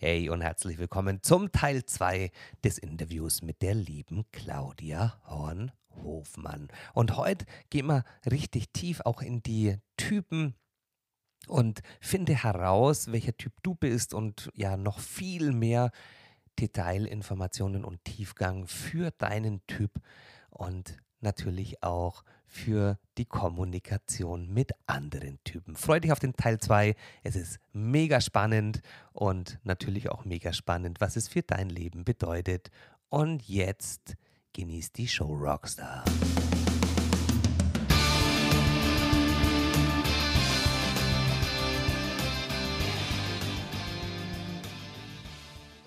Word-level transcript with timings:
Hey 0.00 0.28
und 0.28 0.42
herzlich 0.42 0.78
willkommen 0.78 1.24
zum 1.24 1.50
Teil 1.50 1.84
2 1.84 2.30
des 2.62 2.78
Interviews 2.78 3.42
mit 3.42 3.62
der 3.62 3.74
lieben 3.74 4.26
Claudia 4.30 5.20
Horn-Hofmann. 5.26 6.68
Und 6.94 7.16
heute 7.16 7.46
gehen 7.68 7.86
wir 7.86 8.04
richtig 8.30 8.72
tief 8.72 9.00
auch 9.00 9.22
in 9.22 9.42
die 9.42 9.74
Typen 9.96 10.54
und 11.48 11.80
finde 12.00 12.32
heraus, 12.32 13.10
welcher 13.10 13.36
Typ 13.36 13.54
du 13.64 13.74
bist 13.74 14.14
und 14.14 14.52
ja 14.54 14.76
noch 14.76 15.00
viel 15.00 15.50
mehr 15.50 15.90
Detailinformationen 16.60 17.84
und 17.84 18.04
Tiefgang 18.04 18.68
für 18.68 19.10
deinen 19.10 19.66
Typ 19.66 20.00
und 20.50 20.96
natürlich 21.18 21.82
auch 21.82 22.22
für 22.48 22.98
die 23.18 23.26
Kommunikation 23.26 24.52
mit 24.52 24.72
anderen 24.86 25.38
Typen. 25.44 25.76
Freue 25.76 26.00
dich 26.00 26.12
auf 26.12 26.18
den 26.18 26.34
Teil 26.34 26.58
2. 26.58 26.96
Es 27.22 27.36
ist 27.36 27.60
mega 27.72 28.20
spannend 28.20 28.80
und 29.12 29.58
natürlich 29.62 30.10
auch 30.10 30.24
mega 30.24 30.52
spannend, 30.52 31.00
was 31.00 31.16
es 31.16 31.28
für 31.28 31.42
dein 31.42 31.68
Leben 31.68 32.04
bedeutet. 32.04 32.70
Und 33.10 33.46
jetzt 33.48 34.16
genießt 34.54 34.96
die 34.96 35.08
Show 35.08 35.32
Rockstar. 35.32 36.04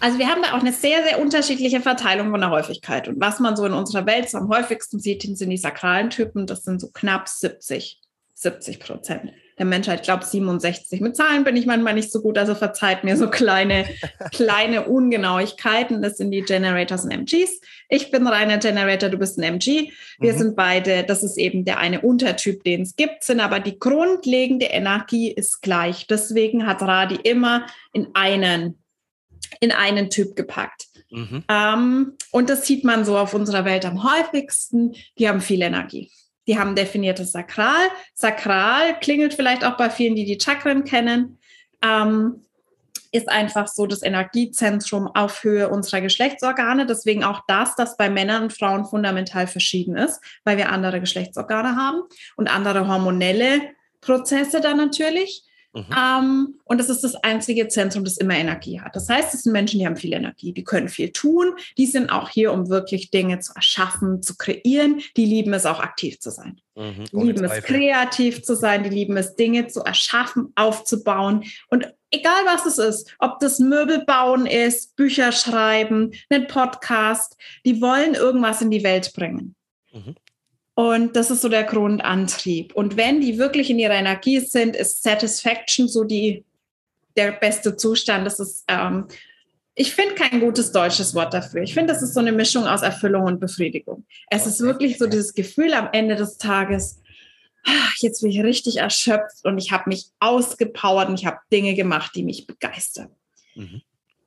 Also 0.01 0.17
wir 0.17 0.27
haben 0.27 0.41
da 0.41 0.53
auch 0.53 0.61
eine 0.61 0.73
sehr, 0.73 1.03
sehr 1.03 1.21
unterschiedliche 1.21 1.79
Verteilung 1.79 2.31
von 2.31 2.41
der 2.41 2.49
Häufigkeit. 2.49 3.07
Und 3.07 3.21
was 3.21 3.39
man 3.39 3.55
so 3.55 3.65
in 3.65 3.73
unserer 3.73 4.07
Welt 4.07 4.29
so 4.29 4.39
am 4.39 4.49
häufigsten 4.49 4.99
sieht, 4.99 5.21
sind 5.21 5.49
die 5.49 5.57
sakralen 5.57 6.09
Typen. 6.09 6.47
Das 6.47 6.63
sind 6.63 6.81
so 6.81 6.89
knapp 6.91 7.29
70, 7.29 8.01
70 8.33 8.79
Prozent 8.79 9.31
der 9.59 9.67
Menschheit. 9.67 9.99
Ich 9.99 10.05
glaube 10.05 10.25
67. 10.25 11.01
Mit 11.01 11.15
Zahlen 11.15 11.43
bin 11.43 11.55
ich 11.55 11.67
manchmal 11.67 11.93
nicht 11.93 12.11
so 12.11 12.19
gut, 12.23 12.39
also 12.39 12.55
verzeiht 12.55 13.03
mir 13.03 13.15
so 13.15 13.29
kleine, 13.29 13.85
kleine 14.31 14.87
Ungenauigkeiten. 14.87 16.01
Das 16.01 16.17
sind 16.17 16.31
die 16.31 16.41
Generators 16.41 17.03
und 17.03 17.11
MGs. 17.11 17.61
Ich 17.87 18.09
bin 18.09 18.25
reiner 18.25 18.57
Generator, 18.57 19.09
du 19.09 19.19
bist 19.19 19.37
ein 19.37 19.43
MG. 19.43 19.91
Wir 20.19 20.33
mhm. 20.33 20.37
sind 20.37 20.55
beide, 20.55 21.03
das 21.03 21.21
ist 21.21 21.37
eben 21.37 21.63
der 21.63 21.77
eine 21.77 22.01
Untertyp, 22.01 22.63
den 22.63 22.81
es 22.81 22.95
gibt, 22.95 23.23
sind 23.23 23.39
aber 23.39 23.59
die 23.59 23.77
grundlegende 23.77 24.65
Energie 24.65 25.29
ist 25.29 25.61
gleich. 25.61 26.07
Deswegen 26.07 26.65
hat 26.65 26.81
Radi 26.81 27.19
immer 27.21 27.67
in 27.93 28.07
einen 28.15 28.80
in 29.59 29.71
einen 29.71 30.09
Typ 30.09 30.35
gepackt. 30.35 30.87
Mhm. 31.09 31.43
Ähm, 31.47 32.13
und 32.31 32.49
das 32.49 32.65
sieht 32.65 32.83
man 32.83 33.05
so 33.05 33.17
auf 33.17 33.33
unserer 33.33 33.65
Welt 33.65 33.85
am 33.85 34.03
häufigsten. 34.03 34.95
Die 35.17 35.27
haben 35.27 35.41
viel 35.41 35.61
Energie. 35.61 36.11
Die 36.47 36.57
haben 36.57 36.75
definiertes 36.75 37.31
Sakral. 37.31 37.87
Sakral 38.13 38.99
klingelt 38.99 39.33
vielleicht 39.33 39.63
auch 39.63 39.77
bei 39.77 39.89
vielen, 39.89 40.15
die 40.15 40.25
die 40.25 40.39
Chakren 40.39 40.83
kennen. 40.83 41.37
Ähm, 41.83 42.45
ist 43.11 43.29
einfach 43.29 43.67
so 43.67 43.85
das 43.87 44.03
Energiezentrum 44.03 45.07
auf 45.07 45.43
Höhe 45.43 45.69
unserer 45.69 46.01
Geschlechtsorgane. 46.01 46.85
Deswegen 46.85 47.23
auch 47.23 47.41
das, 47.47 47.75
das 47.75 47.97
bei 47.97 48.09
Männern 48.09 48.43
und 48.43 48.53
Frauen 48.53 48.85
fundamental 48.85 49.47
verschieden 49.47 49.97
ist, 49.97 50.21
weil 50.45 50.57
wir 50.57 50.71
andere 50.71 51.01
Geschlechtsorgane 51.01 51.75
haben 51.75 52.03
und 52.37 52.53
andere 52.53 52.87
hormonelle 52.87 53.61
Prozesse 53.99 54.61
dann 54.61 54.77
natürlich. 54.77 55.43
Mhm. 55.73 55.85
Ähm, 55.97 56.59
und 56.65 56.77
das 56.79 56.89
ist 56.89 57.03
das 57.03 57.15
einzige 57.15 57.67
Zentrum, 57.69 58.03
das 58.03 58.17
immer 58.17 58.35
Energie 58.35 58.81
hat. 58.81 58.95
Das 58.95 59.07
heißt, 59.07 59.33
es 59.33 59.43
sind 59.43 59.53
Menschen, 59.53 59.79
die 59.79 59.85
haben 59.85 59.95
viel 59.95 60.13
Energie, 60.13 60.51
die 60.51 60.63
können 60.63 60.89
viel 60.89 61.11
tun, 61.11 61.53
die 61.77 61.85
sind 61.85 62.09
auch 62.09 62.29
hier, 62.29 62.51
um 62.51 62.69
wirklich 62.69 63.09
Dinge 63.09 63.39
zu 63.39 63.53
erschaffen, 63.55 64.21
zu 64.21 64.35
kreieren. 64.35 65.01
Die 65.15 65.25
lieben 65.25 65.53
es 65.53 65.65
auch 65.65 65.79
aktiv 65.79 66.19
zu 66.19 66.29
sein. 66.29 66.59
Mhm, 66.75 67.05
die 67.11 67.25
lieben 67.25 67.43
es 67.45 67.63
kreativ 67.63 68.43
zu 68.43 68.55
sein, 68.55 68.83
die 68.83 68.89
lieben 68.89 69.15
es 69.15 69.35
Dinge 69.35 69.67
zu 69.67 69.81
erschaffen, 69.81 70.51
aufzubauen 70.55 71.43
und 71.69 71.93
egal 72.11 72.45
was 72.45 72.65
es 72.65 72.77
ist, 72.77 73.15
ob 73.19 73.39
das 73.39 73.59
Möbel 73.59 74.03
bauen 74.05 74.45
ist, 74.45 74.95
Bücher 74.95 75.31
schreiben, 75.31 76.11
einen 76.29 76.47
Podcast, 76.47 77.37
die 77.65 77.81
wollen 77.81 78.13
irgendwas 78.13 78.61
in 78.61 78.71
die 78.71 78.83
Welt 78.83 79.13
bringen. 79.13 79.55
Mhm. 79.93 80.15
Und 80.73 81.15
das 81.15 81.31
ist 81.31 81.41
so 81.41 81.49
der 81.49 81.63
Grundantrieb. 81.63 82.73
Und 82.73 82.97
wenn 82.97 83.21
die 83.21 83.37
wirklich 83.37 83.69
in 83.69 83.79
ihrer 83.79 83.95
Energie 83.95 84.39
sind, 84.39 84.75
ist 84.75 85.03
Satisfaction 85.03 85.87
so 85.87 86.03
die, 86.03 86.45
der 87.17 87.33
beste 87.33 87.75
Zustand. 87.75 88.25
Das 88.25 88.39
ist, 88.39 88.63
ähm, 88.67 89.07
ich 89.75 89.93
finde 89.93 90.15
kein 90.15 90.39
gutes 90.39 90.71
deutsches 90.71 91.13
Wort 91.13 91.33
dafür. 91.33 91.61
Ich 91.61 91.73
finde, 91.73 91.93
das 91.93 92.01
ist 92.01 92.13
so 92.13 92.19
eine 92.19 92.31
Mischung 92.31 92.65
aus 92.65 92.83
Erfüllung 92.83 93.23
und 93.23 93.39
Befriedigung. 93.39 94.05
Es 94.29 94.47
ist 94.47 94.61
wirklich 94.61 94.97
so 94.97 95.07
dieses 95.07 95.33
Gefühl 95.33 95.73
am 95.73 95.89
Ende 95.91 96.15
des 96.15 96.37
Tages, 96.37 97.01
ah, 97.65 97.89
jetzt 97.99 98.21
bin 98.21 98.31
ich 98.31 98.41
richtig 98.41 98.77
erschöpft 98.77 99.43
und 99.43 99.57
ich 99.57 99.71
habe 99.71 99.89
mich 99.89 100.07
ausgepowert 100.19 101.09
und 101.09 101.19
ich 101.19 101.25
habe 101.25 101.39
Dinge 101.51 101.73
gemacht, 101.73 102.11
die 102.15 102.23
mich 102.23 102.47
begeistern. 102.47 103.09
Mhm 103.55 103.81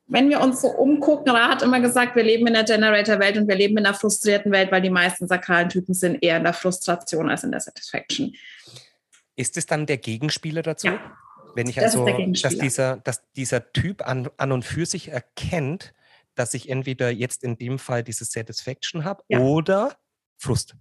wenn 0.07 0.29
wir 0.29 0.41
uns 0.41 0.61
so 0.61 0.69
umgucken, 0.69 1.31
Ra 1.31 1.49
hat 1.49 1.63
immer 1.63 1.81
gesagt, 1.81 2.15
wir 2.15 2.23
leben 2.23 2.47
in 2.47 2.55
der 2.55 2.65
Generator-Welt 2.65 3.39
und 3.39 3.49
wir 3.49 3.55
leben 3.55 3.79
in 3.79 3.87
einer 3.87 3.95
frustrierten 3.95 4.53
Welt, 4.53 4.71
weil 4.71 4.83
die 4.83 4.91
meisten 4.91 5.27
sakralen 5.27 5.69
Typen 5.69 5.95
sind 5.95 6.23
eher 6.23 6.37
in 6.37 6.45
der 6.45 6.53
Frustration 6.53 7.31
als 7.31 7.45
in 7.45 7.51
der 7.51 7.61
Satisfaction. 7.61 8.35
Ist 9.37 9.57
es 9.57 9.67
dann 9.67 9.87
der 9.87 9.97
Gegenspieler 9.97 10.63
dazu? 10.63 10.89
Ja, 10.89 11.17
wenn 11.55 11.69
ich 11.69 11.77
das 11.77 11.97
also, 11.97 12.07
dass 12.43 12.59
dieser, 12.59 12.97
dass 12.99 13.31
dieser 13.33 13.73
Typ 13.73 14.07
an, 14.07 14.29
an 14.37 14.53
und 14.53 14.65
für 14.65 14.87
sich 14.87 15.09
erkennt, 15.09 15.95
dass 16.35 16.55
ich 16.55 16.69
entweder 16.69 17.11
jetzt 17.11 17.45
in 17.45 17.57
dem 17.57 17.79
Fall 17.79 18.03
diese 18.03 18.25
Satisfaction 18.25 19.05
habe 19.05 19.23
ja. 19.29 19.39
oder 19.39 19.97
Frust. 20.37 20.75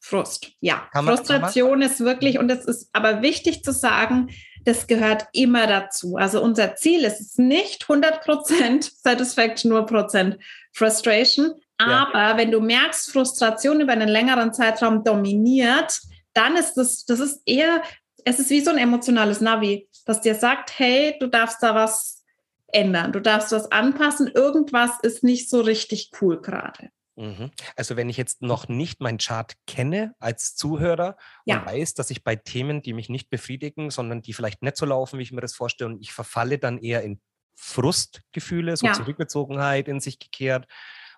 Frust, 0.00 0.52
ja. 0.60 0.88
Man, 0.92 1.06
Frustration 1.06 1.82
ist 1.82 2.00
wirklich, 2.00 2.38
und 2.38 2.50
es 2.50 2.64
ist 2.64 2.88
aber 2.92 3.22
wichtig 3.22 3.62
zu 3.64 3.72
sagen, 3.72 4.30
das 4.64 4.86
gehört 4.86 5.26
immer 5.32 5.66
dazu. 5.66 6.16
Also 6.16 6.42
unser 6.42 6.74
Ziel 6.76 7.04
ist 7.04 7.20
es 7.20 7.38
nicht 7.38 7.84
100% 7.84 8.90
Satisfaction, 9.02 9.70
nur 9.70 9.86
Prozent 9.86 10.38
Frustration. 10.72 11.54
Aber 11.78 12.18
ja. 12.18 12.36
wenn 12.36 12.50
du 12.50 12.60
merkst, 12.60 13.12
Frustration 13.12 13.80
über 13.80 13.92
einen 13.92 14.08
längeren 14.08 14.52
Zeitraum 14.52 15.04
dominiert, 15.04 16.00
dann 16.34 16.56
ist 16.56 16.74
das, 16.74 17.04
das 17.04 17.20
ist 17.20 17.42
eher, 17.46 17.82
es 18.24 18.38
ist 18.38 18.50
wie 18.50 18.60
so 18.60 18.70
ein 18.70 18.78
emotionales 18.78 19.40
Navi, 19.40 19.88
das 20.04 20.20
dir 20.20 20.34
sagt, 20.34 20.78
hey, 20.78 21.16
du 21.20 21.28
darfst 21.28 21.62
da 21.62 21.74
was 21.74 22.24
ändern, 22.68 23.12
du 23.12 23.20
darfst 23.20 23.52
was 23.52 23.70
anpassen, 23.72 24.28
irgendwas 24.28 24.90
ist 25.02 25.22
nicht 25.22 25.48
so 25.48 25.60
richtig 25.60 26.10
cool 26.20 26.40
gerade. 26.40 26.90
Mhm. 27.18 27.50
Also 27.74 27.96
wenn 27.96 28.08
ich 28.08 28.16
jetzt 28.16 28.42
noch 28.42 28.68
nicht 28.68 29.00
meinen 29.00 29.18
Chart 29.18 29.54
kenne 29.66 30.14
als 30.20 30.54
Zuhörer 30.54 31.16
ja. 31.44 31.58
und 31.58 31.66
weiß, 31.66 31.94
dass 31.94 32.10
ich 32.10 32.22
bei 32.22 32.36
Themen, 32.36 32.80
die 32.80 32.92
mich 32.92 33.08
nicht 33.08 33.28
befriedigen, 33.28 33.90
sondern 33.90 34.22
die 34.22 34.32
vielleicht 34.32 34.62
nicht 34.62 34.76
so 34.76 34.86
laufen, 34.86 35.18
wie 35.18 35.24
ich 35.24 35.32
mir 35.32 35.40
das 35.40 35.54
vorstelle, 35.54 35.90
und 35.90 36.00
ich 36.00 36.12
verfalle 36.12 36.58
dann 36.58 36.78
eher 36.78 37.02
in 37.02 37.20
Frustgefühle, 37.56 38.76
so 38.76 38.86
ja. 38.86 38.92
Zurückgezogenheit 38.92 39.88
in 39.88 39.98
sich 39.98 40.20
gekehrt 40.20 40.68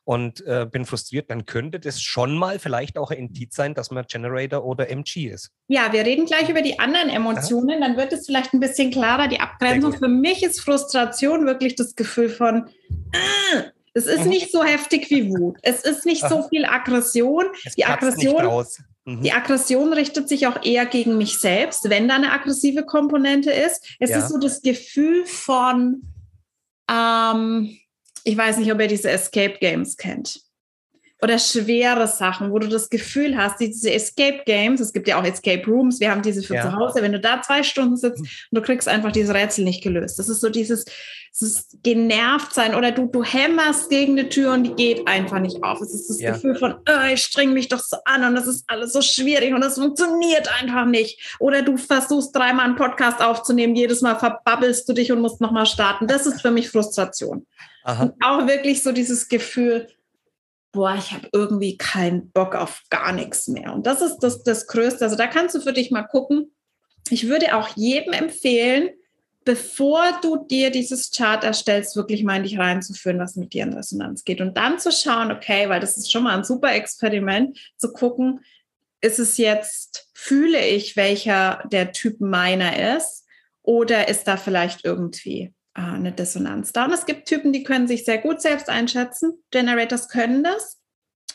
und 0.04 0.40
äh, 0.46 0.66
bin 0.70 0.86
frustriert, 0.86 1.30
dann 1.30 1.44
könnte 1.44 1.78
das 1.78 2.00
schon 2.00 2.34
mal 2.34 2.58
vielleicht 2.58 2.96
auch 2.96 3.10
ein 3.10 3.18
Indiz 3.18 3.54
sein, 3.54 3.74
dass 3.74 3.90
man 3.90 4.06
Generator 4.06 4.64
oder 4.64 4.88
MG 4.88 5.28
ist. 5.28 5.50
Ja, 5.68 5.92
wir 5.92 6.06
reden 6.06 6.24
gleich 6.24 6.48
über 6.48 6.62
die 6.62 6.78
anderen 6.78 7.10
Emotionen, 7.10 7.82
dann 7.82 7.98
wird 7.98 8.14
es 8.14 8.24
vielleicht 8.24 8.54
ein 8.54 8.60
bisschen 8.60 8.90
klarer, 8.90 9.28
die 9.28 9.40
Abgrenzung. 9.40 9.92
Für 9.92 10.08
mich 10.08 10.42
ist 10.42 10.60
Frustration 10.60 11.44
wirklich 11.44 11.74
das 11.74 11.94
Gefühl 11.94 12.30
von, 12.30 12.70
äh, 13.12 13.70
es 13.92 14.06
ist 14.06 14.24
mhm. 14.24 14.28
nicht 14.28 14.52
so 14.52 14.62
heftig 14.62 15.10
wie 15.10 15.28
Wut. 15.30 15.58
Es 15.62 15.82
ist 15.82 16.06
nicht 16.06 16.26
so 16.28 16.48
viel 16.48 16.64
Aggression. 16.64 17.46
Es 17.64 17.74
die 17.74 17.84
Aggression, 17.84 18.66
mhm. 19.04 19.22
die 19.22 19.32
Aggression 19.32 19.92
richtet 19.92 20.28
sich 20.28 20.46
auch 20.46 20.62
eher 20.64 20.86
gegen 20.86 21.18
mich 21.18 21.38
selbst, 21.38 21.90
wenn 21.90 22.08
da 22.08 22.16
eine 22.16 22.32
aggressive 22.32 22.84
Komponente 22.84 23.50
ist. 23.50 23.96
Es 23.98 24.10
ja. 24.10 24.18
ist 24.18 24.28
so 24.28 24.38
das 24.38 24.62
Gefühl 24.62 25.26
von, 25.26 26.02
ähm, 26.90 27.76
ich 28.24 28.36
weiß 28.36 28.58
nicht, 28.58 28.72
ob 28.72 28.80
ihr 28.80 28.88
diese 28.88 29.10
Escape 29.10 29.58
Games 29.58 29.96
kennt 29.96 30.40
oder 31.22 31.38
schwere 31.38 32.06
Sachen, 32.06 32.50
wo 32.50 32.58
du 32.58 32.68
das 32.68 32.88
Gefühl 32.88 33.36
hast, 33.36 33.60
diese 33.60 33.92
Escape 33.92 34.42
Games, 34.46 34.80
es 34.80 34.92
gibt 34.92 35.06
ja 35.06 35.20
auch 35.20 35.24
Escape 35.24 35.64
Rooms, 35.66 36.00
wir 36.00 36.10
haben 36.10 36.22
diese 36.22 36.42
für 36.42 36.54
ja. 36.54 36.62
zu 36.62 36.72
Hause, 36.72 37.02
wenn 37.02 37.12
du 37.12 37.20
da 37.20 37.42
zwei 37.42 37.62
Stunden 37.62 37.96
sitzt 37.96 38.20
und 38.20 38.30
du 38.52 38.62
kriegst 38.62 38.88
einfach 38.88 39.12
dieses 39.12 39.34
Rätsel 39.34 39.64
nicht 39.64 39.82
gelöst. 39.82 40.18
Das 40.18 40.28
ist 40.28 40.40
so 40.40 40.48
dieses, 40.48 40.84
dieses 41.38 41.68
genervt 41.82 42.54
sein 42.54 42.74
oder 42.74 42.90
du, 42.90 43.06
du 43.06 43.22
hämmerst 43.22 43.90
gegen 43.90 44.18
eine 44.18 44.28
Tür 44.28 44.52
und 44.52 44.64
die 44.64 44.74
geht 44.74 45.06
einfach 45.06 45.40
nicht 45.40 45.62
auf. 45.62 45.80
Es 45.80 45.94
ist 45.94 46.08
das 46.08 46.20
ja. 46.20 46.32
Gefühl 46.32 46.54
von, 46.56 46.74
oh, 46.74 47.12
ich 47.12 47.22
streng 47.22 47.52
mich 47.52 47.68
doch 47.68 47.80
so 47.80 47.98
an 48.04 48.24
und 48.24 48.34
das 48.34 48.46
ist 48.46 48.64
alles 48.68 48.92
so 48.92 49.02
schwierig 49.02 49.52
und 49.52 49.60
das 49.60 49.74
funktioniert 49.74 50.48
einfach 50.60 50.86
nicht. 50.86 51.36
Oder 51.38 51.62
du 51.62 51.76
versuchst 51.76 52.34
dreimal 52.34 52.64
einen 52.66 52.76
Podcast 52.76 53.22
aufzunehmen, 53.22 53.76
jedes 53.76 54.00
Mal 54.00 54.18
verbabbelst 54.18 54.88
du 54.88 54.94
dich 54.94 55.12
und 55.12 55.20
musst 55.20 55.40
nochmal 55.40 55.66
starten. 55.66 56.06
Das 56.06 56.26
ist 56.26 56.40
für 56.40 56.50
mich 56.50 56.70
Frustration. 56.70 57.46
Aha. 57.84 58.04
Und 58.04 58.14
auch 58.22 58.46
wirklich 58.46 58.82
so 58.82 58.92
dieses 58.92 59.28
Gefühl, 59.28 59.88
boah, 60.72 60.94
ich 60.96 61.12
habe 61.12 61.28
irgendwie 61.32 61.76
keinen 61.76 62.30
Bock 62.30 62.54
auf 62.54 62.82
gar 62.90 63.12
nichts 63.12 63.48
mehr. 63.48 63.72
Und 63.72 63.86
das 63.86 64.02
ist 64.02 64.18
das, 64.18 64.42
das 64.42 64.66
Größte. 64.66 65.04
Also 65.04 65.16
da 65.16 65.26
kannst 65.26 65.54
du 65.54 65.60
für 65.60 65.72
dich 65.72 65.90
mal 65.90 66.02
gucken. 66.02 66.52
Ich 67.08 67.28
würde 67.28 67.56
auch 67.56 67.68
jedem 67.76 68.12
empfehlen, 68.12 68.90
bevor 69.44 70.02
du 70.22 70.46
dir 70.46 70.70
dieses 70.70 71.10
Chart 71.10 71.42
erstellst, 71.42 71.96
wirklich 71.96 72.22
mal 72.22 72.36
in 72.36 72.42
dich 72.44 72.58
reinzuführen, 72.58 73.18
was 73.18 73.36
mit 73.36 73.52
dir 73.52 73.64
in 73.64 73.72
Resonanz 73.72 74.24
geht. 74.24 74.40
Und 74.40 74.56
dann 74.56 74.78
zu 74.78 74.92
schauen, 74.92 75.32
okay, 75.32 75.68
weil 75.68 75.80
das 75.80 75.96
ist 75.96 76.12
schon 76.12 76.24
mal 76.24 76.36
ein 76.36 76.44
super 76.44 76.72
Experiment, 76.72 77.58
zu 77.76 77.92
gucken, 77.92 78.40
ist 79.00 79.18
es 79.18 79.38
jetzt, 79.38 80.08
fühle 80.12 80.64
ich, 80.64 80.96
welcher 80.96 81.64
der 81.72 81.92
Typ 81.92 82.20
meiner 82.20 82.96
ist? 82.96 83.24
Oder 83.62 84.08
ist 84.08 84.24
da 84.24 84.36
vielleicht 84.36 84.84
irgendwie 84.84 85.52
eine 85.88 86.12
Dissonanz 86.12 86.72
da. 86.72 86.86
Und 86.86 86.92
es 86.92 87.06
gibt 87.06 87.26
Typen, 87.26 87.52
die 87.52 87.62
können 87.62 87.88
sich 87.88 88.04
sehr 88.04 88.18
gut 88.18 88.40
selbst 88.40 88.68
einschätzen. 88.68 89.32
Generators 89.50 90.08
können 90.08 90.44
das. 90.44 90.78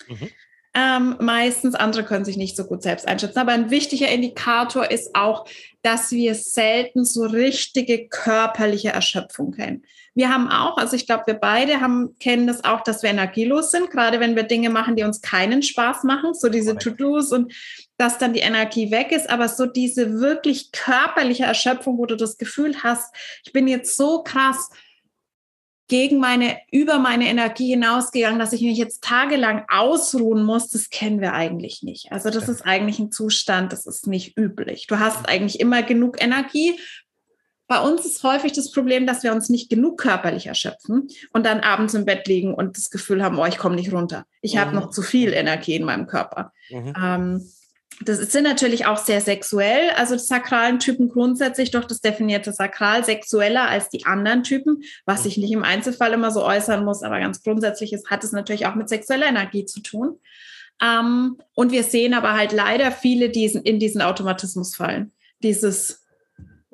Mhm. 0.08 0.30
Ähm, 0.78 1.16
meistens 1.22 1.74
andere 1.74 2.04
können 2.04 2.26
sich 2.26 2.36
nicht 2.36 2.58
so 2.58 2.66
gut 2.66 2.84
selbst 2.84 3.08
einschätzen. 3.08 3.40
Aber 3.40 3.54
ein 3.54 3.70
wichtiger 3.72 4.10
Indikator 4.10 4.92
ist 4.92 5.16
auch, 5.16 5.48
dass 5.84 6.12
wir 6.12 6.36
selten 6.36 7.06
so 7.06 7.24
richtige 7.24 8.10
körperliche 8.10 8.90
Erschöpfung 8.90 9.52
kennen. 9.52 9.84
Wir 10.16 10.30
haben 10.30 10.50
auch, 10.50 10.78
also 10.78 10.98
ich 10.98 11.06
glaube, 11.06 11.24
wir 11.28 11.36
beide 11.36 11.80
haben, 11.80 12.16
kennen 12.20 12.46
das 12.46 12.64
auch, 12.66 12.82
dass 12.82 13.04
wir 13.04 13.10
energielos 13.10 13.72
sind, 13.72 13.90
gerade 13.90 14.20
wenn 14.20 14.36
wir 14.36 14.44
Dinge 14.44 14.70
machen, 14.70 14.98
die 14.98 15.04
uns 15.04 15.22
keinen 15.22 15.62
Spaß 15.62 16.04
machen, 16.04 16.34
so 16.34 16.50
diese 16.50 16.78
To-Dos 16.78 17.32
und 17.32 17.54
dass 17.98 18.18
dann 18.18 18.34
die 18.34 18.42
Energie 18.42 18.92
weg 18.92 19.12
ist, 19.12 19.30
aber 19.30 19.48
so 19.48 19.66
diese 19.66 20.20
wirklich 20.20 20.72
körperliche 20.72 21.46
Erschöpfung, 21.46 21.98
wo 21.98 22.06
du 22.06 22.16
das 22.16 22.38
Gefühl 22.38 22.84
hast, 22.84 23.14
ich 23.46 23.54
bin 23.54 23.68
jetzt 23.68 23.96
so 23.96 24.24
krass 24.24 24.70
gegen 25.88 26.20
meine, 26.20 26.58
über 26.72 26.98
meine 26.98 27.28
Energie 27.28 27.70
hinausgegangen, 27.70 28.40
dass 28.40 28.54
ich 28.54 28.62
mich 28.62 28.78
jetzt 28.78 29.04
tagelang 29.04 29.66
ausruhen 29.70 30.44
muss, 30.44 30.70
das 30.70 30.90
kennen 30.90 31.22
wir 31.22 31.34
eigentlich 31.34 31.84
nicht. 31.84 32.12
Also 32.12 32.32
das 32.32 32.50
ist 32.50 32.64
eigentlich 32.64 32.98
ein 33.00 33.12
Zustand, 33.12 33.72
das 33.72 33.86
ist 33.86 34.08
nicht 34.08 34.36
üblich. 34.38 34.88
Du 34.88 35.00
hast 35.00 35.30
eigentlich 35.30 35.60
immer 35.60 35.84
genug 35.84 36.22
Energie. 36.22 36.80
Bei 37.68 37.80
uns 37.80 38.06
ist 38.06 38.24
häufig 38.24 38.52
das 38.52 38.72
Problem, 38.72 39.06
dass 39.06 39.24
wir 39.24 39.32
uns 39.32 39.50
nicht 39.50 39.70
genug 39.70 40.00
körperlich 40.00 40.48
erschöpfen 40.48 41.08
und 41.34 41.46
dann 41.46 41.62
abends 41.62 41.94
im 41.94 42.06
Bett 42.06 42.28
liegen 42.28 42.54
und 42.54 42.78
das 42.78 42.90
Gefühl 42.90 43.24
haben, 43.24 43.38
oh, 43.38 43.46
ich 43.46 43.58
komme 43.58 43.76
nicht 43.76 43.94
runter. 43.94 44.26
Ich 44.42 44.56
mhm. 44.56 44.60
habe 44.60 44.76
noch 44.76 44.90
zu 44.90 45.02
viel 45.04 45.34
Energie 45.34 45.76
in 45.76 45.86
meinem 45.86 46.08
Körper. 46.08 46.52
Mhm. 46.70 46.94
Ähm, 47.00 47.52
das 48.02 48.20
sind 48.32 48.44
natürlich 48.44 48.86
auch 48.86 48.98
sehr 48.98 49.22
sexuell, 49.22 49.90
also 49.96 50.16
die 50.16 50.22
sakralen 50.22 50.80
Typen 50.80 51.10
grundsätzlich 51.10 51.72
durch 51.72 51.86
das 51.86 52.02
definierte 52.02 52.52
Sakral 52.52 53.06
sexueller 53.06 53.70
als 53.70 53.90
die 53.90 54.06
anderen 54.06 54.44
Typen, 54.44 54.84
was 55.06 55.24
sich 55.24 55.38
nicht 55.38 55.52
im 55.52 55.64
Einzelfall 55.64 56.14
immer 56.14 56.32
so 56.32 56.44
äußern 56.44 56.84
muss, 56.84 57.04
aber 57.04 57.20
ganz 57.20 57.42
grundsätzlich 57.42 57.94
ist, 57.94 58.10
hat 58.10 58.24
es 58.24 58.32
natürlich 58.32 58.66
auch 58.66 58.76
mit 58.76 58.90
sexueller 58.90 59.28
Energie 59.28 59.66
zu 59.66 59.82
tun. 59.82 60.20
Ähm, 60.82 61.38
und 61.54 61.72
wir 61.72 61.84
sehen 61.84 62.14
aber 62.14 62.34
halt 62.34 62.52
leider 62.52 62.92
viele, 62.92 63.30
die 63.30 63.46
in 63.46 63.80
diesen 63.80 64.02
Automatismus 64.02 64.76
fallen. 64.76 65.14
Dieses 65.42 66.05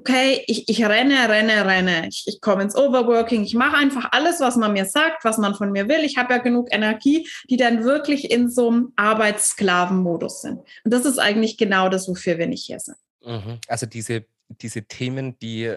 okay, 0.01 0.43
ich, 0.47 0.67
ich 0.67 0.83
renne, 0.83 1.29
renne, 1.29 1.65
renne. 1.65 2.07
Ich, 2.07 2.23
ich 2.25 2.41
komme 2.41 2.63
ins 2.63 2.75
Overworking. 2.75 3.43
Ich 3.43 3.53
mache 3.53 3.77
einfach 3.77 4.09
alles, 4.11 4.39
was 4.39 4.55
man 4.55 4.73
mir 4.73 4.85
sagt, 4.85 5.23
was 5.23 5.37
man 5.37 5.55
von 5.55 5.71
mir 5.71 5.87
will. 5.87 6.03
Ich 6.03 6.17
habe 6.17 6.33
ja 6.33 6.39
genug 6.39 6.69
Energie, 6.71 7.27
die 7.49 7.57
dann 7.57 7.83
wirklich 7.83 8.31
in 8.31 8.49
so 8.49 8.69
einem 8.69 8.93
Arbeitssklavenmodus 8.95 10.41
sind. 10.41 10.59
Und 10.83 10.93
das 10.93 11.05
ist 11.05 11.19
eigentlich 11.19 11.57
genau 11.57 11.89
das, 11.89 12.07
wofür 12.07 12.37
wir 12.37 12.47
nicht 12.47 12.65
hier 12.65 12.79
sind. 12.79 12.97
Mhm. 13.23 13.59
Also 13.67 13.85
diese, 13.85 14.25
diese 14.49 14.83
Themen, 14.83 15.37
die 15.39 15.75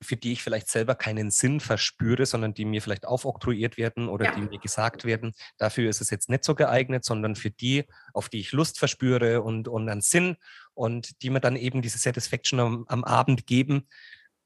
für 0.00 0.16
die 0.16 0.32
ich 0.32 0.42
vielleicht 0.42 0.68
selber 0.68 0.94
keinen 0.94 1.30
Sinn 1.30 1.60
verspüre, 1.60 2.24
sondern 2.24 2.54
die 2.54 2.64
mir 2.64 2.80
vielleicht 2.80 3.06
aufoktroyiert 3.06 3.76
werden 3.76 4.08
oder 4.08 4.26
ja. 4.26 4.34
die 4.34 4.42
mir 4.42 4.58
gesagt 4.58 5.04
werden, 5.04 5.34
dafür 5.56 5.90
ist 5.90 6.00
es 6.00 6.10
jetzt 6.10 6.28
nicht 6.28 6.44
so 6.44 6.54
geeignet, 6.54 7.04
sondern 7.04 7.34
für 7.34 7.50
die, 7.50 7.84
auf 8.12 8.28
die 8.28 8.40
ich 8.40 8.52
Lust 8.52 8.78
verspüre 8.78 9.42
und, 9.42 9.66
und 9.66 9.88
einen 9.88 10.00
Sinn 10.00 10.36
und 10.78 11.22
die 11.22 11.30
mir 11.30 11.40
dann 11.40 11.56
eben 11.56 11.82
diese 11.82 11.98
Satisfaction 11.98 12.60
am, 12.60 12.84
am 12.88 13.04
Abend 13.04 13.46
geben, 13.46 13.88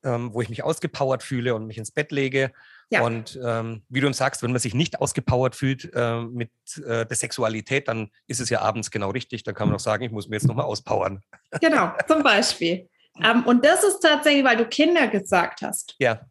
ähm, 0.02 0.32
wo 0.32 0.40
ich 0.40 0.48
mich 0.48 0.64
ausgepowert 0.64 1.22
fühle 1.22 1.54
und 1.54 1.66
mich 1.66 1.78
ins 1.78 1.92
Bett 1.92 2.10
lege. 2.10 2.52
Ja. 2.90 3.02
Und 3.02 3.38
ähm, 3.44 3.82
wie 3.88 4.00
du 4.00 4.12
sagst, 4.12 4.42
wenn 4.42 4.50
man 4.50 4.60
sich 4.60 4.74
nicht 4.74 5.00
ausgepowert 5.00 5.54
fühlt 5.54 5.90
äh, 5.94 6.22
mit 6.22 6.50
äh, 6.84 7.06
der 7.06 7.16
Sexualität, 7.16 7.86
dann 7.88 8.10
ist 8.26 8.40
es 8.40 8.50
ja 8.50 8.60
abends 8.60 8.90
genau 8.90 9.10
richtig. 9.10 9.44
Dann 9.44 9.54
kann 9.54 9.68
man 9.68 9.76
auch 9.76 9.80
sagen, 9.80 10.04
ich 10.04 10.10
muss 10.10 10.28
mir 10.28 10.36
jetzt 10.36 10.46
nochmal 10.46 10.64
auspowern. 10.64 11.20
Genau, 11.60 11.92
zum 12.08 12.22
Beispiel. 12.22 12.88
Ähm, 13.22 13.44
und 13.44 13.64
das 13.64 13.84
ist 13.84 14.00
tatsächlich, 14.00 14.44
weil 14.44 14.56
du 14.56 14.64
Kinder 14.64 15.08
gesagt 15.08 15.60
hast. 15.62 15.94
Ja. 15.98 16.22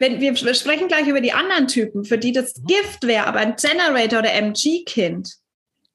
Wenn 0.00 0.20
wir, 0.20 0.34
sprechen 0.36 0.88
gleich 0.88 1.06
über 1.06 1.20
die 1.20 1.32
anderen 1.32 1.68
Typen, 1.68 2.04
für 2.04 2.18
die 2.18 2.32
das 2.32 2.56
mhm. 2.56 2.66
Gift 2.66 3.06
wäre, 3.06 3.26
aber 3.26 3.38
ein 3.38 3.54
Generator 3.54 4.18
oder 4.18 4.32
MG-Kind. 4.32 5.36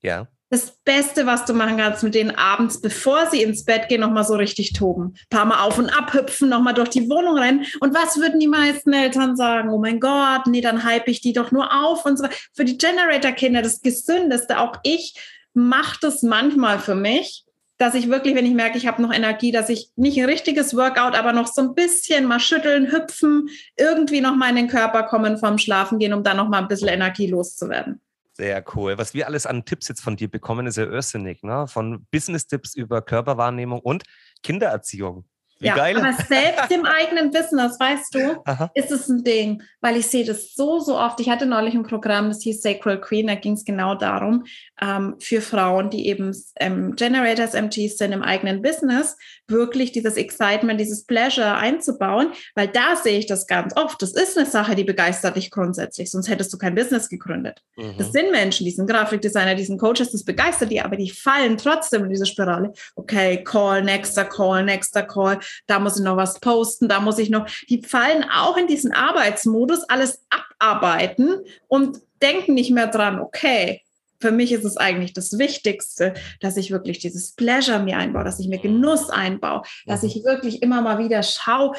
Ja. 0.01 0.29
Das 0.50 0.78
Beste, 0.86 1.26
was 1.26 1.44
du 1.44 1.54
machen 1.54 1.78
kannst 1.78 2.04
mit 2.04 2.16
denen 2.16 2.32
abends, 2.32 2.80
bevor 2.80 3.30
sie 3.30 3.42
ins 3.44 3.66
Bett 3.66 3.90
gehen, 3.90 4.00
nochmal 4.00 4.24
so 4.24 4.36
richtig 4.36 4.72
toben. 4.72 5.14
Ein 5.14 5.38
paar 5.38 5.46
Mal 5.46 5.62
auf 5.62 5.78
und 5.78 5.90
ab 5.90 6.14
hüpfen, 6.14 6.48
nochmal 6.48 6.74
durch 6.74 6.90
die 6.90 7.10
Wohnung 7.10 7.38
rennen. 7.38 7.66
Und 7.82 7.94
was 7.94 8.18
würden 8.18 8.40
die 8.40 8.48
meisten 8.48 8.94
Eltern 8.94 9.36
sagen? 9.36 9.70
Oh 9.70 9.80
mein 9.80 10.00
Gott, 10.00 10.48
nee, 10.48 10.62
dann 10.62 10.86
hype 10.86 11.10
ich 11.10 11.20
die 11.20 11.34
doch 11.34 11.52
nur 11.52 11.74
auf 11.74 12.06
und 12.06 12.18
so. 12.18 12.28
Für 12.54 12.64
die 12.64 12.78
Generator-Kinder 12.78 13.62
das 13.62 13.82
Gesündeste. 13.82 14.60
Auch 14.60 14.78
ich 14.84 15.16
mache 15.54 15.98
das 16.02 16.24
manchmal 16.24 16.80
für 16.80 16.96
mich 16.96 17.46
dass 17.78 17.94
ich 17.94 18.10
wirklich, 18.10 18.36
wenn 18.36 18.46
ich 18.46 18.54
merke, 18.54 18.78
ich 18.78 18.88
habe 18.88 19.02
noch 19.02 19.14
Energie, 19.14 19.52
dass 19.52 19.70
ich 19.70 19.92
nicht 19.96 20.18
ein 20.18 20.26
richtiges 20.26 20.76
Workout, 20.76 21.16
aber 21.16 21.32
noch 21.32 21.48
so 21.48 21.62
ein 21.62 21.76
bisschen 21.76 22.26
mal 22.26 22.40
schütteln, 22.40 22.92
hüpfen, 22.92 23.50
irgendwie 23.78 24.22
noch 24.22 24.36
mal 24.36 24.50
in 24.50 24.56
den 24.56 24.68
Körper 24.68 25.04
kommen 25.04 25.38
vom 25.38 25.58
Schlafen 25.58 26.00
gehen, 26.00 26.14
um 26.14 26.24
dann 26.24 26.38
noch 26.38 26.50
mal 26.50 26.60
ein 26.60 26.68
bisschen 26.68 26.88
Energie 26.88 27.28
loszuwerden. 27.28 28.02
Sehr 28.38 28.63
cool. 28.75 29.00
Was 29.00 29.16
wir 29.16 29.25
alles 29.25 29.48
an 29.48 29.66
Tipps 29.66 29.88
jetzt 29.88 30.01
von 30.01 30.16
dir 30.16 30.30
bekommen, 30.30 30.68
ist 30.68 30.78
ja 30.78 30.84
irrsinnig, 30.84 31.42
ne? 31.42 31.66
Von 31.68 32.06
Business-Tipps 32.12 32.75
über 32.75 33.01
Körperwahrnehmung 33.01 33.80
und 33.80 34.04
Kindererziehung. 34.44 35.25
Wie 35.60 35.66
ja, 35.66 35.75
geil. 35.75 35.98
aber 35.98 36.13
selbst 36.13 36.69
im 36.69 36.86
eigenen 36.86 37.31
Business, 37.31 37.80
weißt 37.80 38.13
du, 38.13 38.42
Aha. 38.45 38.69
ist 38.75 38.92
es 38.92 39.10
ein 39.10 39.24
Ding, 39.24 39.63
weil 39.81 39.98
ich 39.98 40.06
sehe 40.06 40.24
das 40.24 40.54
so, 40.54 40.78
so 40.80 41.00
oft. 41.00 41.19
Ich 41.19 41.30
hatte 41.30 41.48
neulich 41.48 41.74
ein 41.74 41.81
Programm, 41.81 42.28
das 42.28 42.44
hieß 42.44 42.62
Sacral 42.62 43.01
Queen, 43.01 43.25
da 43.25 43.34
ging 43.34 43.54
es 43.54 43.66
genau 43.66 43.95
darum, 43.95 44.45
ähm, 44.80 45.16
für 45.19 45.42
Frauen, 45.42 45.89
die 45.89 46.07
eben 46.07 46.31
ähm, 46.57 46.95
Generators 46.95 47.56
MGs 47.56 47.98
sind 47.98 48.12
im 48.12 48.22
eigenen 48.22 48.62
Business, 48.62 49.18
wirklich 49.48 49.92
dieses 49.92 50.16
Excitement, 50.16 50.80
dieses 50.80 51.06
Pleasure 51.06 51.56
einzubauen, 51.56 52.32
weil 52.56 52.68
da 52.68 52.96
sehe 52.96 53.20
ich 53.20 53.26
das 53.26 53.48
ganz 53.48 53.76
oft. 53.76 54.02
Das 54.02 54.14
ist 54.14 54.38
eine 54.38 54.46
Sache, 54.46 54.76
die 54.76 54.84
begeistert 54.84 55.36
dich 55.36 55.52
grundsätzlich, 55.52 56.12
sonst 56.12 56.30
hättest 56.30 56.54
du 56.54 56.58
kein 56.58 56.76
Business 56.76 57.10
gegründet. 57.10 57.62
Mhm. 57.76 57.96
Das 57.98 58.12
sind 58.12 58.32
Menschen, 58.32 58.66
die 58.66 58.72
sind 58.72 58.90
Grafikdesigner, 58.90 59.56
die 59.56 59.66
sind 59.66 59.80
Coaches, 59.80 60.12
das 60.12 60.24
begeistert 60.24 60.72
die, 60.72 60.82
aber 60.82 60.96
die 60.96 61.10
fallen 61.10 61.58
trotzdem 61.58 62.04
in 62.04 62.10
diese 62.10 62.26
Spirale. 62.26 62.74
Okay, 62.96 63.44
Call, 63.44 63.84
nächster 63.84 64.26
Call, 64.26 64.64
nächster 64.64 65.04
Call 65.04 65.40
da 65.66 65.80
muss 65.80 65.98
ich 65.98 66.04
noch 66.04 66.18
was 66.18 66.40
posten, 66.40 66.88
da 66.88 67.00
muss 67.00 67.20
ich 67.20 67.30
noch, 67.30 67.48
die 67.70 67.82
fallen 67.82 68.24
auch 68.24 68.58
in 68.58 68.68
diesen 68.68 68.94
Arbeitsmodus, 68.94 69.84
alles 69.84 70.24
abarbeiten 70.30 71.42
und 71.68 72.02
denken 72.22 72.54
nicht 72.54 72.72
mehr 72.72 72.88
dran, 72.88 73.20
okay, 73.20 73.82
für 74.19 74.31
mich 74.31 74.52
ist 74.52 74.66
es 74.66 74.78
eigentlich 74.78 75.14
das 75.14 75.38
Wichtigste, 75.38 76.14
dass 76.40 76.58
ich 76.58 76.72
wirklich 76.72 77.00
dieses 77.00 77.34
Pleasure 77.34 77.80
mir 77.80 77.98
einbaue, 77.98 78.24
dass 78.24 78.40
ich 78.40 78.48
mir 78.48 78.60
Genuss 78.60 79.10
einbaue, 79.10 79.62
dass 79.86 80.04
ich 80.04 80.24
wirklich 80.24 80.62
immer 80.62 80.81
mal 80.81 80.98
wieder 80.98 81.24
schaue, 81.24 81.74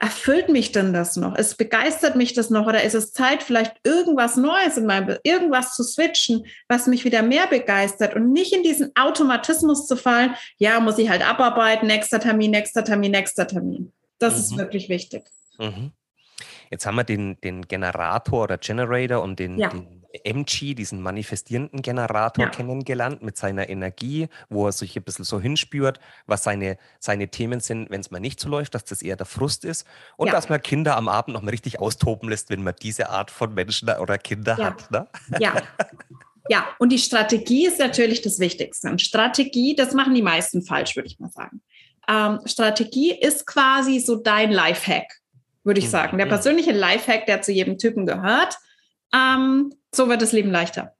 erfüllt 0.00 0.48
mich 0.48 0.72
denn 0.72 0.92
das 0.92 1.16
noch? 1.16 1.36
Es 1.36 1.54
begeistert 1.54 2.16
mich 2.16 2.32
das 2.32 2.48
noch 2.48 2.66
oder 2.66 2.82
ist 2.82 2.94
es 2.94 3.12
Zeit, 3.12 3.42
vielleicht 3.42 3.76
irgendwas 3.84 4.36
Neues 4.36 4.78
in 4.78 4.86
meinem, 4.86 5.18
irgendwas 5.24 5.74
zu 5.74 5.82
switchen, 5.84 6.46
was 6.68 6.86
mich 6.86 7.04
wieder 7.04 7.22
mehr 7.22 7.46
begeistert 7.46 8.16
und 8.16 8.32
nicht 8.32 8.54
in 8.54 8.62
diesen 8.62 8.92
Automatismus 8.98 9.86
zu 9.86 9.96
fallen, 9.96 10.34
ja, 10.56 10.80
muss 10.80 10.98
ich 10.98 11.10
halt 11.10 11.28
abarbeiten, 11.28 11.86
nächster 11.86 12.18
Termin, 12.18 12.50
nächster 12.50 12.82
Termin, 12.82 13.10
nächster 13.10 13.46
Termin. 13.46 13.92
Das 14.18 14.34
mhm. 14.34 14.40
ist 14.40 14.56
wirklich 14.56 14.88
wichtig. 14.88 15.24
Mhm. 15.58 15.92
Jetzt 16.70 16.86
haben 16.86 16.96
wir 16.96 17.04
den, 17.04 17.38
den 17.42 17.68
Generator 17.68 18.44
oder 18.44 18.56
Generator 18.56 19.22
und 19.22 19.38
den, 19.38 19.58
ja. 19.58 19.68
den 19.68 19.99
MG, 20.24 20.74
diesen 20.74 21.00
manifestierenden 21.00 21.82
Generator, 21.82 22.46
ja. 22.46 22.50
kennengelernt 22.50 23.22
mit 23.22 23.36
seiner 23.36 23.68
Energie, 23.68 24.28
wo 24.48 24.66
er 24.66 24.72
sich 24.72 24.96
ein 24.96 25.02
bisschen 25.02 25.24
so 25.24 25.40
hinspürt, 25.40 26.00
was 26.26 26.42
seine, 26.42 26.78
seine 26.98 27.28
Themen 27.28 27.60
sind, 27.60 27.90
wenn 27.90 28.00
es 28.00 28.10
mal 28.10 28.20
nicht 28.20 28.40
so 28.40 28.48
läuft, 28.48 28.74
dass 28.74 28.84
das 28.84 29.02
eher 29.02 29.16
der 29.16 29.26
Frust 29.26 29.64
ist 29.64 29.86
und 30.16 30.28
ja. 30.28 30.32
dass 30.32 30.48
man 30.48 30.60
Kinder 30.62 30.96
am 30.96 31.08
Abend 31.08 31.34
noch 31.34 31.42
mal 31.42 31.50
richtig 31.50 31.80
austoben 31.80 32.28
lässt, 32.28 32.50
wenn 32.50 32.62
man 32.62 32.74
diese 32.80 33.10
Art 33.10 33.30
von 33.30 33.54
Menschen 33.54 33.88
oder 33.88 34.18
Kinder 34.18 34.56
ja. 34.58 34.64
hat. 34.66 34.90
Ne? 34.90 35.06
Ja. 35.38 35.54
Ja, 36.48 36.66
und 36.78 36.90
die 36.90 36.98
Strategie 36.98 37.66
ist 37.66 37.78
natürlich 37.78 38.22
das 38.22 38.40
Wichtigste. 38.40 38.90
Und 38.90 39.00
Strategie, 39.00 39.76
das 39.76 39.94
machen 39.94 40.14
die 40.14 40.22
meisten 40.22 40.62
falsch, 40.62 40.96
würde 40.96 41.06
ich 41.06 41.20
mal 41.20 41.30
sagen. 41.30 41.60
Ähm, 42.08 42.40
Strategie 42.44 43.12
ist 43.12 43.46
quasi 43.46 44.00
so 44.00 44.16
dein 44.16 44.50
Lifehack, 44.50 45.20
würde 45.62 45.78
ich 45.78 45.86
mhm. 45.86 45.90
sagen. 45.90 46.18
Der 46.18 46.26
persönliche 46.26 46.72
Lifehack, 46.72 47.26
der 47.26 47.42
zu 47.42 47.52
jedem 47.52 47.78
Typen 47.78 48.04
gehört. 48.04 48.58
Ähm, 49.14 49.74
so 49.94 50.08
wird 50.08 50.22
das 50.22 50.32
Leben 50.32 50.50
leichter. 50.50 50.94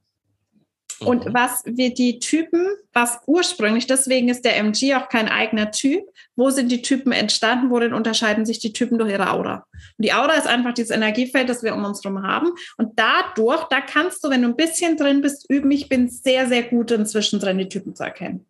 Und 1.00 1.26
mhm. 1.26 1.34
was 1.34 1.62
wir 1.64 1.94
die 1.94 2.18
Typen, 2.18 2.66
was 2.92 3.20
ursprünglich, 3.26 3.86
deswegen 3.86 4.28
ist 4.28 4.44
der 4.44 4.58
MG 4.58 4.94
auch 4.94 5.08
kein 5.08 5.28
eigener 5.28 5.70
Typ. 5.70 6.04
Wo 6.36 6.50
sind 6.50 6.70
die 6.70 6.82
Typen 6.82 7.12
entstanden? 7.12 7.70
Worin 7.70 7.94
unterscheiden 7.94 8.44
sich 8.44 8.58
die 8.58 8.72
Typen 8.72 8.98
durch 8.98 9.10
ihre 9.10 9.30
Aura? 9.30 9.66
Und 9.96 10.04
die 10.04 10.12
Aura 10.12 10.34
ist 10.34 10.46
einfach 10.46 10.74
dieses 10.74 10.90
Energiefeld, 10.90 11.48
das 11.48 11.62
wir 11.62 11.74
um 11.74 11.84
uns 11.84 12.04
herum 12.04 12.22
haben. 12.22 12.50
Und 12.76 12.98
dadurch, 12.98 13.64
da 13.64 13.80
kannst 13.80 14.22
du, 14.22 14.28
wenn 14.28 14.42
du 14.42 14.48
ein 14.48 14.56
bisschen 14.56 14.96
drin 14.98 15.22
bist, 15.22 15.48
üben. 15.48 15.70
Ich 15.70 15.88
bin 15.88 16.10
sehr, 16.10 16.46
sehr 16.48 16.64
gut 16.64 16.90
inzwischen 16.90 17.40
drin, 17.40 17.58
die 17.58 17.68
Typen 17.68 17.94
zu 17.94 18.04
erkennen. 18.04 18.46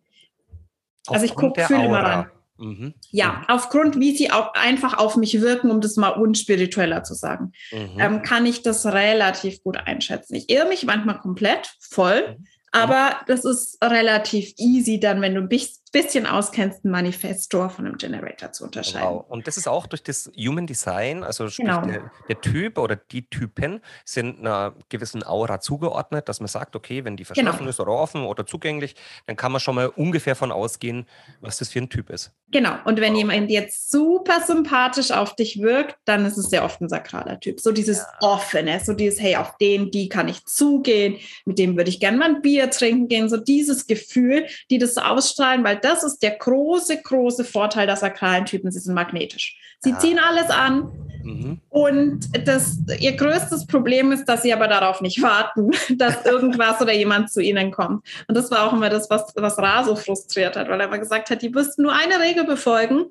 Aufgrund 1.07 1.21
also 1.21 1.25
ich 1.25 1.35
gucke, 1.35 1.61
fühle 1.63 1.85
immer 1.85 2.03
rein. 2.03 2.25
Mhm. 2.61 2.93
Ja, 3.09 3.39
mhm. 3.39 3.43
aufgrund, 3.47 3.99
wie 3.99 4.15
sie 4.15 4.31
auch 4.31 4.53
einfach 4.53 4.97
auf 4.97 5.17
mich 5.17 5.41
wirken, 5.41 5.71
um 5.71 5.81
das 5.81 5.97
mal 5.97 6.09
unspiritueller 6.09 7.03
zu 7.03 7.15
sagen, 7.15 7.51
mhm. 7.71 7.99
ähm, 7.99 8.21
kann 8.21 8.45
ich 8.45 8.61
das 8.61 8.85
relativ 8.85 9.63
gut 9.63 9.77
einschätzen. 9.77 10.35
Ich 10.35 10.49
irre 10.49 10.67
mich 10.67 10.85
manchmal 10.85 11.19
komplett 11.19 11.73
voll, 11.79 12.37
mhm. 12.37 12.47
aber 12.71 13.19
das 13.27 13.45
ist 13.45 13.83
relativ 13.83 14.53
easy 14.57 14.99
dann, 14.99 15.21
wenn 15.21 15.35
du 15.35 15.41
ein 15.41 15.49
bisschen 15.91 16.25
auskennst, 16.25 16.85
einen 16.85 16.91
Manifestor 16.91 17.69
von 17.69 17.85
einem 17.85 17.97
Generator 17.97 18.51
zu 18.51 18.63
unterscheiden. 18.63 19.09
Wow. 19.09 19.25
Und 19.27 19.47
das 19.47 19.57
ist 19.57 19.67
auch 19.67 19.87
durch 19.87 20.03
das 20.03 20.31
Human 20.37 20.65
Design, 20.65 21.23
also 21.23 21.47
genau. 21.55 21.81
der, 21.81 22.11
der, 22.29 22.41
Typ 22.41 22.77
oder 22.77 22.95
die 22.95 23.27
Typen 23.29 23.81
sind 24.05 24.39
einer 24.39 24.73
gewissen 24.89 25.25
Aura 25.25 25.59
zugeordnet, 25.59 26.29
dass 26.29 26.39
man 26.39 26.47
sagt, 26.47 26.75
okay, 26.75 27.03
wenn 27.03 27.17
die 27.17 27.23
genau. 27.23 27.35
verschlossen 27.35 27.59
genau. 27.59 27.69
ist 27.69 27.79
oder 27.79 27.91
offen 27.91 28.23
oder 28.23 28.45
zugänglich, 28.45 28.95
dann 29.27 29.35
kann 29.35 29.51
man 29.51 29.59
schon 29.59 29.75
mal 29.75 29.87
ungefähr 29.87 30.35
von 30.35 30.51
ausgehen, 30.51 31.05
was 31.41 31.57
das 31.57 31.69
für 31.69 31.79
ein 31.79 31.89
Typ 31.89 32.09
ist. 32.09 32.31
Genau. 32.51 32.75
Und 32.85 33.01
wenn 33.01 33.13
wow. 33.13 33.19
jemand 33.19 33.51
jetzt 33.51 33.91
super 33.91 34.41
sympathisch 34.41 35.11
auf 35.11 35.35
dich 35.35 35.61
wirkt, 35.61 35.97
dann 36.05 36.25
ist 36.25 36.37
es 36.37 36.49
sehr 36.49 36.63
oft 36.63 36.79
ein 36.79 36.89
sakraler 36.89 37.39
Typ. 37.39 37.59
So 37.59 37.71
dieses 37.71 37.97
ja. 37.97 38.07
Offene, 38.21 38.79
so 38.79 38.93
dieses, 38.93 39.19
hey, 39.19 39.35
auf 39.35 39.57
den, 39.57 39.91
die 39.91 40.07
kann 40.07 40.29
ich 40.29 40.45
zugehen, 40.45 41.17
mit 41.45 41.59
dem 41.59 41.75
würde 41.75 41.89
ich 41.89 41.99
gerne 41.99 42.17
mal 42.17 42.35
ein 42.35 42.41
Bier 42.41 42.69
trinken 42.69 43.09
gehen, 43.09 43.29
so 43.29 43.37
dieses 43.37 43.87
Gefühl, 43.87 44.47
die 44.69 44.77
das 44.77 44.97
ausstrahlen, 44.97 45.63
weil 45.63 45.80
das 45.83 46.03
ist 46.03 46.19
der 46.19 46.31
große, 46.31 47.01
große 47.01 47.43
Vorteil 47.43 47.87
der 47.87 47.95
sakralen 47.95 48.45
Typen. 48.45 48.71
Sie 48.71 48.79
sind 48.79 48.93
magnetisch. 48.93 49.59
Sie 49.79 49.93
ah. 49.93 49.99
ziehen 49.99 50.19
alles 50.19 50.49
an. 50.49 50.91
Mhm. 51.23 51.61
Und 51.69 52.47
das, 52.47 52.79
ihr 52.99 53.15
größtes 53.15 53.67
Problem 53.67 54.11
ist, 54.11 54.25
dass 54.25 54.41
sie 54.43 54.53
aber 54.53 54.67
darauf 54.67 55.01
nicht 55.01 55.21
warten, 55.21 55.71
dass 55.97 56.25
irgendwas 56.25 56.81
oder 56.81 56.93
jemand 56.93 57.31
zu 57.31 57.41
ihnen 57.41 57.71
kommt. 57.71 58.05
Und 58.27 58.35
das 58.35 58.49
war 58.51 58.67
auch 58.67 58.73
immer 58.73 58.89
das, 58.89 59.09
was, 59.09 59.33
was 59.35 59.57
Ra 59.57 59.83
so 59.83 59.95
frustriert 59.95 60.55
hat, 60.55 60.69
weil 60.69 60.79
er 60.79 60.87
immer 60.87 60.99
gesagt 60.99 61.29
hat, 61.29 61.41
die 61.41 61.49
müssten 61.49 61.83
nur 61.83 61.93
eine 61.93 62.19
Regel 62.19 62.45
befolgen, 62.45 63.05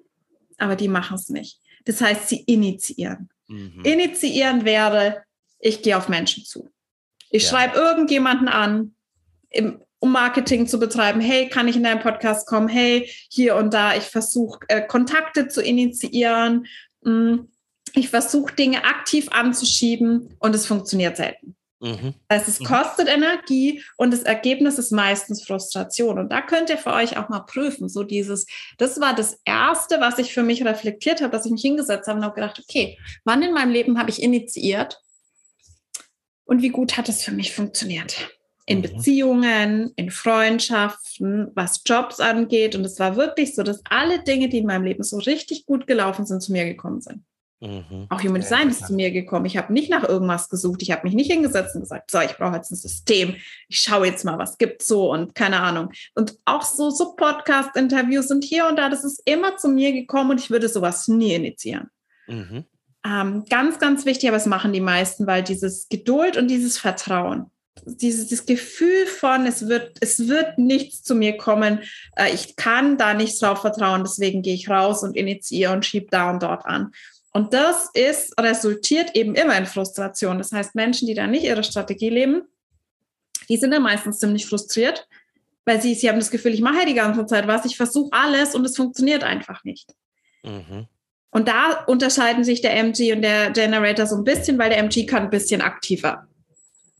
aber 0.59 0.77
die 0.77 0.89
machen 0.89 1.17
es 1.17 1.29
nicht. 1.29 1.61
Das 1.85 2.01
heißt, 2.01 2.29
sie 2.29 2.41
initiieren. 2.41 3.31
Mhm. 3.49 3.83
Initiieren 3.85 4.65
wäre, 4.65 5.23
ich 5.59 5.83
gehe 5.83 5.97
auf 5.97 6.09
Menschen 6.09 6.45
zu. 6.45 6.71
Ich 7.31 7.45
ja. 7.45 7.51
schreibe 7.51 7.79
irgendjemanden 7.79 8.49
an, 8.49 8.95
im, 9.51 9.83
um 10.01 10.13
Marketing 10.13 10.67
zu 10.67 10.81
betreiben. 10.81 11.21
Hey, 11.21 11.49
kann 11.49 11.69
ich 11.69 11.77
in 11.77 11.85
deinen 11.85 12.01
Podcast 12.01 12.47
kommen? 12.47 12.69
Hey, 12.69 13.11
hier 13.31 13.55
und 13.57 13.73
da. 13.73 13.95
Ich 13.95 14.05
versuche 14.05 14.61
äh, 14.69 14.81
Kontakte 14.81 15.49
zu 15.49 15.63
initiieren. 15.63 16.67
Mm, 17.03 17.37
ich 17.95 18.09
versuche 18.09 18.55
Dinge 18.55 18.85
aktiv 18.85 19.29
anzuschieben 19.31 20.35
und 20.39 20.55
es 20.55 20.67
funktioniert 20.67 21.17
selten. 21.17 21.55
Mhm. 21.81 22.15
Das 22.29 22.41
heißt, 22.41 22.49
es 22.49 22.61
mhm. 22.61 22.65
kostet 22.65 23.09
Energie 23.09 23.83
und 23.97 24.13
das 24.13 24.23
Ergebnis 24.23 24.79
ist 24.79 24.91
meistens 24.91 25.45
Frustration. 25.45 26.19
Und 26.19 26.31
da 26.31 26.43
könnt 26.43 26.71
ihr 26.71 26.79
für 26.79 26.93
euch 26.93 27.17
auch 27.17 27.29
mal 27.29 27.41
prüfen. 27.41 27.89
So 27.89 28.03
dieses, 28.03 28.47
das 28.79 29.01
war 29.01 29.15
das 29.15 29.41
Erste, 29.45 30.01
was 30.01 30.19
ich 30.19 30.33
für 30.33 30.43
mich 30.43 30.65
reflektiert 30.65 31.21
habe, 31.21 31.33
dass 31.33 31.47
ich 31.47 31.53
mich 31.53 31.63
hingesetzt 31.63 32.07
habe 32.07 32.19
und 32.19 32.25
habe 32.25 32.35
gedacht, 32.35 32.61
okay, 32.63 32.99
wann 33.25 33.43
in 33.43 33.53
meinem 33.53 33.73
Leben 33.73 33.99
habe 33.99 34.11
ich 34.11 34.23
initiiert 34.23 35.01
und 36.45 36.63
wie 36.63 36.69
gut 36.69 36.97
hat 36.97 37.09
es 37.09 37.23
für 37.23 37.33
mich 37.33 37.55
funktioniert? 37.55 38.31
In 38.71 38.79
mhm. 38.79 38.83
Beziehungen, 38.83 39.93
in 39.97 40.11
Freundschaften, 40.11 41.51
was 41.57 41.83
Jobs 41.85 42.21
angeht. 42.21 42.77
Und 42.77 42.85
es 42.85 43.01
war 43.01 43.17
wirklich 43.17 43.57
so, 43.57 43.65
dass 43.65 43.83
alle 43.91 44.23
Dinge, 44.23 44.49
die 44.49 44.59
in 44.59 44.67
meinem 44.67 44.85
Leben 44.85 45.03
so 45.03 45.19
richtig 45.19 45.67
gut 45.67 45.89
gelaufen 45.89 46.25
sind, 46.25 46.41
zu 46.41 46.53
mir 46.53 46.65
gekommen 46.65 47.01
sind. 47.01 47.25
Mhm. 47.59 48.07
Auch 48.11 48.23
Human 48.23 48.41
Design 48.41 48.69
ist 48.69 48.87
zu 48.87 48.95
mir 48.95 49.11
gekommen. 49.11 49.45
Ich 49.47 49.57
habe 49.57 49.73
nicht 49.73 49.91
nach 49.91 50.09
irgendwas 50.09 50.49
gesucht. 50.49 50.83
Ich 50.83 50.93
habe 50.93 51.03
mich 51.03 51.15
nicht 51.15 51.33
hingesetzt 51.33 51.75
und 51.75 51.81
gesagt, 51.81 52.13
so, 52.13 52.21
ich 52.21 52.37
brauche 52.37 52.55
jetzt 52.55 52.71
ein 52.71 52.77
System. 52.77 53.35
Ich 53.69 53.81
schaue 53.81 54.07
jetzt 54.07 54.25
mal, 54.25 54.39
was 54.39 54.57
gibt 54.57 54.83
so 54.83 55.11
und 55.11 55.35
keine 55.35 55.59
Ahnung. 55.59 55.91
Und 56.15 56.39
auch 56.45 56.63
so, 56.63 56.91
so 56.91 57.17
Podcast-Interviews 57.17 58.29
sind 58.29 58.45
hier 58.45 58.69
und 58.69 58.77
da. 58.77 58.89
Das 58.89 59.03
ist 59.03 59.21
immer 59.25 59.57
zu 59.57 59.67
mir 59.67 59.93
gekommen 59.93 60.31
und 60.31 60.41
ich 60.41 60.51
würde 60.51 60.69
sowas 60.69 61.09
nie 61.09 61.35
initiieren. 61.35 61.91
Mhm. 62.29 62.67
Ähm, 63.05 63.45
ganz, 63.51 63.81
ganz 63.81 64.07
wichtig, 64.07 64.29
aber 64.29 64.37
es 64.37 64.47
machen 64.47 64.73
die 64.73 64.81
meisten, 64.81 65.27
weil 65.27 65.43
dieses 65.43 65.89
Geduld 65.89 66.37
und 66.37 66.47
dieses 66.47 66.79
Vertrauen 66.79 67.51
dieses, 67.85 68.29
dieses 68.29 68.47
Gefühl 68.47 69.07
von, 69.07 69.47
es 69.47 69.69
wird, 69.69 69.97
es 70.01 70.29
wird 70.29 70.59
nichts 70.59 71.03
zu 71.03 71.15
mir 71.15 71.37
kommen, 71.37 71.81
äh, 72.17 72.33
ich 72.33 72.57
kann 72.57 72.99
da 72.99 73.15
nicht 73.15 73.41
drauf 73.41 73.61
vertrauen, 73.61 74.03
deswegen 74.05 74.43
gehe 74.43 74.55
ich 74.55 74.69
raus 74.69 75.03
und 75.03 75.17
initiiere 75.17 75.73
und 75.73 75.85
schiebe 75.85 76.09
da 76.11 76.31
und 76.31 76.43
dort 76.43 76.67
an. 76.67 76.93
Und 77.33 77.55
das 77.55 77.91
ist, 77.95 78.35
resultiert 78.41 79.15
eben 79.15 79.35
immer 79.35 79.57
in 79.57 79.67
Frustration. 79.67 80.39
Das 80.39 80.53
heißt, 80.53 80.75
Menschen, 80.75 81.07
die 81.07 81.15
da 81.15 81.27
nicht 81.27 81.45
ihre 81.45 81.63
Strategie 81.63 82.11
leben, 82.11 82.43
die 83.49 83.57
sind 83.57 83.71
dann 83.71 83.83
meistens 83.83 84.19
ziemlich 84.19 84.47
frustriert, 84.47 85.07
weil 85.65 85.81
sie, 85.81 85.95
sie 85.95 86.09
haben 86.09 86.19
das 86.19 86.31
Gefühl, 86.31 86.55
ich 86.55 86.61
mache 86.61 86.81
ja 86.81 86.85
die 86.87 86.95
ganze 86.95 87.27
Zeit 87.27 87.47
was, 87.47 87.65
ich 87.65 87.77
versuche 87.77 88.11
alles 88.13 88.55
und 88.55 88.65
es 88.65 88.77
funktioniert 88.77 89.23
einfach 89.23 89.63
nicht. 89.65 89.95
Mhm. 90.43 90.87
Und 91.31 91.47
da 91.47 91.85
unterscheiden 91.87 92.43
sich 92.43 92.61
der 92.61 92.77
MG 92.77 93.13
und 93.13 93.23
der 93.23 93.51
Generator 93.51 94.07
so 94.07 94.17
ein 94.17 94.25
bisschen, 94.25 94.59
weil 94.59 94.71
der 94.71 94.79
MG 94.79 95.07
kann 95.07 95.25
ein 95.25 95.31
bisschen 95.31 95.61
aktiver 95.61 96.27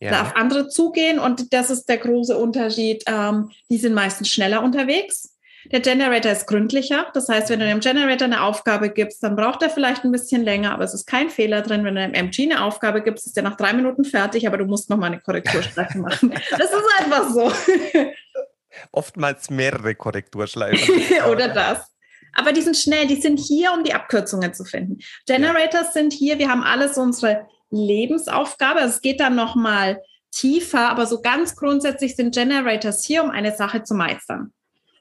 ja. 0.01 0.21
auf 0.21 0.35
andere 0.35 0.67
zugehen. 0.67 1.19
Und 1.19 1.53
das 1.53 1.69
ist 1.69 1.85
der 1.85 1.97
große 1.97 2.37
Unterschied. 2.37 3.03
Ähm, 3.07 3.51
die 3.69 3.77
sind 3.77 3.93
meistens 3.93 4.29
schneller 4.29 4.63
unterwegs. 4.63 5.31
Der 5.65 5.79
Generator 5.79 6.31
ist 6.31 6.47
gründlicher. 6.47 7.07
Das 7.13 7.29
heißt, 7.29 7.49
wenn 7.49 7.59
du 7.59 7.67
dem 7.67 7.81
Generator 7.81 8.25
eine 8.25 8.41
Aufgabe 8.43 8.89
gibst, 8.89 9.23
dann 9.23 9.35
braucht 9.35 9.61
er 9.61 9.69
vielleicht 9.69 10.03
ein 10.03 10.11
bisschen 10.11 10.43
länger, 10.43 10.73
aber 10.73 10.83
es 10.83 10.93
ist 10.93 11.05
kein 11.05 11.29
Fehler 11.29 11.61
drin. 11.61 11.83
Wenn 11.83 11.95
du 11.95 12.01
dem 12.01 12.13
MG 12.13 12.51
eine 12.51 12.63
Aufgabe 12.63 13.03
gibst, 13.03 13.27
ist 13.27 13.35
der 13.35 13.43
nach 13.43 13.57
drei 13.57 13.73
Minuten 13.73 14.03
fertig, 14.03 14.47
aber 14.47 14.57
du 14.57 14.65
musst 14.65 14.89
noch 14.89 14.97
mal 14.97 15.07
eine 15.07 15.19
Korrekturschleife 15.19 15.97
machen. 15.99 16.33
Das 16.49 16.71
ist 16.71 16.99
einfach 16.99 17.29
so. 17.29 17.51
Oftmals 18.91 19.49
mehrere 19.49 19.93
Korrekturschleifen. 19.93 20.95
Oder 21.31 21.49
das. 21.49 21.85
Aber 22.33 22.53
die 22.53 22.61
sind 22.61 22.77
schnell, 22.77 23.07
die 23.07 23.21
sind 23.21 23.39
hier, 23.39 23.73
um 23.73 23.83
die 23.83 23.93
Abkürzungen 23.93 24.53
zu 24.53 24.63
finden. 24.63 24.99
Generators 25.27 25.87
ja. 25.87 25.91
sind 25.91 26.13
hier, 26.13 26.39
wir 26.39 26.49
haben 26.49 26.63
alles 26.63 26.97
unsere 26.97 27.45
Lebensaufgabe. 27.71 28.79
Also 28.79 28.95
es 28.95 29.01
geht 29.01 29.19
dann 29.19 29.35
noch 29.35 29.55
mal 29.55 30.01
tiefer, 30.31 30.89
aber 30.89 31.05
so 31.05 31.21
ganz 31.21 31.55
grundsätzlich 31.55 32.15
sind 32.15 32.33
Generators 32.33 33.03
hier, 33.03 33.23
um 33.23 33.29
eine 33.29 33.55
Sache 33.55 33.83
zu 33.83 33.95
meistern. 33.95 34.53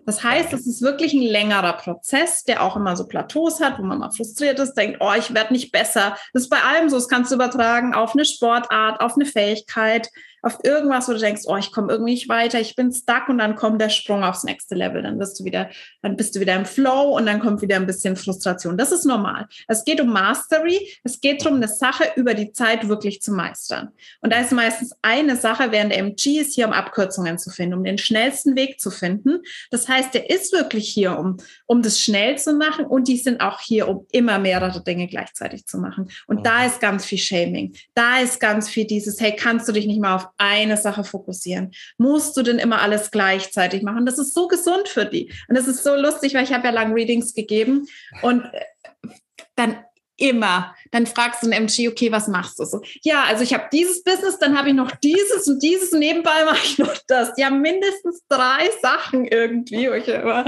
Das 0.07 0.25
heißt, 0.25 0.53
es 0.53 0.67
ist 0.67 0.83
wirklich 0.83 1.13
ein 1.13 1.23
längerer 1.23 1.75
Prozess, 1.75 2.43
der 2.43 2.63
auch 2.63 2.75
immer 2.75 2.97
so 2.97 3.07
Plateaus 3.07 3.61
hat, 3.61 3.79
wo 3.79 3.83
man 3.83 3.99
mal 3.99 4.11
frustriert 4.11 4.59
ist, 4.59 4.75
denkt, 4.75 4.99
oh, 5.01 5.13
ich 5.17 5.35
werde 5.35 5.53
nicht 5.53 5.73
besser. 5.73 6.17
Das 6.33 6.45
ist 6.45 6.49
bei 6.49 6.61
allem 6.63 6.89
so, 6.89 6.97
das 6.97 7.09
kannst 7.09 7.31
du 7.31 7.37
übertragen 7.37 7.95
auf 7.95 8.15
eine 8.15 8.25
Sportart, 8.25 9.01
auf 9.01 9.15
eine 9.15 9.27
Fähigkeit, 9.27 10.09
auf 10.43 10.59
irgendwas, 10.63 11.09
wo 11.09 11.13
du 11.13 11.19
denkst, 11.19 11.43
oh, 11.47 11.57
ich 11.57 11.73
komme 11.73 11.93
irgendwie 11.93 12.13
nicht 12.13 12.29
weiter, 12.29 12.61
ich 12.61 12.77
bin 12.77 12.93
stuck 12.93 13.29
und 13.29 13.39
dann 13.39 13.55
kommt 13.55 13.81
der 13.81 13.89
Sprung 13.89 14.25
aufs 14.25 14.45
nächste 14.45 14.75
Level. 14.75 15.03
Dann 15.03 15.19
bist 15.19 15.39
du 15.39 15.45
wieder, 15.45 15.71
dann 16.03 16.17
bist 16.17 16.35
du 16.35 16.41
wieder 16.41 16.57
im 16.57 16.65
Flow 16.65 17.17
und 17.17 17.27
dann 17.27 17.41
kommt 17.41 17.63
wieder 17.63 17.77
ein 17.77 17.87
bisschen 17.87 18.17
Frustration. 18.17 18.77
Das 18.77 18.93
ist 18.93 19.05
normal. 19.05 19.47
Es 19.69 19.85
geht 19.85 20.01
um 20.01 20.09
Mastery. 20.09 20.79
Es 21.05 21.21
geht 21.21 21.45
darum, 21.45 21.57
eine 21.57 21.69
Sache 21.69 22.05
über 22.17 22.35
die 22.35 22.53
Zeit 22.53 22.89
wirklich 22.89 23.21
zu 23.21 23.33
meistern. 23.33 23.91
Und 24.21 24.33
da 24.33 24.41
ist 24.41 24.53
meistens 24.53 24.95
eine 25.03 25.37
Sache, 25.37 25.73
während 25.73 25.93
der 25.93 25.99
MG 25.99 26.41
ist 26.41 26.55
hier, 26.55 26.67
um 26.67 26.73
Abkürzungen 26.73 27.39
zu 27.39 27.51
finden, 27.51 27.75
um 27.75 27.85
den 27.85 27.99
schnellsten 27.99 28.57
Weg 28.57 28.81
zu 28.81 28.91
finden. 28.91 29.41
Das 29.71 29.89
heißt, 29.89 30.15
der 30.15 30.31
ist 30.31 30.53
wirklich 30.53 30.89
hier, 30.89 31.19
um, 31.19 31.37
um 31.67 31.83
das 31.83 32.01
schnell 32.01 32.39
zu 32.39 32.55
machen 32.55 32.87
und 32.87 33.09
die 33.09 33.19
sind 33.19 33.41
auch 33.41 33.61
hier, 33.61 33.89
um 33.89 34.07
immer 34.13 34.39
mehrere 34.39 34.83
Dinge 34.83 35.07
gleichzeitig 35.07 35.67
zu 35.67 35.79
machen. 35.79 36.11
Und 36.27 36.47
da 36.47 36.65
ist 36.65 36.81
ganz 36.81 37.05
viel 37.05 37.19
Shaming. 37.19 37.75
Da 37.95 38.21
ist 38.21 38.41
ganz 38.41 38.69
viel 38.69 38.87
dieses, 38.87 39.21
hey, 39.21 39.35
kannst 39.37 39.69
du 39.69 39.73
dich 39.73 39.87
nicht 39.87 40.01
mal 40.01 40.17
auf 40.17 40.30
eine 40.41 40.77
Sache 40.77 41.05
fokussieren? 41.05 41.73
Musst 41.99 42.37
du 42.37 42.43
denn 42.43 42.59
immer 42.59 42.81
alles 42.81 43.11
gleichzeitig 43.11 43.83
machen? 43.83 44.07
Das 44.07 44.19
ist 44.19 44.35
so 44.35 44.49
gesund 44.49 44.89
für 44.89 45.05
die. 45.05 45.33
Und 45.49 45.57
das 45.57 45.69
ist 45.69 45.85
so 45.85 45.95
lustig, 45.95 46.35
weil 46.35 46.45
ich 46.45 46.53
habe 46.53 46.67
ja 46.67 46.73
lang 46.73 46.93
Readings 46.93 47.35
gegeben 47.35 47.87
und 48.23 48.45
äh, 48.45 49.11
dann 49.57 49.77
immer. 50.17 50.75
Dann 50.91 51.07
fragst 51.07 51.43
du 51.43 51.47
einen 51.47 51.65
MG, 51.65 51.89
okay, 51.89 52.13
was 52.13 52.29
machst 52.29 52.59
du 52.59 52.65
so? 52.65 52.81
Ja, 53.03 53.25
also 53.25 53.43
ich 53.43 53.55
habe 53.55 53.65
dieses 53.73 54.05
Business, 54.05 54.39
dann 54.39 54.57
habe 54.57 54.69
ich 54.69 54.75
noch 54.75 54.91
dieses 54.93 55.49
und 55.49 55.63
dieses 55.63 55.93
und 55.93 56.01
nebenbei 56.01 56.45
mache 56.45 56.65
ich 56.65 56.79
noch 56.79 56.97
das. 57.09 57.35
Die 57.35 57.45
haben 57.45 57.61
mindestens 57.61 58.23
drei 58.29 58.69
Sachen 58.83 59.25
irgendwie, 59.25 59.89
wo 59.89 59.95
ich 59.95 60.09
immer 60.09 60.45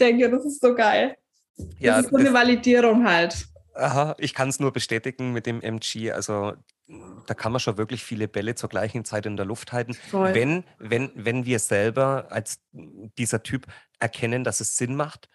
denke, 0.00 0.30
das 0.30 0.44
ist 0.44 0.60
so 0.60 0.74
geil. 0.74 1.16
Ja, 1.78 1.96
das 1.96 2.06
ist 2.06 2.10
so 2.12 2.16
eine 2.16 2.32
Validierung 2.32 3.08
halt. 3.08 3.46
Aha, 3.76 4.14
ich 4.18 4.34
kann 4.34 4.48
es 4.48 4.60
nur 4.60 4.72
bestätigen 4.72 5.32
mit 5.32 5.46
dem 5.46 5.60
MG. 5.60 6.12
Also 6.12 6.54
da 7.26 7.34
kann 7.34 7.52
man 7.52 7.60
schon 7.60 7.78
wirklich 7.78 8.04
viele 8.04 8.28
Bälle 8.28 8.54
zur 8.54 8.68
gleichen 8.68 9.04
Zeit 9.04 9.26
in 9.26 9.36
der 9.36 9.46
Luft 9.46 9.72
halten, 9.72 9.96
wenn, 10.12 10.64
wenn, 10.78 11.10
wenn 11.14 11.44
wir 11.44 11.58
selber 11.58 12.28
als 12.30 12.60
dieser 12.72 13.42
Typ 13.42 13.66
erkennen, 13.98 14.44
dass 14.44 14.60
es 14.60 14.76
Sinn 14.76 14.94
macht. 14.94 15.28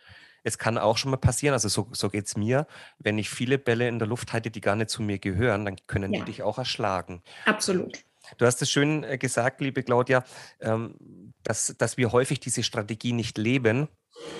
Es 0.43 0.57
kann 0.57 0.77
auch 0.77 0.97
schon 0.97 1.11
mal 1.11 1.17
passieren, 1.17 1.53
also 1.53 1.67
so, 1.67 1.89
so 1.91 2.09
geht 2.09 2.25
es 2.25 2.35
mir, 2.35 2.65
wenn 2.97 3.17
ich 3.17 3.29
viele 3.29 3.59
Bälle 3.59 3.87
in 3.87 3.99
der 3.99 4.07
Luft 4.07 4.33
halte, 4.33 4.49
die 4.49 4.61
gar 4.61 4.75
nicht 4.75 4.89
zu 4.89 5.03
mir 5.03 5.19
gehören, 5.19 5.65
dann 5.65 5.75
können 5.87 6.13
ja. 6.13 6.19
die 6.19 6.25
dich 6.25 6.41
auch 6.41 6.57
erschlagen. 6.57 7.21
Absolut. 7.45 7.99
Du 8.37 8.45
hast 8.45 8.61
es 8.61 8.71
schön 8.71 9.03
äh, 9.03 9.17
gesagt, 9.17 9.61
liebe 9.61 9.83
Claudia, 9.83 10.23
ähm, 10.59 10.95
dass, 11.43 11.75
dass 11.77 11.97
wir 11.97 12.11
häufig 12.11 12.39
diese 12.39 12.63
Strategie 12.63 13.13
nicht 13.13 13.37
leben. 13.37 13.87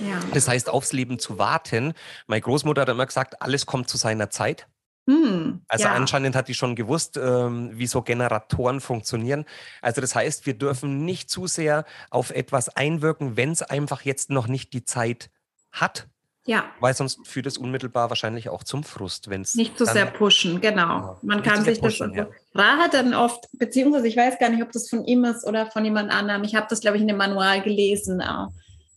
Ja. 0.01 0.19
Das 0.33 0.47
heißt, 0.47 0.69
aufs 0.69 0.93
Leben 0.93 1.19
zu 1.19 1.37
warten. 1.37 1.93
Meine 2.27 2.41
Großmutter 2.41 2.81
hat 2.81 2.89
immer 2.89 3.05
gesagt, 3.05 3.41
alles 3.41 3.65
kommt 3.65 3.89
zu 3.89 3.97
seiner 3.97 4.29
Zeit. 4.29 4.67
Hm, 5.07 5.61
also 5.67 5.85
ja. 5.85 5.93
anscheinend 5.93 6.35
hat 6.35 6.47
die 6.47 6.53
schon 6.53 6.75
gewusst, 6.75 7.17
ähm, 7.17 7.71
wie 7.73 7.87
so 7.87 8.01
Generatoren 8.01 8.81
funktionieren. 8.81 9.45
Also 9.81 9.99
das 9.99 10.15
heißt, 10.15 10.45
wir 10.45 10.53
dürfen 10.53 11.05
nicht 11.05 11.29
zu 11.29 11.47
sehr 11.47 11.85
auf 12.11 12.29
etwas 12.29 12.69
einwirken, 12.69 13.35
wenn 13.35 13.51
es 13.51 13.63
einfach 13.63 14.03
jetzt 14.03 14.29
noch 14.29 14.47
nicht 14.47 14.73
die 14.73 14.85
Zeit 14.85 15.31
hat. 15.71 16.07
Ja. 16.45 16.65
Weil 16.79 16.95
sonst 16.95 17.27
führt 17.27 17.45
es 17.45 17.57
unmittelbar 17.57 18.09
wahrscheinlich 18.09 18.49
auch 18.49 18.63
zum 18.63 18.83
Frust, 18.83 19.29
wenn 19.29 19.41
es. 19.41 19.53
Nicht 19.55 19.77
zu 19.77 19.85
sehr 19.85 20.07
pushen, 20.07 20.59
genau. 20.59 20.83
Ja, 20.83 21.17
Man 21.21 21.43
kann 21.43 21.63
sich 21.63 21.79
pushen, 21.79 22.13
das. 22.13 22.25
Also, 22.25 22.33
ja. 22.53 22.61
Ra 22.61 22.77
hat 22.77 22.93
dann 22.93 23.13
oft, 23.13 23.47
beziehungsweise 23.53 24.07
ich 24.07 24.17
weiß 24.17 24.39
gar 24.39 24.49
nicht, 24.49 24.63
ob 24.63 24.71
das 24.71 24.89
von 24.89 25.05
ihm 25.05 25.23
ist 25.23 25.45
oder 25.45 25.67
von 25.67 25.85
jemand 25.85 26.11
anderem. 26.11 26.43
Ich 26.43 26.55
habe 26.55 26.67
das, 26.69 26.81
glaube 26.81 26.97
ich, 26.97 27.01
in 27.01 27.07
dem 27.07 27.17
Manual 27.17 27.61
gelesen. 27.61 28.21
Auch 28.21 28.49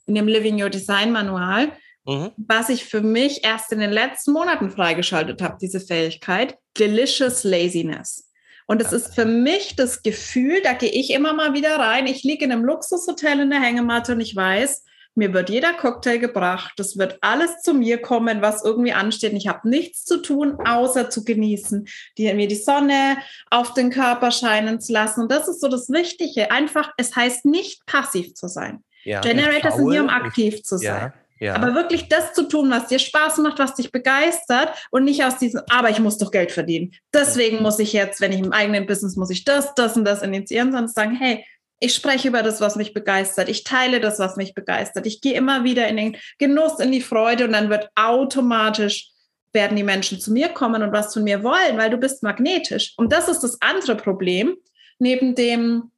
in 0.06 0.14
dem 0.14 0.28
Living 0.28 0.62
Your 0.62 0.70
Design 0.70 1.12
Manual, 1.12 1.73
mhm. 2.04 2.30
was 2.37 2.68
ich 2.68 2.84
für 2.84 3.00
mich 3.00 3.44
erst 3.44 3.73
in 3.73 3.80
den 3.80 3.92
letzten 3.92 4.32
Monaten 4.32 4.70
freigeschaltet 4.70 5.42
habe, 5.42 5.56
diese 5.61 5.80
Fähigkeit, 5.80 6.58
Delicious 6.78 7.44
Laziness. 7.44 8.30
Und 8.66 8.80
es 8.80 8.92
ist 8.92 9.14
für 9.14 9.26
mich 9.26 9.76
das 9.76 10.02
Gefühl, 10.02 10.62
da 10.62 10.73
gehe 10.73 10.90
ich 10.90 11.11
immer 11.11 11.34
mal 11.34 11.52
wieder 11.52 11.76
rein. 11.76 12.06
Ich 12.06 12.23
liege 12.23 12.44
in 12.46 12.52
einem 12.52 12.64
Luxushotel 12.64 13.40
in 13.40 13.50
der 13.50 13.61
Hängematte 13.61 14.12
und 14.12 14.20
ich 14.20 14.34
weiß, 14.34 14.84
mir 15.16 15.32
wird 15.32 15.49
jeder 15.49 15.75
Cocktail 15.75 16.18
gebracht. 16.18 16.73
Das 16.76 16.99
wird 16.99 17.18
alles 17.20 17.61
zu 17.62 17.73
mir 17.73 17.99
kommen, 17.99 18.42
was 18.42 18.64
irgendwie 18.64 18.92
ansteht. 18.92 19.32
Und 19.32 19.37
ich 19.37 19.46
habe 19.46 19.68
nichts 19.68 20.04
zu 20.04 20.20
tun, 20.20 20.58
außer 20.64 21.08
zu 21.08 21.25
genießen, 21.25 21.87
die, 22.18 22.32
mir 22.34 22.49
die 22.49 22.56
Sonne 22.56 23.18
auf 23.50 23.75
den 23.75 23.90
Körper 23.90 24.32
scheinen 24.32 24.80
zu 24.80 24.92
lassen. 24.92 25.20
Und 25.20 25.30
das 25.30 25.46
ist 25.46 25.61
so 25.61 25.68
das 25.68 25.88
Wichtige. 25.88 26.50
Einfach, 26.50 26.90
es 26.96 27.14
heißt 27.14 27.44
nicht 27.44 27.87
passiv 27.87 28.34
zu 28.34 28.49
sein. 28.49 28.82
Ja, 29.04 29.20
Generator 29.20 29.73
sind 29.73 29.90
hier, 29.90 30.02
um 30.02 30.08
aktiv 30.08 30.62
zu 30.62 30.78
sein. 30.78 31.12
Ja. 31.12 31.14
Ja. 31.40 31.56
Aber 31.56 31.75
wirklich 31.75 32.08
das 32.08 32.32
zu 32.32 32.44
tun, 32.44 32.70
was 32.70 32.87
dir 32.87 32.99
Spaß 32.99 33.38
macht, 33.38 33.58
was 33.58 33.75
dich 33.75 33.90
begeistert 33.90 34.73
und 34.90 35.04
nicht 35.04 35.25
aus 35.25 35.37
diesem, 35.37 35.62
aber 35.68 35.90
ich 35.90 35.99
muss 35.99 36.16
doch 36.16 36.30
Geld 36.30 36.52
verdienen. 36.52 36.92
Deswegen 37.12 37.61
muss 37.61 37.78
ich 37.80 37.92
jetzt, 37.92 38.20
wenn 38.20 38.32
ich 38.32 38.38
im 38.38 38.52
eigenen 38.52 38.87
Business, 38.87 39.16
muss 39.16 39.30
ich 39.30 39.44
das, 39.44 39.75
das 39.75 39.96
und 39.96 40.04
das 40.04 40.23
initiieren, 40.23 40.70
sondern 40.70 40.88
sagen, 40.88 41.16
hey, 41.16 41.44
ich 41.80 41.94
spreche 41.94 42.28
über 42.28 42.42
das, 42.42 42.61
was 42.61 42.76
mich 42.76 42.94
begeistert. 42.94 43.49
Ich 43.49 43.64
teile 43.64 44.00
das, 44.00 44.18
was 44.18 44.37
mich 44.37 44.54
begeistert. 44.54 45.06
Ich 45.06 45.20
gehe 45.20 45.34
immer 45.34 45.64
wieder 45.64 45.88
in 45.88 45.96
den 45.96 46.16
Genuss, 46.38 46.78
in 46.78 46.92
die 46.92 47.02
Freude 47.02 47.44
und 47.44 47.52
dann 47.52 47.68
wird 47.68 47.90
automatisch 47.94 49.11
werden 49.52 49.76
die 49.76 49.84
Menschen 49.84 50.20
zu 50.20 50.32
mir 50.32 50.49
kommen 50.49 50.82
und 50.82 50.92
was 50.92 51.14
von 51.14 51.25
mir 51.25 51.42
wollen, 51.44 51.76
weil 51.76 51.90
du 51.90 51.96
bist 51.96 52.23
magnetisch. 52.23 52.92
Und 52.96 53.12
das 53.12 53.28
ist 53.28 53.40
das 53.40 53.61
andere 53.62 53.96
Problem, 53.96 54.56
neben 54.99 55.34
dem, 55.34 55.92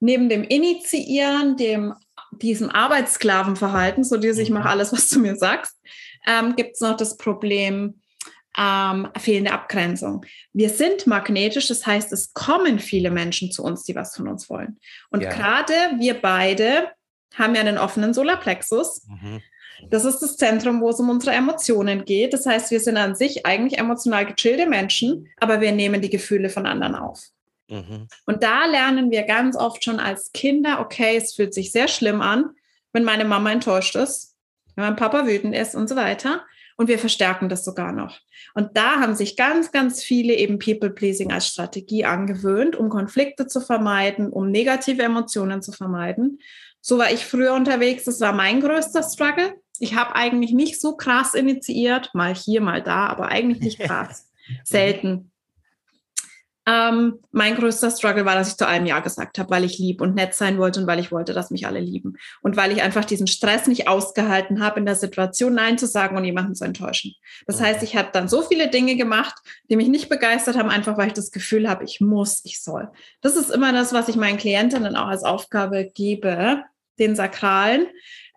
neben 0.00 0.28
dem 0.28 0.42
Initiieren, 0.42 1.56
dem 1.56 1.94
diesem 2.32 2.70
Arbeitssklavenverhalten, 2.70 4.04
so 4.04 4.16
dieses, 4.16 4.38
ich 4.38 4.50
mache 4.50 4.64
mhm. 4.64 4.70
alles, 4.70 4.92
was 4.92 5.08
du 5.08 5.20
mir 5.20 5.36
sagst, 5.36 5.76
ähm, 6.26 6.56
gibt 6.56 6.74
es 6.74 6.80
noch 6.80 6.96
das 6.96 7.16
Problem 7.16 8.00
ähm, 8.56 9.08
fehlende 9.18 9.52
Abgrenzung. 9.52 10.24
Wir 10.52 10.70
sind 10.70 11.06
magnetisch, 11.06 11.68
das 11.68 11.86
heißt, 11.86 12.12
es 12.12 12.32
kommen 12.34 12.78
viele 12.78 13.10
Menschen 13.10 13.50
zu 13.50 13.62
uns, 13.62 13.84
die 13.84 13.94
was 13.94 14.14
von 14.14 14.28
uns 14.28 14.48
wollen. 14.48 14.78
Und 15.10 15.22
ja. 15.22 15.30
gerade 15.30 15.72
wir 15.98 16.20
beide 16.20 16.90
haben 17.34 17.54
ja 17.54 17.62
einen 17.62 17.78
offenen 17.78 18.14
Solarplexus. 18.14 19.06
Mhm. 19.08 19.42
Das 19.90 20.04
ist 20.04 20.20
das 20.20 20.36
Zentrum, 20.36 20.80
wo 20.80 20.90
es 20.90 21.00
um 21.00 21.10
unsere 21.10 21.34
Emotionen 21.34 22.04
geht. 22.04 22.32
Das 22.32 22.46
heißt, 22.46 22.70
wir 22.70 22.78
sind 22.78 22.96
an 22.96 23.16
sich 23.16 23.44
eigentlich 23.44 23.78
emotional 23.78 24.24
gechillte 24.24 24.66
Menschen, 24.66 25.28
aber 25.38 25.60
wir 25.60 25.72
nehmen 25.72 26.00
die 26.00 26.10
Gefühle 26.10 26.48
von 26.48 26.64
anderen 26.64 26.94
auf. 26.94 27.20
Mhm. 27.68 28.08
Und 28.26 28.42
da 28.42 28.66
lernen 28.66 29.10
wir 29.10 29.22
ganz 29.22 29.56
oft 29.56 29.84
schon 29.84 30.00
als 30.00 30.32
Kinder, 30.32 30.80
okay, 30.80 31.16
es 31.16 31.34
fühlt 31.34 31.54
sich 31.54 31.72
sehr 31.72 31.88
schlimm 31.88 32.20
an, 32.20 32.50
wenn 32.92 33.04
meine 33.04 33.24
Mama 33.24 33.50
enttäuscht 33.50 33.96
ist, 33.96 34.36
wenn 34.76 34.84
mein 34.84 34.96
Papa 34.96 35.26
wütend 35.26 35.54
ist 35.54 35.74
und 35.74 35.88
so 35.88 35.96
weiter. 35.96 36.42
Und 36.76 36.88
wir 36.88 36.98
verstärken 36.98 37.48
das 37.48 37.64
sogar 37.64 37.92
noch. 37.92 38.18
Und 38.54 38.76
da 38.76 38.96
haben 39.00 39.14
sich 39.14 39.36
ganz, 39.36 39.70
ganz 39.70 40.02
viele 40.02 40.34
eben 40.34 40.58
People-Pleasing 40.58 41.30
als 41.30 41.46
Strategie 41.46 42.04
angewöhnt, 42.04 42.74
um 42.74 42.88
Konflikte 42.88 43.46
zu 43.46 43.60
vermeiden, 43.60 44.30
um 44.30 44.50
negative 44.50 45.02
Emotionen 45.02 45.62
zu 45.62 45.70
vermeiden. 45.70 46.40
So 46.80 46.98
war 46.98 47.12
ich 47.12 47.24
früher 47.24 47.54
unterwegs. 47.54 48.04
Das 48.04 48.20
war 48.20 48.32
mein 48.32 48.60
größter 48.60 49.04
Struggle. 49.04 49.54
Ich 49.78 49.94
habe 49.94 50.16
eigentlich 50.16 50.52
nicht 50.52 50.80
so 50.80 50.96
krass 50.96 51.34
initiiert, 51.34 52.10
mal 52.12 52.34
hier, 52.34 52.60
mal 52.60 52.82
da, 52.82 53.06
aber 53.06 53.28
eigentlich 53.28 53.60
nicht 53.60 53.78
krass. 53.88 54.30
Selten. 54.64 55.30
Ähm, 56.66 57.18
mein 57.30 57.56
größter 57.56 57.90
Struggle 57.90 58.24
war, 58.24 58.34
dass 58.34 58.48
ich 58.48 58.56
zu 58.56 58.66
allem 58.66 58.86
Ja 58.86 59.00
gesagt 59.00 59.38
habe, 59.38 59.50
weil 59.50 59.64
ich 59.64 59.78
lieb 59.78 60.00
und 60.00 60.14
nett 60.14 60.34
sein 60.34 60.56
wollte 60.56 60.80
und 60.80 60.86
weil 60.86 60.98
ich 60.98 61.12
wollte, 61.12 61.34
dass 61.34 61.50
mich 61.50 61.66
alle 61.66 61.80
lieben. 61.80 62.16
Und 62.40 62.56
weil 62.56 62.72
ich 62.72 62.80
einfach 62.80 63.04
diesen 63.04 63.26
Stress 63.26 63.66
nicht 63.66 63.86
ausgehalten 63.86 64.62
habe, 64.62 64.80
in 64.80 64.86
der 64.86 64.94
Situation 64.94 65.54
Nein 65.54 65.76
zu 65.76 65.86
sagen 65.86 66.16
und 66.16 66.24
jemanden 66.24 66.54
zu 66.54 66.64
enttäuschen. 66.64 67.14
Das 67.46 67.60
heißt, 67.60 67.82
ich 67.82 67.96
habe 67.96 68.08
dann 68.12 68.28
so 68.28 68.40
viele 68.40 68.70
Dinge 68.70 68.96
gemacht, 68.96 69.34
die 69.68 69.76
mich 69.76 69.88
nicht 69.88 70.08
begeistert 70.08 70.56
haben, 70.56 70.70
einfach 70.70 70.96
weil 70.96 71.08
ich 71.08 71.12
das 71.12 71.32
Gefühl 71.32 71.68
habe, 71.68 71.84
ich 71.84 72.00
muss, 72.00 72.40
ich 72.44 72.62
soll. 72.62 72.90
Das 73.20 73.36
ist 73.36 73.50
immer 73.50 73.72
das, 73.72 73.92
was 73.92 74.08
ich 74.08 74.16
meinen 74.16 74.38
Klientinnen 74.38 74.96
auch 74.96 75.08
als 75.08 75.22
Aufgabe 75.22 75.90
gebe, 75.94 76.62
den 76.98 77.14
Sakralen, 77.14 77.88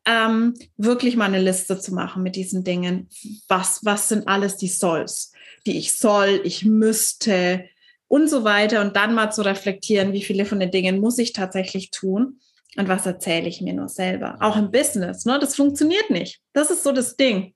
ähm, 0.06 0.54
wirklich 0.78 1.16
mal 1.16 1.26
eine 1.26 1.42
Liste 1.42 1.80
zu 1.80 1.94
machen 1.94 2.24
mit 2.24 2.36
diesen 2.36 2.64
Dingen. 2.64 3.10
Was, 3.48 3.86
was 3.86 4.10
sind 4.10 4.28
alles 4.28 4.58
die 4.58 4.68
Solls, 4.68 5.32
die 5.66 5.78
ich 5.78 5.98
soll, 5.98 6.42
ich 6.44 6.66
müsste, 6.66 7.66
und 8.08 8.30
so 8.30 8.44
weiter 8.44 8.82
und 8.82 8.96
dann 8.96 9.14
mal 9.14 9.32
zu 9.32 9.42
reflektieren, 9.42 10.14
wie 10.14 10.24
viele 10.24 10.46
von 10.46 10.60
den 10.60 10.72
Dingen 10.72 11.00
muss 11.00 11.18
ich 11.18 11.34
tatsächlich 11.34 11.92
tun 11.92 12.40
und 12.78 12.88
was 12.88 13.06
erzähle 13.06 13.48
ich 13.48 13.62
mir 13.62 13.74
nur 13.74 13.90
selber. 13.90 14.38
Auch 14.40 14.56
im 14.56 14.72
Business, 14.72 15.26
ne? 15.26 15.40
das 15.40 15.56
funktioniert 15.56 16.10
nicht. 16.10 16.40
Das 16.54 16.72
ist 16.72 16.84
so 16.84 16.92
das 16.92 17.16
Ding. 17.18 17.54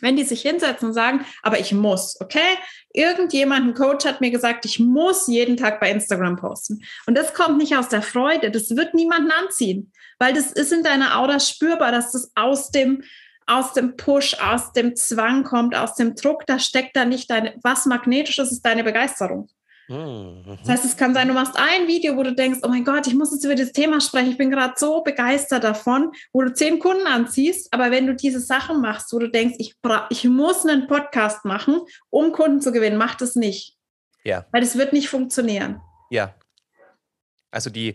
Wenn 0.00 0.16
die 0.16 0.24
sich 0.24 0.42
hinsetzen 0.42 0.88
und 0.88 0.94
sagen, 0.94 1.24
aber 1.42 1.60
ich 1.60 1.72
muss, 1.72 2.20
okay? 2.20 2.58
Irgendjemand, 2.92 3.68
ein 3.68 3.74
Coach 3.74 4.04
hat 4.04 4.20
mir 4.20 4.30
gesagt, 4.30 4.64
ich 4.64 4.78
muss 4.78 5.28
jeden 5.28 5.56
Tag 5.56 5.80
bei 5.80 5.90
Instagram 5.90 6.36
posten. 6.36 6.82
Und 7.06 7.16
das 7.16 7.32
kommt 7.32 7.58
nicht 7.58 7.76
aus 7.76 7.88
der 7.88 8.02
Freude, 8.02 8.50
das 8.50 8.76
wird 8.76 8.94
niemanden 8.94 9.30
anziehen, 9.30 9.92
weil 10.18 10.34
das 10.34 10.52
ist 10.52 10.72
in 10.72 10.82
deiner 10.82 11.18
Aura 11.18 11.40
spürbar, 11.40 11.92
dass 11.92 12.12
das 12.12 12.32
aus 12.34 12.70
dem, 12.70 13.02
aus 13.46 13.72
dem 13.72 13.96
Push, 13.96 14.36
aus 14.40 14.72
dem 14.72 14.96
Zwang 14.96 15.44
kommt, 15.44 15.74
aus 15.74 15.94
dem 15.94 16.14
Druck, 16.14 16.44
da 16.46 16.58
steckt 16.58 16.96
da 16.96 17.04
nicht 17.04 17.30
deine, 17.30 17.54
was 17.62 17.86
magnetisch 17.86 18.38
ist, 18.38 18.52
ist 18.52 18.66
deine 18.66 18.84
Begeisterung. 18.84 19.48
Mhm. 19.88 20.58
Das 20.60 20.68
heißt, 20.68 20.84
es 20.84 20.96
kann 20.96 21.14
sein, 21.14 21.28
du 21.28 21.34
machst 21.34 21.56
ein 21.56 21.86
Video, 21.86 22.16
wo 22.16 22.22
du 22.22 22.34
denkst, 22.34 22.60
oh 22.62 22.68
mein 22.68 22.84
Gott, 22.84 23.06
ich 23.06 23.14
muss 23.14 23.32
jetzt 23.32 23.44
über 23.44 23.54
das 23.54 23.72
Thema 23.72 24.00
sprechen, 24.00 24.30
ich 24.30 24.38
bin 24.38 24.50
gerade 24.50 24.74
so 24.76 25.02
begeistert 25.02 25.64
davon, 25.64 26.12
wo 26.32 26.42
du 26.42 26.52
zehn 26.52 26.78
Kunden 26.78 27.06
anziehst, 27.06 27.72
aber 27.72 27.90
wenn 27.90 28.06
du 28.06 28.14
diese 28.14 28.40
Sachen 28.40 28.80
machst, 28.80 29.12
wo 29.12 29.18
du 29.18 29.28
denkst, 29.28 29.56
ich, 29.58 29.76
ich 30.10 30.24
muss 30.24 30.64
einen 30.66 30.86
Podcast 30.86 31.44
machen, 31.44 31.80
um 32.10 32.32
Kunden 32.32 32.60
zu 32.60 32.72
gewinnen, 32.72 32.96
mach 32.96 33.14
das 33.14 33.36
nicht. 33.36 33.76
Ja. 34.24 34.46
Weil 34.52 34.62
das 34.62 34.78
wird 34.78 34.92
nicht 34.92 35.08
funktionieren. 35.08 35.80
Ja. 36.10 36.34
Also 37.50 37.70
die, 37.70 37.94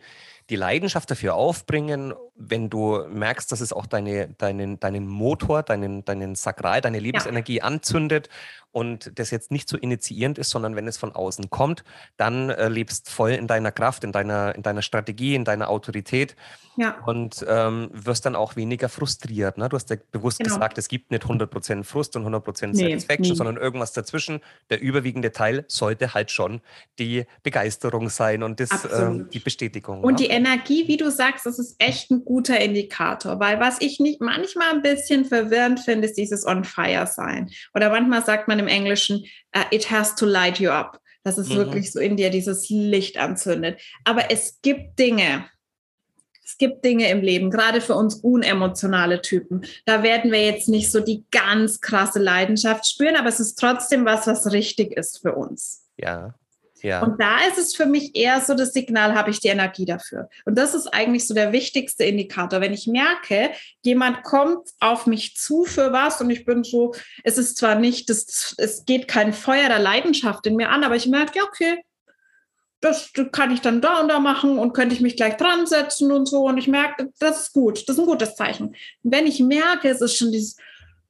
die 0.50 0.56
Leidenschaft 0.56 1.12
dafür 1.12 1.36
aufbringen, 1.36 2.14
wenn 2.36 2.70
du 2.70 3.06
merkst, 3.08 3.52
dass 3.52 3.62
es 3.62 3.74
auch 3.74 3.86
deine, 3.86 4.30
deinen, 4.38 4.80
deinen 4.80 5.08
Motor, 5.08 5.62
deinen, 5.64 6.06
deinen 6.06 6.36
Sakral, 6.36 6.82
deine 6.82 7.00
Lebensenergie 7.00 7.58
ja. 7.58 7.64
anzündet 7.66 8.30
und 8.72 9.18
das 9.18 9.32
jetzt 9.32 9.52
nicht 9.52 9.68
so 9.68 9.78
initiierend 9.78 10.38
ist, 10.38 10.52
sondern 10.52 10.76
wenn 10.76 10.88
es 10.88 10.98
von 10.98 11.14
außen 11.14 11.50
kommt, 11.50 11.84
dann 12.18 12.50
äh, 12.50 12.70
lebst 12.70 13.10
voll 13.10 13.32
in 13.32 13.48
deiner 13.48 13.72
Kraft, 13.72 14.04
in 14.04 14.12
deiner, 14.12 14.56
in 14.56 14.62
deiner 14.62 14.84
Strategie, 14.84 15.34
in 15.36 15.44
deiner 15.44 15.70
Autorität 15.70 16.36
ja. 16.78 16.98
und 17.06 17.44
ähm, 17.48 17.90
wirst 17.92 18.26
dann 18.26 18.36
auch 18.36 18.56
weniger 18.56 18.88
frustriert. 18.88 19.58
Ne? 19.58 19.70
Du 19.70 19.76
hast 19.76 19.90
ja 19.90 19.98
bewusst 20.12 20.40
genau. 20.40 20.54
gesagt, 20.54 20.78
es 20.78 20.88
gibt 20.88 21.10
nicht 21.10 21.24
100% 21.24 21.84
Frust 21.84 22.16
und 22.16 22.28
100% 22.28 22.68
nee, 22.68 22.90
Satisfaction, 22.90 23.30
nee. 23.30 23.36
sondern 23.36 23.58
irgendwas 23.58 23.92
dazwischen. 23.94 24.40
Der 24.70 24.80
überwiegende 24.82 25.32
Teil 25.32 25.66
sollte 25.68 26.14
halt 26.14 26.30
schon 26.30 26.62
die 27.00 27.26
Begeisterung 27.42 28.10
sein 28.10 28.44
und 28.44 28.60
das, 28.60 28.88
ähm, 28.94 29.30
die 29.32 29.40
Bestätigung. 29.40 30.04
Und 30.04 30.14
ne? 30.14 30.18
die 30.18 30.30
Energie, 30.40 30.88
wie 30.88 30.98
du 30.98 31.12
sagst, 31.12 31.46
das 31.46 31.60
ist 31.60 31.76
echt 31.80 32.10
ein 32.12 32.24
guter 32.24 32.60
Indikator, 32.60 33.40
weil 33.40 33.60
was 33.60 33.82
ich 33.82 34.00
nicht 34.00 34.22
manchmal 34.22 34.72
ein 34.72 34.82
bisschen 34.82 35.26
verwirrend 35.26 35.80
finde, 35.82 36.08
ist 36.08 36.18
dieses 36.18 36.46
On 36.46 36.64
Fire 36.64 37.08
sein. 37.08 37.50
Oder 37.74 37.90
manchmal 37.90 38.24
sagt 38.24 38.48
man 38.48 38.60
im 38.60 38.68
Englischen, 38.68 39.26
uh, 39.56 39.64
it 39.72 39.92
has 39.92 40.16
to 40.16 40.26
light 40.26 40.60
you 40.60 40.70
up. 40.70 41.00
Dass 41.24 41.38
es 41.38 41.50
mhm. 41.50 41.56
wirklich 41.56 41.92
so 41.92 42.00
in 42.00 42.16
dir 42.16 42.30
dieses 42.30 42.70
Licht 42.70 43.18
anzündet. 43.18 43.82
Aber 44.06 44.32
es 44.32 44.60
gibt 44.62 44.98
Dinge, 44.98 45.46
es 46.46 46.58
gibt 46.58 46.84
Dinge 46.84 47.10
im 47.10 47.22
Leben, 47.22 47.52
gerade 47.52 47.82
für 47.82 47.94
uns 47.94 48.16
unemotionale 48.16 49.22
Typen. 49.22 49.66
Da 49.86 50.02
werden 50.02 50.32
wir 50.32 50.44
jetzt 50.44 50.70
nicht 50.70 50.92
so 50.92 51.00
die 51.00 51.26
ganz 51.30 51.82
krasse 51.82 52.20
Leidenschaft 52.20 52.88
spüren, 52.88 53.18
aber 53.18 53.30
es 53.30 53.40
ist 53.40 53.60
trotzdem 53.60 54.06
was, 54.06 54.26
was 54.26 54.52
richtig 54.52 54.94
ist 54.94 55.20
für 55.22 55.36
uns. 55.36 55.86
Ja. 55.98 56.34
Ja. 56.82 57.02
Und 57.04 57.20
da 57.20 57.38
ist 57.48 57.58
es 57.58 57.76
für 57.76 57.86
mich 57.86 58.16
eher 58.16 58.42
so 58.42 58.54
das 58.54 58.74
Signal, 58.74 59.14
habe 59.14 59.30
ich 59.32 59.40
die 59.40 59.48
Energie 59.48 59.86
dafür. 59.86 60.30
Und 60.46 60.58
das 60.58 60.74
ist 60.74 60.88
eigentlich 60.88 61.28
so 61.28 61.34
der 61.34 61.52
wichtigste 61.52 62.04
Indikator. 62.04 62.62
Wenn 62.62 62.74
ich 62.74 62.88
merke, 62.88 63.52
jemand 63.84 64.24
kommt 64.24 64.70
auf 64.80 65.06
mich 65.06 65.36
zu 65.36 65.66
für 65.66 65.92
was 65.92 66.22
und 66.22 66.30
ich 66.30 66.46
bin 66.46 66.64
so, 66.64 66.94
es 67.24 67.38
ist 67.38 67.58
zwar 67.58 67.76
nicht, 67.76 68.10
das, 68.10 68.56
es 68.58 68.86
geht 68.86 69.08
kein 69.08 69.34
Feuer 69.34 69.68
der 69.68 69.80
Leidenschaft 69.80 70.46
in 70.48 70.56
mir 70.56 70.70
an, 70.70 70.84
aber 70.84 70.96
ich 70.96 71.08
merke, 71.08 71.40
ja, 71.40 71.44
okay, 71.44 71.84
das 72.82 73.12
kann 73.32 73.52
ich 73.52 73.62
dann 73.62 73.82
da 73.82 74.00
und 74.00 74.08
da 74.08 74.20
machen 74.20 74.58
und 74.58 74.74
könnte 74.74 74.96
ich 74.96 75.02
mich 75.02 75.18
gleich 75.18 75.36
dran 75.36 75.66
setzen 75.66 76.12
und 76.12 76.28
so. 76.28 76.46
Und 76.46 76.58
ich 76.58 76.68
merke, 76.68 77.10
das 77.20 77.42
ist 77.42 77.54
gut, 77.54 77.88
das 77.90 77.98
ist 77.98 78.00
ein 78.00 78.08
gutes 78.08 78.36
Zeichen. 78.36 78.76
wenn 79.04 79.28
ich 79.28 79.40
merke, 79.40 79.90
es 79.90 80.02
ist 80.02 80.16
schon 80.16 80.32
dieses, 80.32 80.56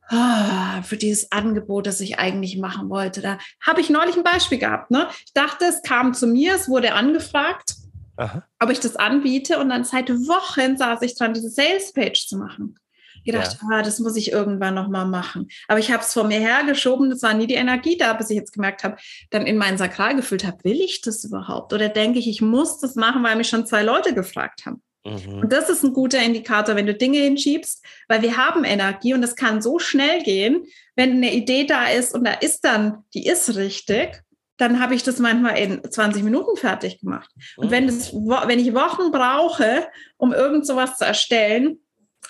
für 0.09 0.97
dieses 0.97 1.31
Angebot, 1.31 1.85
das 1.85 2.01
ich 2.01 2.17
eigentlich 2.17 2.57
machen 2.57 2.89
wollte. 2.89 3.21
Da 3.21 3.37
habe 3.61 3.81
ich 3.81 3.89
neulich 3.89 4.17
ein 4.17 4.23
Beispiel 4.23 4.57
gehabt. 4.57 4.89
Ne? 4.91 5.07
Ich 5.25 5.33
dachte, 5.33 5.65
es 5.65 5.83
kam 5.83 6.13
zu 6.13 6.25
mir, 6.25 6.55
es 6.55 6.67
wurde 6.67 6.93
angefragt, 6.93 7.75
Aha. 8.17 8.43
ob 8.59 8.69
ich 8.71 8.79
das 8.79 8.95
anbiete. 8.95 9.59
Und 9.59 9.69
dann 9.69 9.83
seit 9.83 10.09
Wochen 10.09 10.77
saß 10.77 11.03
ich 11.03 11.15
dran, 11.15 11.33
diese 11.33 11.49
Sales-Page 11.49 12.27
zu 12.27 12.37
machen. 12.37 12.75
Ich 13.23 13.33
dachte, 13.33 13.57
ja. 13.61 13.77
ah, 13.77 13.81
das 13.83 13.99
muss 13.99 14.15
ich 14.15 14.31
irgendwann 14.31 14.73
nochmal 14.73 15.05
machen. 15.05 15.49
Aber 15.67 15.79
ich 15.79 15.91
habe 15.91 16.01
es 16.01 16.13
vor 16.13 16.23
mir 16.23 16.39
hergeschoben, 16.39 17.09
das 17.09 17.21
war 17.21 17.33
nie 17.33 17.47
die 17.47 17.55
Energie 17.55 17.97
da, 17.97 18.13
bis 18.13 18.29
ich 18.29 18.37
jetzt 18.37 18.53
gemerkt 18.53 18.83
habe, 18.83 18.97
dann 19.29 19.45
in 19.45 19.57
meinen 19.57 19.77
Sakral 19.77 20.15
gefühlt 20.15 20.45
habe, 20.45 20.63
will 20.63 20.81
ich 20.81 21.01
das 21.01 21.23
überhaupt? 21.23 21.73
Oder 21.73 21.89
denke 21.89 22.17
ich, 22.17 22.27
ich 22.27 22.41
muss 22.41 22.79
das 22.79 22.95
machen, 22.95 23.21
weil 23.23 23.35
mich 23.35 23.49
schon 23.49 23.65
zwei 23.65 23.83
Leute 23.83 24.13
gefragt 24.13 24.65
haben. 24.65 24.81
Mhm. 25.09 25.39
Und 25.39 25.53
das 25.53 25.69
ist 25.69 25.83
ein 25.83 25.93
guter 25.93 26.21
Indikator, 26.21 26.75
wenn 26.75 26.85
du 26.85 26.93
Dinge 26.93 27.19
hinschiebst, 27.19 27.83
weil 28.07 28.21
wir 28.21 28.37
haben 28.37 28.63
Energie 28.63 29.13
und 29.13 29.21
das 29.21 29.35
kann 29.35 29.61
so 29.61 29.79
schnell 29.79 30.23
gehen, 30.23 30.65
wenn 30.95 31.11
eine 31.11 31.33
Idee 31.33 31.65
da 31.65 31.87
ist 31.87 32.13
und 32.13 32.25
da 32.25 32.33
ist 32.33 32.61
dann, 32.65 33.03
die 33.13 33.25
ist 33.25 33.55
richtig, 33.55 34.21
dann 34.57 34.81
habe 34.81 34.93
ich 34.93 35.03
das 35.03 35.19
manchmal 35.19 35.57
in 35.57 35.81
20 35.89 36.21
Minuten 36.23 36.57
fertig 36.57 36.99
gemacht. 36.99 37.29
Und 37.55 37.71
wenn, 37.71 37.87
das, 37.87 38.13
wenn 38.13 38.59
ich 38.59 38.73
Wochen 38.73 39.11
brauche, 39.11 39.87
um 40.17 40.33
irgend 40.33 40.67
sowas 40.67 40.97
zu 40.97 41.05
erstellen, 41.05 41.79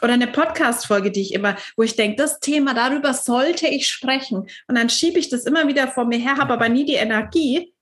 oder 0.01 0.13
eine 0.13 0.27
Podcast-Folge, 0.27 1.11
die 1.11 1.21
ich 1.21 1.33
immer, 1.33 1.57
wo 1.75 1.83
ich 1.83 1.95
denke, 1.95 2.15
das 2.15 2.39
Thema, 2.39 2.73
darüber 2.73 3.13
sollte 3.13 3.67
ich 3.67 3.87
sprechen. 3.87 4.47
Und 4.67 4.77
dann 4.77 4.89
schiebe 4.89 5.19
ich 5.19 5.29
das 5.29 5.45
immer 5.45 5.67
wieder 5.67 5.87
vor 5.87 6.05
mir 6.05 6.19
her, 6.19 6.37
habe 6.37 6.53
aber 6.53 6.69
nie 6.69 6.85
die 6.85 6.93
Energie. 6.93 7.73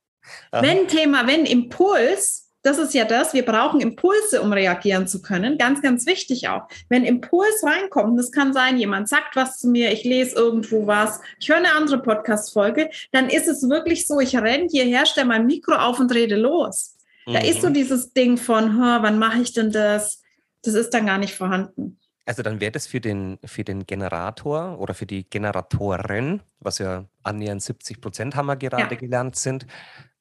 Aha. 0.51 0.63
Wenn 0.63 0.87
Thema, 0.87 1.27
wenn 1.27 1.45
Impuls, 1.45 2.46
das 2.67 2.77
ist 2.77 2.93
ja 2.93 3.05
das, 3.05 3.33
wir 3.33 3.45
brauchen 3.45 3.79
Impulse, 3.79 4.41
um 4.41 4.51
reagieren 4.51 5.07
zu 5.07 5.21
können. 5.21 5.57
Ganz, 5.57 5.81
ganz 5.81 6.05
wichtig 6.05 6.49
auch. 6.49 6.67
Wenn 6.89 7.05
Impuls 7.05 7.63
reinkommt, 7.63 8.19
das 8.19 8.29
kann 8.31 8.51
sein, 8.51 8.77
jemand 8.77 9.07
sagt 9.07 9.37
was 9.37 9.57
zu 9.57 9.69
mir, 9.69 9.93
ich 9.93 10.03
lese 10.03 10.35
irgendwo 10.35 10.85
was, 10.85 11.21
ich 11.39 11.47
höre 11.47 11.57
eine 11.57 11.71
andere 11.71 12.01
Podcast-Folge, 12.01 12.89
dann 13.13 13.29
ist 13.29 13.47
es 13.47 13.67
wirklich 13.69 14.05
so, 14.05 14.19
ich 14.19 14.35
renne 14.35 14.67
hierher, 14.69 15.05
stelle 15.05 15.27
mein 15.27 15.45
Mikro 15.45 15.75
auf 15.75 15.99
und 16.01 16.13
rede 16.13 16.35
los. 16.35 16.97
Mhm. 17.25 17.33
Da 17.33 17.39
ist 17.39 17.61
so 17.61 17.69
mhm. 17.69 17.73
dieses 17.73 18.11
Ding 18.11 18.35
von, 18.35 18.77
wann 18.77 19.17
mache 19.17 19.41
ich 19.41 19.53
denn 19.53 19.71
das? 19.71 20.21
Das 20.61 20.73
ist 20.73 20.93
dann 20.93 21.05
gar 21.05 21.19
nicht 21.19 21.35
vorhanden. 21.35 21.97
Also 22.25 22.43
dann 22.43 22.59
wäre 22.59 22.73
das 22.73 22.85
für 22.85 22.99
den, 22.99 23.39
für 23.45 23.63
den 23.63 23.85
Generator 23.85 24.77
oder 24.79 24.93
für 24.93 25.05
die 25.05 25.23
Generatorin, 25.23 26.41
was 26.59 26.79
ja 26.79 27.05
annähernd 27.23 27.63
70 27.63 28.01
Prozent 28.01 28.35
haben 28.35 28.47
wir 28.47 28.57
gerade 28.57 28.93
ja. 28.93 28.99
gelernt 28.99 29.37
sind, 29.37 29.65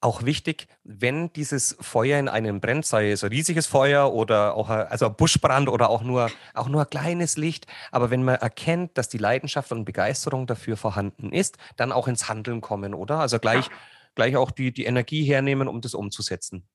auch 0.01 0.25
wichtig, 0.25 0.69
wenn 0.85 1.33
dieses 1.33 1.77
Feuer 1.81 2.19
in 2.19 2.29
einem 2.29 2.61
brennt, 2.61 2.87
sei 2.87 3.11
es 3.11 3.25
ein 3.25 3.31
riesiges 3.31 3.67
Feuer 3.67 4.13
oder 4.13 4.55
auch 4.55 4.69
ein, 4.69 4.87
also 4.87 5.07
ein 5.07 5.15
Buschbrand 5.15 5.69
oder 5.69 5.91
auch 5.91 6.03
nur, 6.03 6.31
auch 6.55 6.69
nur 6.69 6.83
ein 6.83 6.91
kleines 6.91 7.37
Licht, 7.37 7.67
aber 7.91 8.11
wenn 8.11 8.23
man 8.23 8.37
erkennt, 8.37 8.99
dass 8.99 9.09
die 9.09 9.19
Leidenschaft 9.19 9.73
und 9.73 9.85
Begeisterung 9.85 10.47
dafür 10.47 10.77
vorhanden 10.77 11.33
ist, 11.33 11.57
dann 11.77 11.93
auch 11.93 12.09
ins 12.09 12.29
Handeln 12.29 12.61
kommen, 12.61 12.95
oder? 12.95 13.19
Also 13.19 13.39
gleich, 13.39 13.69
gleich 14.15 14.37
auch 14.37 14.51
die, 14.51 14.73
die 14.73 14.85
Energie 14.85 15.25
hernehmen, 15.25 15.67
um 15.67 15.81
das 15.81 15.95
umzusetzen. 15.95 16.69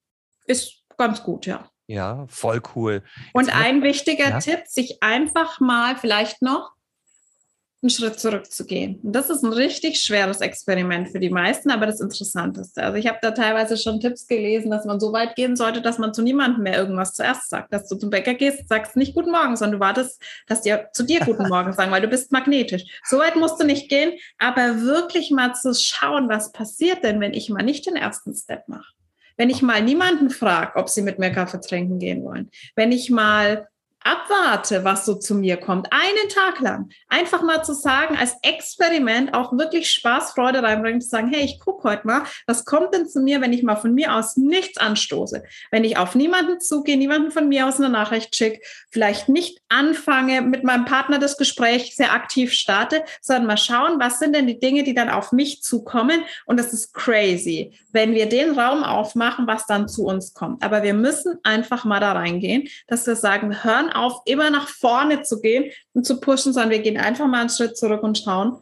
Ist 0.46 0.84
ganz 0.98 1.22
gut, 1.22 1.46
ja. 1.46 1.70
Ja, 1.86 2.26
voll 2.28 2.62
cool. 2.74 3.02
Jetzt 3.16 3.34
und 3.34 3.54
ein 3.54 3.82
wichtiger 3.82 4.30
ja? 4.30 4.38
Tipp, 4.38 4.62
sich 4.66 5.02
einfach 5.02 5.60
mal 5.60 5.96
vielleicht 5.96 6.42
noch 6.42 6.72
einen 7.82 7.90
Schritt 7.90 8.20
zurückzugehen. 8.20 9.00
Und 9.02 9.12
das 9.12 9.28
ist 9.28 9.42
ein 9.42 9.52
richtig 9.52 10.00
schweres 10.00 10.40
Experiment 10.40 11.08
für 11.08 11.18
die 11.18 11.30
meisten, 11.30 11.70
aber 11.70 11.86
das 11.86 12.00
Interessanteste. 12.00 12.80
Also 12.80 12.96
ich 12.96 13.08
habe 13.08 13.18
da 13.20 13.32
teilweise 13.32 13.76
schon 13.76 13.98
Tipps 13.98 14.28
gelesen, 14.28 14.70
dass 14.70 14.84
man 14.84 15.00
so 15.00 15.12
weit 15.12 15.34
gehen 15.34 15.56
sollte, 15.56 15.82
dass 15.82 15.98
man 15.98 16.14
zu 16.14 16.22
niemandem 16.22 16.62
mehr 16.62 16.76
irgendwas 16.78 17.14
zuerst 17.14 17.50
sagt. 17.50 17.72
Dass 17.72 17.88
du 17.88 17.96
zum 17.96 18.10
Bäcker 18.10 18.34
gehst, 18.34 18.68
sagst 18.68 18.96
nicht 18.96 19.14
Guten 19.14 19.32
Morgen, 19.32 19.56
sondern 19.56 19.80
du 19.80 19.84
wartest, 19.84 20.22
dass 20.46 20.62
die 20.62 20.74
zu 20.92 21.02
dir 21.02 21.20
Guten 21.20 21.48
Morgen 21.48 21.72
sagen, 21.72 21.90
weil 21.90 22.02
du 22.02 22.08
bist 22.08 22.30
magnetisch. 22.30 22.84
So 23.04 23.18
weit 23.18 23.34
musst 23.34 23.60
du 23.60 23.66
nicht 23.66 23.88
gehen, 23.88 24.12
aber 24.38 24.82
wirklich 24.82 25.32
mal 25.32 25.54
zu 25.54 25.74
schauen, 25.74 26.28
was 26.28 26.52
passiert 26.52 27.02
denn, 27.02 27.20
wenn 27.20 27.34
ich 27.34 27.50
mal 27.50 27.64
nicht 27.64 27.86
den 27.86 27.96
ersten 27.96 28.32
Step 28.34 28.68
mache. 28.68 28.92
Wenn 29.36 29.50
ich 29.50 29.60
mal 29.60 29.82
niemanden 29.82 30.30
frage, 30.30 30.76
ob 30.76 30.88
sie 30.88 31.02
mit 31.02 31.18
mir 31.18 31.32
Kaffee 31.32 31.60
trinken 31.60 31.98
gehen 31.98 32.22
wollen, 32.22 32.48
wenn 32.76 32.92
ich 32.92 33.10
mal 33.10 33.66
abwarte, 34.04 34.84
was 34.84 35.04
so 35.04 35.14
zu 35.14 35.34
mir 35.34 35.56
kommt, 35.56 35.88
einen 35.92 36.28
Tag 36.28 36.60
lang, 36.60 36.90
einfach 37.08 37.42
mal 37.42 37.64
zu 37.64 37.74
sagen, 37.74 38.16
als 38.16 38.36
Experiment 38.42 39.34
auch 39.34 39.52
wirklich 39.52 39.90
Spaß, 39.90 40.32
Freude 40.32 40.62
reinbringen, 40.62 41.00
zu 41.00 41.08
sagen, 41.08 41.28
hey, 41.32 41.44
ich 41.44 41.60
gucke 41.60 41.88
heute 41.88 42.06
mal, 42.06 42.22
was 42.46 42.64
kommt 42.64 42.94
denn 42.94 43.08
zu 43.08 43.20
mir, 43.20 43.40
wenn 43.40 43.52
ich 43.52 43.62
mal 43.62 43.76
von 43.76 43.94
mir 43.94 44.14
aus 44.14 44.36
nichts 44.36 44.78
anstoße, 44.78 45.42
wenn 45.70 45.84
ich 45.84 45.96
auf 45.96 46.14
niemanden 46.14 46.60
zugehe, 46.60 46.96
niemanden 46.96 47.30
von 47.30 47.48
mir 47.48 47.66
aus 47.66 47.78
eine 47.78 47.88
Nachricht 47.88 48.34
schicke, 48.34 48.60
vielleicht 48.90 49.28
nicht 49.28 49.60
anfange, 49.68 50.42
mit 50.42 50.64
meinem 50.64 50.84
Partner 50.84 51.18
das 51.18 51.36
Gespräch 51.36 51.96
sehr 51.96 52.12
aktiv 52.12 52.52
starte, 52.52 53.04
sondern 53.20 53.46
mal 53.46 53.56
schauen, 53.56 53.98
was 53.98 54.18
sind 54.18 54.34
denn 54.34 54.46
die 54.46 54.60
Dinge, 54.60 54.82
die 54.82 54.94
dann 54.94 55.08
auf 55.08 55.32
mich 55.32 55.62
zukommen? 55.62 56.22
Und 56.46 56.58
das 56.58 56.72
ist 56.72 56.92
crazy, 56.92 57.78
wenn 57.92 58.14
wir 58.14 58.28
den 58.28 58.58
Raum 58.58 58.84
aufmachen, 58.84 59.46
was 59.46 59.66
dann 59.66 59.88
zu 59.88 60.04
uns 60.04 60.34
kommt. 60.34 60.62
Aber 60.62 60.82
wir 60.82 60.94
müssen 60.94 61.38
einfach 61.42 61.84
mal 61.84 62.00
da 62.00 62.12
reingehen, 62.12 62.68
dass 62.86 63.06
wir 63.06 63.16
sagen, 63.16 63.50
wir 63.50 63.64
hören 63.64 63.90
auf, 63.92 64.22
immer 64.24 64.50
nach 64.50 64.68
vorne 64.68 65.22
zu 65.22 65.40
gehen 65.40 65.70
und 65.92 66.04
zu 66.04 66.20
pushen, 66.20 66.52
sondern 66.52 66.70
wir 66.70 66.80
gehen 66.80 66.96
einfach 66.96 67.26
mal 67.26 67.40
einen 67.40 67.50
Schritt 67.50 67.76
zurück 67.76 68.02
und 68.02 68.18
schauen, 68.18 68.58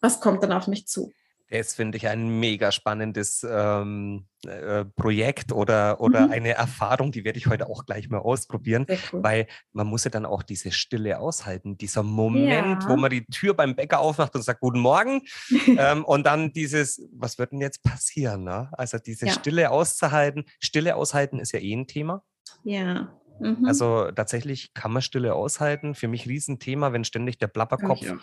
was 0.00 0.20
kommt 0.20 0.42
dann 0.42 0.52
auf 0.52 0.66
mich 0.66 0.86
zu. 0.86 1.12
Das 1.48 1.74
finde 1.74 1.96
ich 1.96 2.08
ein 2.08 2.40
mega 2.40 2.72
spannendes 2.72 3.46
ähm, 3.48 4.26
äh, 4.46 4.84
Projekt 4.84 5.52
oder, 5.52 6.00
oder 6.00 6.26
mhm. 6.26 6.32
eine 6.32 6.54
Erfahrung, 6.54 7.12
die 7.12 7.24
werde 7.24 7.38
ich 7.38 7.46
heute 7.46 7.68
auch 7.68 7.86
gleich 7.86 8.08
mal 8.08 8.18
ausprobieren, 8.18 8.86
cool. 9.12 9.22
weil 9.22 9.46
man 9.72 9.86
muss 9.86 10.02
ja 10.02 10.10
dann 10.10 10.26
auch 10.26 10.42
diese 10.42 10.72
Stille 10.72 11.20
aushalten, 11.20 11.78
dieser 11.78 12.02
Moment, 12.02 12.82
ja. 12.82 12.88
wo 12.88 12.96
man 12.96 13.10
die 13.10 13.24
Tür 13.26 13.54
beim 13.54 13.76
Bäcker 13.76 14.00
aufmacht 14.00 14.34
und 14.34 14.42
sagt 14.42 14.60
Guten 14.60 14.80
Morgen 14.80 15.22
ähm, 15.78 16.04
und 16.04 16.26
dann 16.26 16.52
dieses, 16.52 17.00
was 17.12 17.38
wird 17.38 17.52
denn 17.52 17.60
jetzt 17.60 17.84
passieren? 17.84 18.42
Ne? 18.42 18.68
Also 18.72 18.98
diese 18.98 19.26
ja. 19.26 19.32
Stille 19.32 19.70
auszuhalten, 19.70 20.46
Stille 20.58 20.96
aushalten 20.96 21.38
ist 21.38 21.52
ja 21.52 21.60
eh 21.60 21.74
ein 21.74 21.86
Thema. 21.86 22.24
Ja. 22.64 23.12
Mhm. 23.40 23.64
Also 23.66 24.10
tatsächlich 24.10 24.74
kann 24.74 24.92
man 24.92 25.02
Stille 25.02 25.34
aushalten. 25.34 25.94
Für 25.94 26.08
mich 26.08 26.26
Riesenthema, 26.26 26.92
wenn 26.92 27.04
ständig 27.04 27.38
der 27.38 27.48
Plapperkopf 27.48 28.02
ja. 28.02 28.16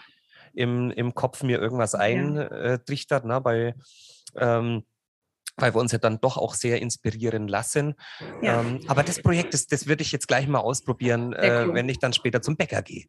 im, 0.54 0.92
im 0.92 1.14
Kopf 1.14 1.44
mir 1.44 1.60
irgendwas 1.60 1.96
eintrichtert, 1.96 3.26
ne, 3.26 3.42
bei 3.42 3.76
ähm, 4.36 4.84
weil 5.56 5.76
wir 5.76 5.80
uns 5.80 5.92
ja 5.92 6.00
dann 6.00 6.20
doch 6.20 6.38
auch 6.38 6.56
sehr 6.56 6.82
inspirieren 6.82 7.48
lassen. 7.48 7.94
Ja. 8.42 8.62
Ähm, 8.62 8.84
aber 8.88 9.04
das 9.04 9.22
Projekt, 9.22 9.54
das, 9.54 9.68
das 9.68 9.88
würde 9.88 10.02
ich 10.02 10.12
jetzt 10.12 10.28
gleich 10.28 10.48
mal 10.48 10.60
ausprobieren, 10.60 11.34
äh, 11.34 11.66
cool. 11.68 11.76
wenn 11.76 11.88
ich 11.90 12.00
dann 12.00 12.14
später 12.14 12.42
zum 12.42 12.58
Bäcker 12.58 12.82
gehe. 12.82 13.06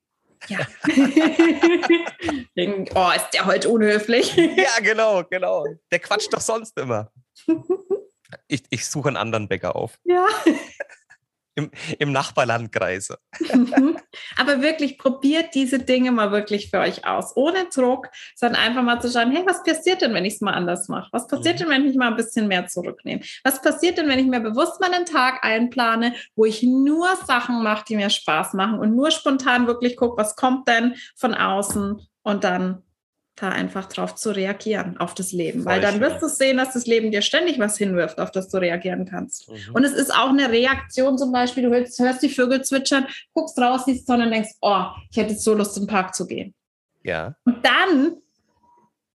Ja. 0.49 0.59
oh, 2.95 3.11
ist 3.17 3.31
der 3.33 3.47
heute 3.47 3.71
unhöflich? 3.71 4.37
ja, 4.37 4.79
genau, 4.83 5.25
genau. 5.25 5.65
Der 5.91 6.01
quatscht 6.01 6.35
doch 6.35 6.43
sonst 6.43 6.79
immer. 6.79 7.11
Ich, 8.47 8.63
ich 8.69 8.87
suche 8.87 9.09
einen 9.09 9.17
anderen 9.17 9.49
Bäcker 9.49 9.75
auf. 9.75 9.99
Ja 10.05 10.27
im, 11.55 11.71
im 11.99 12.13
Nachbarlandkreis. 12.13 13.11
Mhm. 13.53 13.99
Aber 14.37 14.63
wirklich 14.63 14.99
probiert 14.99 15.55
diese 15.55 15.79
Dinge 15.79 16.13
mal 16.13 16.33
wirklich 16.33 16.71
für 16.71 16.79
euch 16.79 17.07
aus, 17.07 17.37
ohne 17.37 17.67
Druck, 17.75 18.09
sondern 18.35 18.61
einfach 18.61 18.83
mal 18.83 19.01
zu 19.01 19.11
schauen, 19.11 19.31
hey, 19.31 19.45
was 19.47 19.63
passiert 19.63 20.03
denn, 20.03 20.15
wenn 20.15 20.25
ich 20.25 20.35
es 20.35 20.41
mal 20.41 20.55
anders 20.55 20.89
mache? 20.89 21.09
Was 21.13 21.27
passiert 21.27 21.57
mhm. 21.57 21.65
denn, 21.65 21.69
wenn 21.71 21.87
ich 21.87 21.97
mal 21.97 22.09
ein 22.09 22.17
bisschen 22.17 22.49
mehr 22.49 22.67
zurücknehme? 22.67 23.23
Was 23.45 23.63
passiert 23.63 23.99
denn, 23.99 24.09
wenn 24.09 24.19
ich 24.19 24.27
mir 24.27 24.41
bewusst 24.41 24.81
mal 24.81 24.93
einen 24.93 25.07
Tag 25.07 25.45
einplane, 25.45 26.15
wo 26.35 26.45
ich 26.45 26.63
nur 26.63 27.09
Sachen 27.27 27.63
mache, 27.63 27.85
die 27.89 27.97
mir 27.97 28.11
Spaß 28.11 28.55
machen 28.55 28.79
und 28.79 28.95
nur 28.95 29.11
spontan 29.11 29.67
wirklich 29.67 29.97
gucke, 29.97 30.17
was 30.17 30.37
kommt 30.37 30.69
denn 30.69 30.95
von 31.17 31.35
außen 31.35 32.01
und 32.23 32.45
dann 32.45 32.83
da 33.37 33.49
einfach 33.49 33.87
drauf 33.87 34.15
zu 34.15 34.31
reagieren, 34.31 34.97
auf 34.99 35.15
das 35.15 35.33
Leben. 35.33 35.65
Weil 35.65 35.81
dann 35.81 36.01
wirst 36.01 36.23
du 36.23 36.29
sehen, 36.29 36.57
dass 36.57 36.73
das 36.73 36.87
Leben 36.87 37.11
dir 37.11 37.23
ständig 37.23 37.59
was 37.59 37.77
hinwirft, 37.77 38.21
auf 38.21 38.31
das 38.31 38.49
du 38.49 38.59
reagieren 38.59 39.07
kannst. 39.07 39.51
Mhm. 39.51 39.75
Und 39.75 39.85
es 39.85 39.93
ist 39.93 40.15
auch 40.15 40.29
eine 40.29 40.51
Reaktion 40.51 41.19
zum 41.19 41.33
Beispiel, 41.33 41.65
du 41.65 41.71
hörst, 41.71 41.99
hörst 41.99 42.23
die 42.23 42.29
Vögel 42.29 42.63
zwitschern, 42.63 43.07
guckst 43.33 43.59
raus, 43.59 43.87
siehst 43.87 44.07
Sonne 44.07 44.27
und 44.27 44.31
denkst, 44.31 44.53
oh, 44.61 44.85
ich 45.11 45.17
hätte 45.17 45.35
so 45.35 45.55
Lust, 45.55 45.77
im 45.77 45.89
Park 45.89 46.15
zu 46.15 46.27
gehen. 46.27 46.55
Ja. 47.03 47.35
Und 47.45 47.65
dann, 47.67 48.15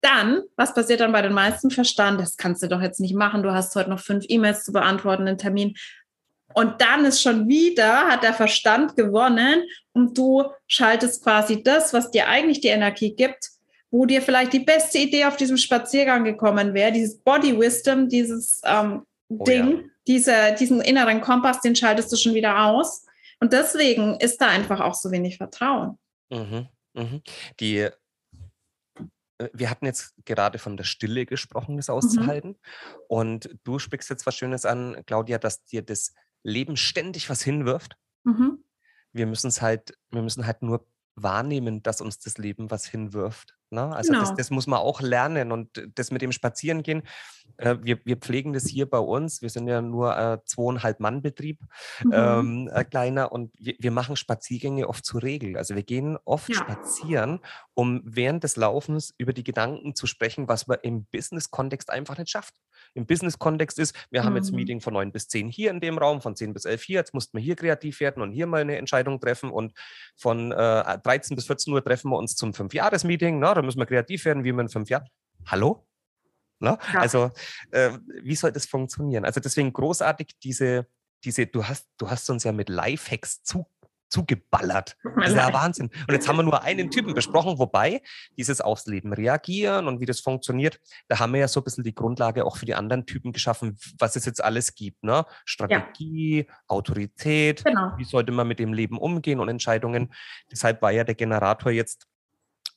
dann, 0.02 0.42
was 0.56 0.74
passiert 0.74 1.00
dann 1.00 1.12
bei 1.12 1.22
den 1.22 1.32
meisten 1.32 1.70
Verstand? 1.70 2.20
Das 2.20 2.36
kannst 2.36 2.62
du 2.62 2.68
doch 2.68 2.82
jetzt 2.82 3.00
nicht 3.00 3.14
machen. 3.14 3.42
Du 3.42 3.52
hast 3.52 3.74
heute 3.74 3.88
noch 3.88 4.00
fünf 4.00 4.26
E-Mails 4.28 4.64
zu 4.64 4.72
beantworten, 4.72 5.26
einen 5.26 5.38
Termin. 5.38 5.74
Und 6.52 6.82
dann 6.82 7.06
ist 7.06 7.22
schon 7.22 7.48
wieder, 7.48 8.08
hat 8.08 8.22
der 8.22 8.34
Verstand 8.34 8.96
gewonnen 8.96 9.62
und 9.92 10.18
du 10.18 10.44
schaltest 10.66 11.22
quasi 11.22 11.62
das, 11.62 11.94
was 11.94 12.10
dir 12.10 12.28
eigentlich 12.28 12.60
die 12.60 12.68
Energie 12.68 13.14
gibt, 13.14 13.50
wo 13.90 14.06
dir 14.06 14.22
vielleicht 14.22 14.52
die 14.52 14.60
beste 14.60 14.98
Idee 14.98 15.24
auf 15.24 15.36
diesem 15.36 15.56
Spaziergang 15.56 16.24
gekommen 16.24 16.74
wäre, 16.74 16.92
dieses 16.92 17.18
Body 17.18 17.58
Wisdom, 17.58 18.08
dieses 18.08 18.60
ähm, 18.64 19.04
oh, 19.28 19.44
Ding, 19.44 19.70
ja. 19.70 19.84
diese, 20.06 20.54
diesen 20.58 20.80
inneren 20.80 21.20
Kompass, 21.20 21.60
den 21.60 21.74
schaltest 21.74 22.12
du 22.12 22.16
schon 22.16 22.34
wieder 22.34 22.66
aus. 22.66 23.06
Und 23.40 23.52
deswegen 23.52 24.16
ist 24.20 24.40
da 24.40 24.48
einfach 24.48 24.80
auch 24.80 24.94
so 24.94 25.10
wenig 25.10 25.38
Vertrauen. 25.38 25.98
Mhm, 26.30 26.68
mh. 26.94 27.20
Die, 27.58 27.78
äh, 27.78 27.90
wir 29.52 29.70
hatten 29.70 29.86
jetzt 29.86 30.14
gerade 30.24 30.58
von 30.58 30.76
der 30.76 30.84
Stille 30.84 31.26
gesprochen, 31.26 31.76
das 31.76 31.90
auszuhalten. 31.90 32.50
Mhm. 32.50 32.56
Und 33.08 33.58
du 33.64 33.78
sprichst 33.78 34.10
jetzt 34.10 34.26
was 34.26 34.36
Schönes 34.36 34.64
an, 34.66 35.02
Claudia, 35.06 35.38
dass 35.38 35.64
dir 35.64 35.82
das 35.82 36.14
Leben 36.42 36.76
ständig 36.76 37.28
was 37.28 37.42
hinwirft. 37.42 37.96
Mhm. 38.24 38.62
Wir 39.12 39.26
müssen 39.26 39.48
es 39.48 39.60
halt, 39.60 39.98
wir 40.10 40.22
müssen 40.22 40.46
halt 40.46 40.62
nur 40.62 40.86
wahrnehmen, 41.16 41.82
dass 41.82 42.00
uns 42.00 42.20
das 42.20 42.38
Leben 42.38 42.70
was 42.70 42.86
hinwirft. 42.86 43.56
Ne? 43.70 43.94
Also 43.94 44.12
genau. 44.12 44.24
das, 44.24 44.34
das, 44.34 44.50
muss 44.50 44.66
man 44.66 44.80
auch 44.80 45.00
lernen 45.00 45.52
und 45.52 45.68
das 45.94 46.10
mit 46.10 46.22
dem 46.22 46.32
Spazierengehen, 46.32 47.02
äh, 47.56 47.76
wir, 47.82 48.04
wir 48.04 48.16
pflegen 48.16 48.52
das 48.52 48.66
hier 48.66 48.88
bei 48.88 48.98
uns. 48.98 49.42
Wir 49.42 49.50
sind 49.50 49.68
ja 49.68 49.80
nur 49.80 50.16
äh, 50.16 50.38
zweieinhalb 50.44 51.00
Mann 51.00 51.22
Betrieb, 51.22 51.60
mhm. 52.02 52.12
ähm, 52.12 52.70
äh, 52.72 52.84
kleiner 52.84 53.32
und 53.32 53.52
wir, 53.58 53.74
wir, 53.78 53.90
machen 53.90 54.16
Spaziergänge 54.16 54.88
oft 54.88 55.04
zur 55.04 55.22
Regel. 55.22 55.56
Also 55.56 55.74
wir 55.74 55.82
gehen 55.82 56.18
oft 56.24 56.48
ja. 56.48 56.56
spazieren, 56.56 57.40
um 57.74 58.02
während 58.04 58.44
des 58.44 58.56
Laufens 58.56 59.14
über 59.18 59.32
die 59.32 59.44
Gedanken 59.44 59.94
zu 59.94 60.06
sprechen, 60.06 60.48
was 60.48 60.66
man 60.66 60.78
im 60.82 61.04
Business-Kontext 61.06 61.90
einfach 61.90 62.18
nicht 62.18 62.30
schafft. 62.30 62.54
Im 62.94 63.06
Business-Kontext 63.06 63.78
ist. 63.78 63.94
Wir 64.10 64.24
haben 64.24 64.36
jetzt 64.36 64.48
ein 64.48 64.52
mhm. 64.52 64.56
Meeting 64.56 64.80
von 64.80 64.94
9 64.94 65.12
bis 65.12 65.28
10 65.28 65.48
hier 65.48 65.70
in 65.70 65.80
dem 65.80 65.98
Raum, 65.98 66.20
von 66.20 66.36
10 66.36 66.52
bis 66.52 66.64
11 66.64 66.82
hier. 66.82 66.98
Jetzt 66.98 67.14
mussten 67.14 67.36
wir 67.36 67.42
hier 67.42 67.56
kreativ 67.56 68.00
werden 68.00 68.22
und 68.22 68.32
hier 68.32 68.46
mal 68.46 68.60
eine 68.60 68.76
Entscheidung 68.76 69.20
treffen. 69.20 69.50
Und 69.50 69.72
von 70.16 70.52
äh, 70.52 70.98
13 70.98 71.36
bis 71.36 71.46
14 71.46 71.72
Uhr 71.72 71.84
treffen 71.84 72.10
wir 72.10 72.18
uns 72.18 72.36
zum 72.36 72.54
Fünf-Jahres-Meeting. 72.54 73.40
Da 73.40 73.62
müssen 73.62 73.78
wir 73.78 73.86
kreativ 73.86 74.24
werden, 74.24 74.44
wie 74.44 74.52
wir 74.52 74.60
in 74.60 74.68
fünf 74.68 74.90
Jahren. 74.90 75.08
Hallo? 75.46 75.86
Ne? 76.60 76.78
Ja. 76.92 77.00
Also, 77.00 77.30
äh, 77.70 77.90
wie 78.22 78.36
soll 78.36 78.52
das 78.52 78.66
funktionieren? 78.66 79.24
Also, 79.24 79.40
deswegen 79.40 79.72
großartig 79.72 80.38
diese, 80.42 80.86
diese, 81.24 81.46
du 81.46 81.66
hast, 81.66 81.88
du 81.96 82.10
hast 82.10 82.28
uns 82.28 82.44
ja 82.44 82.52
mit 82.52 82.68
Lifehacks 82.68 83.42
zu, 83.42 83.66
zugeballert. 84.10 84.96
Das 85.16 85.30
ist 85.30 85.36
ja 85.36 85.52
Wahnsinn. 85.52 85.86
Und 85.86 86.12
jetzt 86.12 86.28
haben 86.28 86.36
wir 86.36 86.42
nur 86.42 86.62
einen 86.62 86.90
Typen 86.90 87.14
besprochen, 87.14 87.58
wobei 87.58 88.02
dieses 88.36 88.60
aufs 88.60 88.86
Leben 88.86 89.12
reagieren 89.12 89.86
und 89.86 90.00
wie 90.00 90.06
das 90.06 90.20
funktioniert, 90.20 90.80
da 91.08 91.18
haben 91.18 91.32
wir 91.32 91.40
ja 91.40 91.48
so 91.48 91.60
ein 91.60 91.64
bisschen 91.64 91.84
die 91.84 91.94
Grundlage 91.94 92.44
auch 92.44 92.56
für 92.56 92.66
die 92.66 92.74
anderen 92.74 93.06
Typen 93.06 93.32
geschaffen, 93.32 93.78
was 93.98 94.16
es 94.16 94.26
jetzt 94.26 94.42
alles 94.42 94.74
gibt. 94.74 95.02
Ne? 95.02 95.24
Strategie, 95.44 96.46
ja. 96.48 96.54
Autorität, 96.66 97.64
genau. 97.64 97.92
wie 97.96 98.04
sollte 98.04 98.32
man 98.32 98.48
mit 98.48 98.58
dem 98.58 98.72
Leben 98.72 98.98
umgehen 98.98 99.40
und 99.40 99.48
Entscheidungen. 99.48 100.12
Deshalb 100.50 100.82
war 100.82 100.90
ja 100.90 101.04
der 101.04 101.14
Generator 101.14 101.72
jetzt 101.72 102.06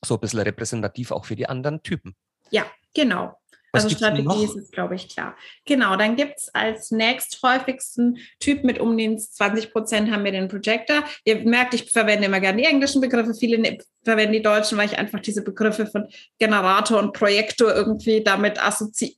so 0.04 0.14
ein 0.14 0.20
bisschen 0.20 0.40
repräsentativ 0.40 1.10
auch 1.10 1.24
für 1.24 1.36
die 1.36 1.48
anderen 1.48 1.82
Typen. 1.82 2.14
Ja, 2.50 2.64
genau. 2.94 3.36
Was 3.74 3.84
also 3.84 3.96
Strategie 3.96 4.44
ist 4.44 4.56
es, 4.56 4.70
glaube 4.70 4.94
ich, 4.94 5.08
klar. 5.08 5.36
Genau, 5.64 5.96
dann 5.96 6.14
gibt 6.14 6.38
es 6.38 6.54
als 6.54 6.92
nächsthäufigsten 6.92 8.18
Typ 8.38 8.62
mit 8.62 8.78
um 8.78 8.96
den 8.96 9.18
20 9.18 9.72
Prozent 9.72 10.12
haben 10.12 10.22
wir 10.22 10.30
den 10.30 10.48
Projector. 10.48 11.02
Ihr 11.24 11.44
merkt, 11.44 11.74
ich 11.74 11.90
verwende 11.90 12.26
immer 12.26 12.38
gerne 12.38 12.62
die 12.62 12.68
englischen 12.68 13.00
Begriffe, 13.00 13.34
viele 13.34 13.58
ne, 13.58 13.78
verwenden 14.04 14.34
die 14.34 14.42
deutschen, 14.42 14.78
weil 14.78 14.86
ich 14.86 14.96
einfach 14.96 15.18
diese 15.18 15.42
Begriffe 15.42 15.86
von 15.86 16.06
Generator 16.38 17.00
und 17.00 17.14
Projektor 17.14 17.74
irgendwie 17.74 18.22
damit 18.22 18.60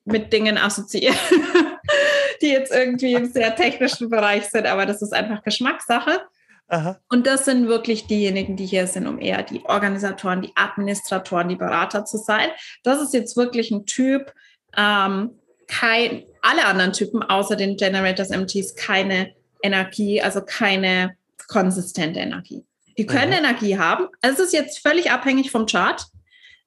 mit 0.04 0.32
Dingen 0.32 0.56
assoziiere, 0.56 1.14
die 2.40 2.48
jetzt 2.48 2.72
irgendwie 2.72 3.12
im 3.12 3.26
sehr 3.26 3.54
technischen 3.54 4.08
Bereich 4.08 4.46
sind, 4.46 4.66
aber 4.66 4.86
das 4.86 5.02
ist 5.02 5.12
einfach 5.12 5.42
Geschmackssache. 5.42 6.22
Aha. 6.68 6.98
Und 7.08 7.26
das 7.26 7.44
sind 7.44 7.68
wirklich 7.68 8.06
diejenigen, 8.06 8.56
die 8.56 8.66
hier 8.66 8.86
sind, 8.86 9.06
um 9.06 9.20
eher 9.20 9.42
die 9.42 9.64
Organisatoren, 9.64 10.42
die 10.42 10.52
Administratoren, 10.56 11.48
die 11.48 11.56
Berater 11.56 12.04
zu 12.04 12.18
sein. 12.18 12.48
Das 12.82 13.00
ist 13.00 13.14
jetzt 13.14 13.36
wirklich 13.36 13.70
ein 13.70 13.86
Typ, 13.86 14.32
ähm, 14.76 15.30
kein, 15.68 16.24
alle 16.42 16.66
anderen 16.66 16.92
Typen 16.92 17.22
außer 17.22 17.56
den 17.56 17.76
Generators 17.76 18.30
MTs 18.30 18.74
keine 18.76 19.32
Energie, 19.62 20.22
also 20.22 20.42
keine 20.42 21.16
konsistente 21.48 22.20
Energie. 22.20 22.64
Die 22.98 23.06
können 23.06 23.32
mhm. 23.32 23.38
Energie 23.38 23.78
haben. 23.78 24.08
Es 24.22 24.38
ist 24.38 24.52
jetzt 24.52 24.78
völlig 24.78 25.10
abhängig 25.10 25.50
vom 25.50 25.66
Chart 25.66 26.06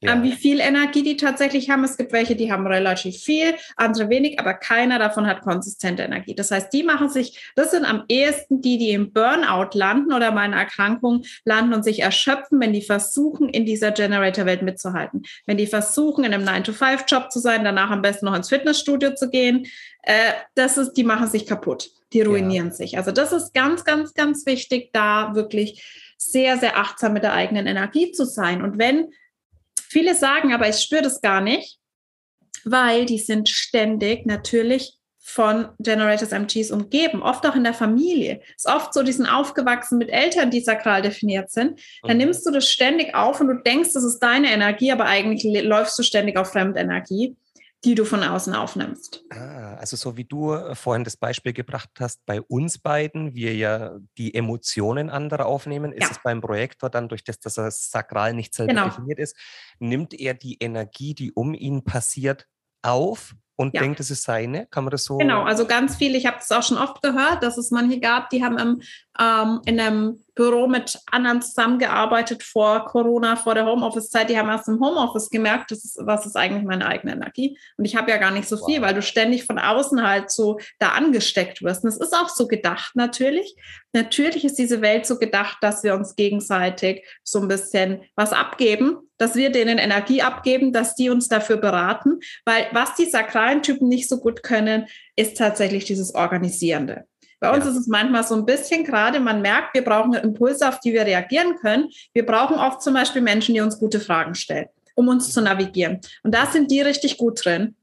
ja. 0.02 0.14
ähm, 0.14 0.24
wie 0.24 0.32
viel 0.32 0.60
Energie 0.60 1.04
die 1.04 1.18
tatsächlich 1.18 1.70
haben. 1.70 1.84
Es 1.84 1.98
gibt 1.98 2.12
welche, 2.12 2.36
die 2.36 2.52
haben 2.52 2.66
relativ 2.68 3.18
viel, 3.18 3.56
andere 3.76 4.10
wenig, 4.10 4.40
aber 4.40 4.54
keiner 4.54 5.00
davon 5.00 5.28
hat 5.28 5.42
konsistente 5.42 6.04
Energie. 6.04 6.36
Das 6.36 6.52
heißt, 6.52 6.72
die 6.74 6.84
machen 6.84 7.10
sich, 7.10 7.52
das 7.56 7.72
sind 7.72 7.86
am 7.86 8.04
ehesten 8.08 8.62
die, 8.62 8.78
die 8.78 8.92
im 8.92 9.12
Burnout 9.12 9.78
landen 9.78 10.14
oder 10.14 10.32
mal 10.32 10.46
in 10.46 10.54
Erkrankung 10.54 11.24
landen 11.46 11.74
und 11.74 11.84
sich 11.84 12.02
erschöpfen, 12.02 12.60
wenn 12.60 12.74
die 12.74 12.82
versuchen, 12.82 13.50
in 13.50 13.66
dieser 13.66 13.92
Generator-Welt 13.92 14.62
mitzuhalten. 14.62 15.24
Wenn 15.46 15.58
die 15.58 15.68
versuchen, 15.68 16.24
in 16.24 16.34
einem 16.34 16.48
9-to-5-Job 16.48 17.32
zu 17.32 17.40
sein, 17.40 17.64
danach 17.64 17.90
am 17.90 18.02
besten 18.02 18.26
noch 18.26 18.36
ins 18.36 18.50
Fitnessstudio 18.50 19.16
zu 19.16 19.30
gehen, 19.30 19.68
äh, 20.04 20.32
das 20.56 20.78
ist, 20.78 20.94
die 20.94 21.04
machen 21.04 21.28
sich 21.28 21.46
kaputt. 21.46 21.92
Die 22.14 22.22
ruinieren 22.22 22.68
ja. 22.68 22.74
sich. 22.74 22.98
Also 22.98 23.12
das 23.12 23.32
ist 23.32 23.54
ganz, 23.54 23.84
ganz, 23.84 24.14
ganz 24.14 24.46
wichtig, 24.46 24.90
da 24.94 25.36
wirklich 25.36 26.14
sehr, 26.18 26.58
sehr 26.58 26.78
achtsam 26.78 27.14
mit 27.14 27.24
der 27.24 27.34
eigenen 27.34 27.68
Energie 27.68 28.12
zu 28.12 28.26
sein. 28.26 28.64
Und 28.64 28.78
wenn 28.78 29.10
Viele 29.90 30.16
sagen 30.16 30.54
aber, 30.54 30.70
ich 30.70 30.78
spüre 30.78 31.02
das 31.02 31.20
gar 31.20 31.42
nicht, 31.42 31.80
weil 32.64 33.06
die 33.06 33.18
sind 33.18 33.50
ständig 33.50 34.26
natürlich 34.26 35.00
von 35.18 35.70
Generators 35.80 36.32
MGs 36.32 36.72
umgeben, 36.72 37.22
oft 37.22 37.46
auch 37.46 37.56
in 37.56 37.64
der 37.64 37.74
Familie. 37.74 38.42
Es 38.58 38.66
ist 38.66 38.74
oft 38.74 38.94
so, 38.94 39.04
die 39.04 39.12
sind 39.12 39.28
aufgewachsen 39.28 39.98
mit 39.98 40.10
Eltern, 40.10 40.50
die 40.50 40.62
sakral 40.62 41.02
definiert 41.02 41.52
sind. 41.52 41.80
Dann 42.02 42.18
mhm. 42.18 42.26
nimmst 42.26 42.46
du 42.46 42.52
das 42.52 42.70
ständig 42.70 43.14
auf 43.14 43.40
und 43.40 43.48
du 43.48 43.54
denkst, 43.56 43.94
das 43.94 44.04
ist 44.04 44.20
deine 44.20 44.52
Energie, 44.52 44.92
aber 44.92 45.06
eigentlich 45.06 45.44
läufst 45.64 46.00
du 46.00 46.04
ständig 46.04 46.38
auf 46.38 46.52
Fremdenergie 46.52 47.36
die 47.86 47.96
du 47.96 48.04
von 48.04 48.24
außen 48.24 48.54
aufnimmst. 48.56 49.24
Ah, 49.30 49.76
also 49.76 49.96
so 49.96 50.18
wie 50.18 50.26
du 50.26 50.54
äh, 50.54 50.76
vorhin 50.76 51.04
das 51.04 51.16
Beispiel 51.16 51.54
gebracht 51.54 51.90
hast, 52.00 52.26
bei 52.26 52.42
uns 52.42 52.78
beiden, 52.78 53.36
wir 53.36 53.56
ja 53.56 53.98
die 54.18 54.36
Emotionen 54.36 55.10
anderer 55.10 55.46
aufnehmen, 55.46 55.94
ist 55.94 56.04
ja. 56.04 56.12
es 56.12 56.20
beim 56.24 56.42
Projektor 56.42 56.90
dann 56.90 57.08
durch 57.08 57.24
das, 57.24 57.40
dass 57.40 57.58
er 57.58 57.72
sakral 57.72 58.34
nicht 58.34 58.54
selber 58.54 58.74
genau. 58.74 58.86
definiert 58.86 59.20
ist, 59.20 59.38
nimmt 59.80 60.14
er 60.14 60.34
die 60.34 60.58
Energie, 60.60 61.14
die 61.14 61.32
um 61.32 61.54
ihn 61.54 61.84
passiert, 61.84 62.48
auf 62.82 63.36
und 63.56 63.74
ja. 63.74 63.82
denkt, 63.82 64.00
es 64.00 64.10
ist 64.10 64.24
seine? 64.24 64.68
Kann 64.68 64.86
man 64.86 64.92
das 64.92 65.04
so? 65.04 65.18
Genau, 65.18 65.44
also 65.44 65.66
ganz 65.66 65.98
viele, 65.98 66.18
ich 66.18 66.26
habe 66.26 66.38
das 66.38 66.52
auch 66.52 66.64
schon 66.64 66.78
oft 66.78 67.02
gehört, 67.02 67.44
dass 67.44 67.58
es 67.58 67.72
manche 67.72 68.00
gab, 68.00 68.30
die 68.30 68.44
haben 68.44 68.58
im, 68.58 68.82
ähm, 69.20 69.62
in 69.66 69.80
einem 69.80 70.24
Büro 70.40 70.68
mit 70.68 70.98
anderen 71.12 71.42
zusammengearbeitet 71.42 72.44
vor 72.44 72.86
Corona, 72.86 73.36
vor 73.36 73.56
der 73.56 73.66
Homeoffice-Zeit. 73.66 74.30
Die 74.30 74.38
haben 74.38 74.48
erst 74.48 74.70
im 74.70 74.80
Homeoffice 74.80 75.30
gemerkt, 75.30 75.72
das 75.72 75.84
ist, 75.84 75.98
was 76.00 76.26
ist 76.26 76.38
eigentlich 76.38 76.64
meine 76.64 76.86
eigene 76.86 77.12
Energie. 77.12 77.58
Und 77.76 77.84
ich 77.84 77.98
habe 77.98 78.10
ja 78.10 78.16
gar 78.16 78.32
nicht 78.32 78.48
so 78.48 78.58
wow. 78.58 78.66
viel, 78.66 78.82
weil 78.82 78.94
du 78.94 79.02
ständig 79.02 79.44
von 79.44 79.60
außen 79.60 80.02
halt 80.02 80.32
so 80.32 80.58
da 80.80 80.92
angesteckt 80.92 81.62
wirst. 81.62 81.84
Und 81.84 81.90
es 81.90 81.98
ist 81.98 82.16
auch 82.16 82.30
so 82.30 82.48
gedacht 82.48 82.96
natürlich. 82.96 83.54
Natürlich 83.92 84.46
ist 84.46 84.58
diese 84.58 84.80
Welt 84.82 85.06
so 85.06 85.20
gedacht, 85.20 85.58
dass 85.60 85.84
wir 85.84 85.94
uns 85.94 86.16
gegenseitig 86.16 87.06
so 87.22 87.42
ein 87.42 87.50
bisschen 87.50 88.04
was 88.16 88.32
abgeben, 88.32 88.98
dass 89.18 89.36
wir 89.36 89.52
denen 89.52 89.78
Energie 89.78 90.22
abgeben, 90.22 90.72
dass 90.72 90.96
die 90.96 91.10
uns 91.10 91.28
dafür 91.28 91.58
beraten. 91.58 92.22
Weil 92.46 92.68
was 92.72 92.96
die 92.96 93.10
sakralen 93.10 93.62
Typen 93.62 93.90
nicht 93.90 94.08
so 94.08 94.22
gut 94.22 94.42
können, 94.42 94.88
ist 95.18 95.36
tatsächlich 95.36 95.84
dieses 95.84 96.16
Organisierende. 96.16 97.04
Bei 97.40 97.54
uns 97.54 97.66
ja. 97.66 97.72
ist 97.72 97.78
es 97.78 97.88
manchmal 97.88 98.24
so 98.24 98.36
ein 98.36 98.46
bisschen 98.46 98.84
gerade, 98.84 99.20
man 99.20 99.42
merkt, 99.42 99.74
wir 99.74 99.84
brauchen 99.84 100.14
Impulse, 100.14 100.68
auf 100.68 100.80
die 100.80 100.94
wir 100.94 101.06
reagieren 101.06 101.56
können. 101.56 101.90
Wir 102.14 102.26
brauchen 102.26 102.58
oft 102.58 102.82
zum 102.82 102.94
Beispiel 102.94 103.22
Menschen, 103.22 103.56
die 103.56 103.62
uns 103.62 103.80
gute 103.80 104.00
Fragen 104.00 104.36
stellen, 104.36 104.68
um 104.96 105.08
uns 105.08 105.32
zu 105.32 105.42
navigieren. 105.42 106.00
Und 106.24 106.34
da 106.34 106.46
sind 106.46 106.70
die 106.72 106.82
richtig 106.82 107.18
gut 107.18 107.44
drin. 107.44 107.76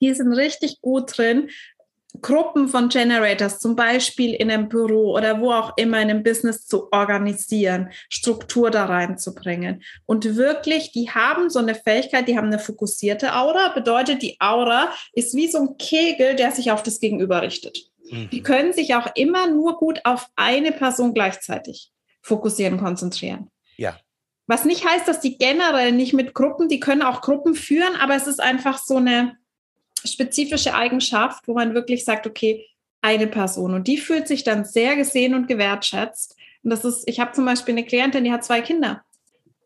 Die 0.00 0.12
sind 0.14 0.32
richtig 0.32 0.80
gut 0.80 1.16
drin, 1.16 1.48
Gruppen 2.20 2.68
von 2.68 2.90
Generators, 2.90 3.58
zum 3.58 3.74
Beispiel 3.74 4.34
in 4.34 4.50
einem 4.50 4.68
Büro 4.68 5.16
oder 5.16 5.40
wo 5.40 5.50
auch 5.50 5.72
immer 5.76 6.00
in 6.02 6.10
einem 6.10 6.22
Business 6.22 6.66
zu 6.66 6.92
organisieren, 6.92 7.90
Struktur 8.10 8.70
da 8.70 8.84
reinzubringen. 8.84 9.82
Und 10.04 10.36
wirklich, 10.36 10.92
die 10.92 11.10
haben 11.10 11.48
so 11.48 11.58
eine 11.58 11.74
Fähigkeit, 11.74 12.28
die 12.28 12.36
haben 12.36 12.48
eine 12.48 12.58
fokussierte 12.58 13.34
Aura, 13.34 13.68
bedeutet, 13.68 14.20
die 14.20 14.36
Aura 14.40 14.92
ist 15.14 15.34
wie 15.34 15.48
so 15.48 15.58
ein 15.58 15.76
Kegel, 15.78 16.36
der 16.36 16.52
sich 16.52 16.70
auf 16.70 16.82
das 16.82 17.00
Gegenüber 17.00 17.40
richtet. 17.40 17.91
Die 18.12 18.40
mhm. 18.40 18.42
können 18.42 18.72
sich 18.72 18.94
auch 18.94 19.08
immer 19.14 19.48
nur 19.48 19.78
gut 19.78 20.00
auf 20.04 20.28
eine 20.36 20.72
Person 20.72 21.14
gleichzeitig 21.14 21.90
fokussieren, 22.20 22.78
konzentrieren. 22.78 23.50
Ja. 23.76 23.96
Was 24.46 24.64
nicht 24.64 24.86
heißt, 24.86 25.08
dass 25.08 25.20
die 25.20 25.38
generell 25.38 25.92
nicht 25.92 26.12
mit 26.12 26.34
Gruppen, 26.34 26.68
die 26.68 26.80
können 26.80 27.02
auch 27.02 27.22
Gruppen 27.22 27.54
führen, 27.54 27.96
aber 28.00 28.14
es 28.14 28.26
ist 28.26 28.40
einfach 28.40 28.78
so 28.78 28.96
eine 28.96 29.36
spezifische 30.04 30.74
Eigenschaft, 30.74 31.46
wo 31.48 31.54
man 31.54 31.74
wirklich 31.74 32.04
sagt, 32.04 32.26
okay, 32.26 32.66
eine 33.00 33.26
Person. 33.26 33.74
Und 33.74 33.88
die 33.88 33.98
fühlt 33.98 34.28
sich 34.28 34.44
dann 34.44 34.64
sehr 34.64 34.96
gesehen 34.96 35.34
und 35.34 35.48
gewertschätzt. 35.48 36.36
Und 36.62 36.70
das 36.70 36.84
ist, 36.84 37.08
ich 37.08 37.18
habe 37.18 37.32
zum 37.32 37.44
Beispiel 37.44 37.74
eine 37.74 37.84
Klientin, 37.84 38.24
die 38.24 38.32
hat 38.32 38.44
zwei 38.44 38.60
Kinder. 38.60 39.02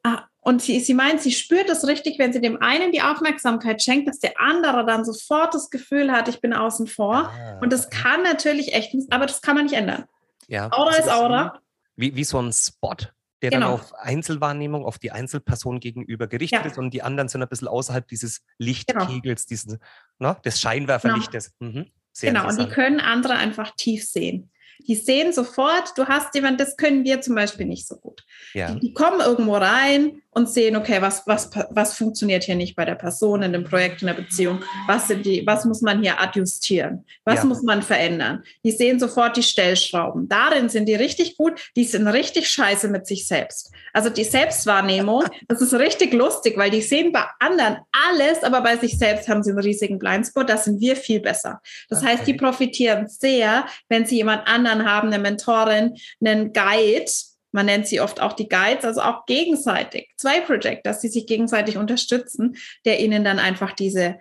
Ah, 0.02 0.24
und 0.46 0.62
sie, 0.62 0.78
sie 0.78 0.94
meint, 0.94 1.20
sie 1.20 1.32
spürt 1.32 1.68
es 1.68 1.88
richtig, 1.88 2.20
wenn 2.20 2.32
sie 2.32 2.40
dem 2.40 2.62
einen 2.62 2.92
die 2.92 3.02
Aufmerksamkeit 3.02 3.82
schenkt, 3.82 4.06
dass 4.06 4.20
der 4.20 4.40
andere 4.40 4.86
dann 4.86 5.04
sofort 5.04 5.52
das 5.54 5.70
Gefühl 5.70 6.12
hat, 6.12 6.28
ich 6.28 6.40
bin 6.40 6.52
außen 6.52 6.86
vor. 6.86 7.32
Ah, 7.32 7.58
und 7.60 7.72
das 7.72 7.90
kann 7.90 8.22
natürlich 8.22 8.72
echt, 8.72 8.94
aber 9.10 9.26
das 9.26 9.42
kann 9.42 9.56
man 9.56 9.64
nicht 9.64 9.74
ändern. 9.74 10.04
Ja, 10.46 10.70
Aura 10.70 10.94
ist 10.94 11.08
Aura. 11.08 11.60
Wie, 11.96 12.14
wie 12.14 12.22
so 12.22 12.40
ein 12.40 12.52
Spot, 12.52 12.94
der 13.42 13.50
genau. 13.50 13.72
dann 13.72 13.74
auf 13.74 13.92
Einzelwahrnehmung, 13.94 14.84
auf 14.84 15.00
die 15.00 15.10
Einzelperson 15.10 15.80
gegenüber 15.80 16.28
gerichtet 16.28 16.60
ja. 16.62 16.70
ist 16.70 16.78
und 16.78 16.94
die 16.94 17.02
anderen 17.02 17.28
sind 17.28 17.42
ein 17.42 17.48
bisschen 17.48 17.66
außerhalb 17.66 18.06
dieses 18.06 18.42
Lichtkegels, 18.58 19.46
genau. 19.46 19.48
dieses, 19.48 19.78
ne, 20.20 20.36
des 20.44 20.60
Scheinwerferlichtes. 20.60 21.54
Genau, 21.58 21.80
mhm. 21.80 21.90
genau. 22.20 22.48
und 22.48 22.60
die 22.60 22.68
können 22.68 23.00
andere 23.00 23.34
einfach 23.34 23.72
tief 23.76 24.06
sehen. 24.06 24.52
Die 24.86 24.94
sehen 24.94 25.32
sofort, 25.32 25.92
du 25.96 26.06
hast 26.06 26.34
jemanden, 26.34 26.58
das 26.58 26.76
können 26.76 27.04
wir 27.04 27.20
zum 27.20 27.34
Beispiel 27.34 27.66
nicht 27.66 27.86
so 27.86 27.96
gut. 27.96 28.24
Ja. 28.54 28.72
Die, 28.72 28.80
die, 28.80 28.94
kommen 28.94 29.20
irgendwo 29.20 29.54
rein 29.54 30.22
und 30.30 30.48
sehen, 30.48 30.76
okay, 30.76 30.98
was, 31.00 31.26
was, 31.26 31.50
was 31.70 31.94
funktioniert 31.94 32.44
hier 32.44 32.56
nicht 32.56 32.76
bei 32.76 32.84
der 32.84 32.94
Person, 32.94 33.42
in 33.42 33.52
dem 33.52 33.64
Projekt, 33.64 34.02
in 34.02 34.06
der 34.06 34.14
Beziehung? 34.14 34.60
Was, 34.86 35.08
sind 35.08 35.24
die, 35.24 35.46
was 35.46 35.64
muss 35.64 35.82
man 35.82 36.02
hier 36.02 36.20
adjustieren? 36.20 37.04
Was 37.24 37.40
ja. 37.40 37.44
muss 37.44 37.62
man 37.62 37.82
verändern? 37.82 38.42
Die 38.64 38.70
sehen 38.70 39.00
sofort 39.00 39.36
die 39.36 39.42
Stellschrauben. 39.42 40.28
Darin 40.28 40.68
sind 40.68 40.86
die 40.86 40.94
richtig 40.94 41.36
gut, 41.36 41.70
die 41.74 41.84
sind 41.84 42.06
richtig 42.06 42.50
scheiße 42.50 42.88
mit 42.88 43.06
sich 43.06 43.26
selbst. 43.26 43.72
Also 43.92 44.10
die 44.10 44.24
Selbstwahrnehmung, 44.24 45.24
das 45.48 45.62
ist 45.62 45.74
richtig 45.74 46.12
lustig, 46.12 46.56
weil 46.56 46.70
die 46.70 46.82
sehen 46.82 47.12
bei 47.12 47.24
anderen 47.40 47.78
alles, 47.92 48.42
aber 48.42 48.60
bei 48.60 48.76
sich 48.76 48.98
selbst 48.98 49.28
haben 49.28 49.42
sie 49.42 49.50
einen 49.50 49.60
riesigen 49.60 49.98
Blindspot. 49.98 50.48
Da 50.48 50.58
sind 50.58 50.80
wir 50.80 50.96
viel 50.96 51.20
besser. 51.20 51.60
Das 51.88 52.02
okay. 52.02 52.12
heißt, 52.12 52.26
die 52.26 52.34
profitieren 52.34 53.08
sehr, 53.08 53.66
wenn 53.88 54.04
sie 54.04 54.16
jemand 54.16 54.46
anderen 54.46 54.65
haben, 54.68 55.08
eine 55.08 55.18
Mentorin, 55.18 55.96
einen 56.20 56.52
Guide, 56.52 57.10
man 57.52 57.66
nennt 57.66 57.86
sie 57.86 58.00
oft 58.00 58.20
auch 58.20 58.34
die 58.34 58.48
Guides, 58.48 58.84
also 58.84 59.00
auch 59.00 59.24
gegenseitig. 59.24 60.10
Zwei 60.16 60.40
Projectors, 60.40 61.00
die 61.00 61.08
sich 61.08 61.26
gegenseitig 61.26 61.78
unterstützen, 61.78 62.56
der 62.84 63.00
ihnen 63.00 63.24
dann 63.24 63.38
einfach 63.38 63.72
diese 63.72 64.18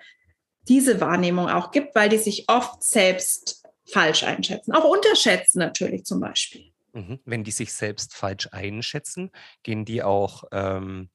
diese 0.67 0.99
Wahrnehmung 0.99 1.49
auch 1.49 1.71
gibt, 1.71 1.95
weil 1.95 2.09
die 2.09 2.17
sich 2.17 2.45
oft 2.47 2.83
selbst 2.83 3.63
falsch 3.87 4.23
einschätzen. 4.23 4.73
Auch 4.73 4.83
unterschätzen 4.83 5.59
natürlich 5.59 6.05
zum 6.05 6.19
Beispiel. 6.19 6.71
Mhm. 6.93 7.19
Wenn 7.25 7.43
die 7.43 7.51
sich 7.51 7.73
selbst 7.73 8.15
falsch 8.15 8.49
einschätzen, 8.51 9.31
gehen 9.63 9.85
die 9.85 10.01
auch, 10.01 10.45
ähm, 10.51 11.09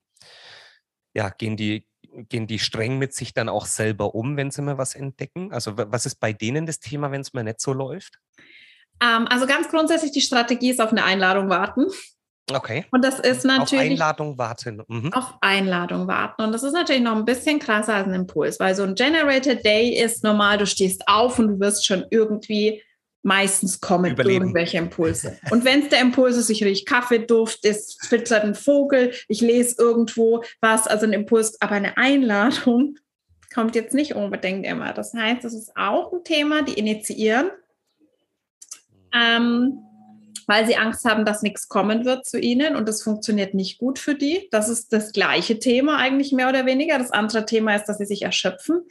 ja, 1.15 1.31
gehen 1.31 1.57
die, 1.57 1.87
gehen 2.29 2.47
die 2.47 2.59
streng 2.59 2.99
mit 2.99 3.15
sich 3.15 3.35
dann 3.35 3.49
auch 3.49 3.67
selber 3.67 4.15
um, 4.15 4.37
wenn 4.37 4.51
sie 4.51 4.63
mal 4.63 4.79
was 4.79 4.95
entdecken? 4.95 5.53
Also 5.53 5.77
was 5.77 6.07
ist 6.07 6.17
bei 6.17 6.33
denen 6.33 6.67
das 6.67 6.81
Thema, 6.81 7.11
wenn 7.11 7.21
es 7.21 7.33
mal 7.33 7.45
nicht 7.45 7.61
so 7.61 7.73
läuft? 7.73 8.19
Ähm, 9.03 9.27
also 9.29 9.47
ganz 9.47 9.69
grundsätzlich 9.69 10.13
die 10.13 10.21
Strategie 10.21 10.71
ist 10.71 10.81
auf 10.81 10.91
eine 10.91 11.05
Einladung 11.05 11.49
warten. 11.49 11.87
Okay. 12.53 12.85
Und 12.91 13.05
das 13.05 13.21
ist 13.21 13.45
natürlich. 13.45 13.85
Auf 13.85 13.91
Einladung 13.91 14.39
warten. 14.39 14.83
Mhm. 14.89 15.13
Auf 15.13 15.35
Einladung 15.41 16.07
warten. 16.07 16.43
Und 16.43 16.53
das 16.53 16.63
ist 16.63 16.73
natürlich 16.73 17.03
noch 17.03 17.17
ein 17.17 17.25
bisschen 17.25 17.59
krasser 17.59 17.95
als 17.95 18.09
ein 18.09 18.15
Impuls, 18.15 18.59
weil 18.59 18.75
so 18.75 18.83
ein 18.83 18.95
Generated 18.95 19.65
Day 19.65 19.91
ist 19.91 20.25
normal, 20.25 20.59
du 20.59 20.67
stehst 20.67 21.07
auf 21.07 21.39
und 21.39 21.49
du 21.49 21.61
wirst 21.61 21.87
schon 21.87 22.05
irgendwie 22.11 22.83
meistens 23.23 23.81
kommen 23.81 24.13
Überleben. 24.13 24.45
irgendwelche 24.45 24.79
Impulse. 24.79 25.39
Und 25.51 25.65
wenn 25.65 25.83
es 25.83 25.91
der 25.91 26.01
Impuls 26.01 26.37
ist, 26.37 26.49
ich 26.49 26.65
rieche 26.65 26.85
Kaffeeduft, 26.85 27.65
es 27.65 27.97
zwitschert 27.99 28.45
ein 28.45 28.55
Vogel, 28.55 29.13
ich 29.29 29.41
lese 29.41 29.77
irgendwo 29.79 30.43
was, 30.61 30.87
also 30.87 31.05
ein 31.07 31.13
Impuls, 31.13 31.61
aber 31.61 31.73
eine 31.73 31.97
Einladung 31.97 32.97
kommt 33.53 33.75
jetzt 33.75 33.95
nicht 33.95 34.15
unbedingt 34.15 34.65
immer. 34.65 34.93
Das 34.93 35.13
heißt, 35.13 35.45
das 35.45 35.55
ist 35.55 35.77
auch 35.77 36.13
ein 36.13 36.25
Thema, 36.25 36.63
die 36.63 36.75
initiieren. 36.75 37.51
Ähm, 39.15 39.79
weil 40.47 40.67
sie 40.67 40.77
Angst 40.77 41.05
haben, 41.05 41.25
dass 41.25 41.43
nichts 41.43 41.69
kommen 41.69 42.05
wird 42.05 42.27
zu 42.27 42.37
ihnen 42.37 42.75
und 42.75 42.89
das 42.89 43.05
funktioniert 43.05 43.55
nicht 43.55 43.79
gut 43.79 44.01
für 44.01 44.17
die. 44.17 44.49
Das 44.51 44.69
ist 44.69 44.93
das 44.93 45.13
gleiche 45.13 45.61
Thema 45.61 45.99
eigentlich 45.99 46.33
mehr 46.33 46.49
oder 46.49 46.67
weniger. 46.67 46.99
Das 46.99 47.13
andere 47.13 47.47
Thema 47.47 47.77
ist, 47.77 47.85
dass 47.85 47.99
sie 47.99 48.05
sich 48.05 48.23
erschöpfen. 48.23 48.83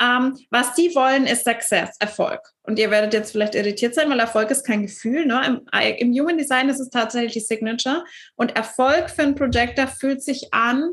Ähm, 0.00 0.38
was 0.50 0.74
die 0.74 0.94
wollen, 0.94 1.26
ist 1.26 1.44
Success, 1.44 1.96
Erfolg. 1.98 2.40
Und 2.62 2.78
ihr 2.78 2.92
werdet 2.92 3.14
jetzt 3.14 3.32
vielleicht 3.32 3.56
irritiert 3.56 3.96
sein, 3.96 4.08
weil 4.10 4.20
Erfolg 4.20 4.52
ist 4.52 4.64
kein 4.64 4.82
Gefühl. 4.82 5.26
Ne? 5.26 5.44
Im, 5.44 5.88
Im 5.98 6.12
Human 6.12 6.38
Design 6.38 6.68
ist 6.68 6.78
es 6.78 6.90
tatsächlich 6.90 7.32
die 7.32 7.40
Signature. 7.40 8.04
Und 8.36 8.54
Erfolg 8.54 9.10
für 9.10 9.22
einen 9.22 9.34
Projector 9.34 9.88
fühlt 9.88 10.22
sich 10.22 10.54
an 10.54 10.92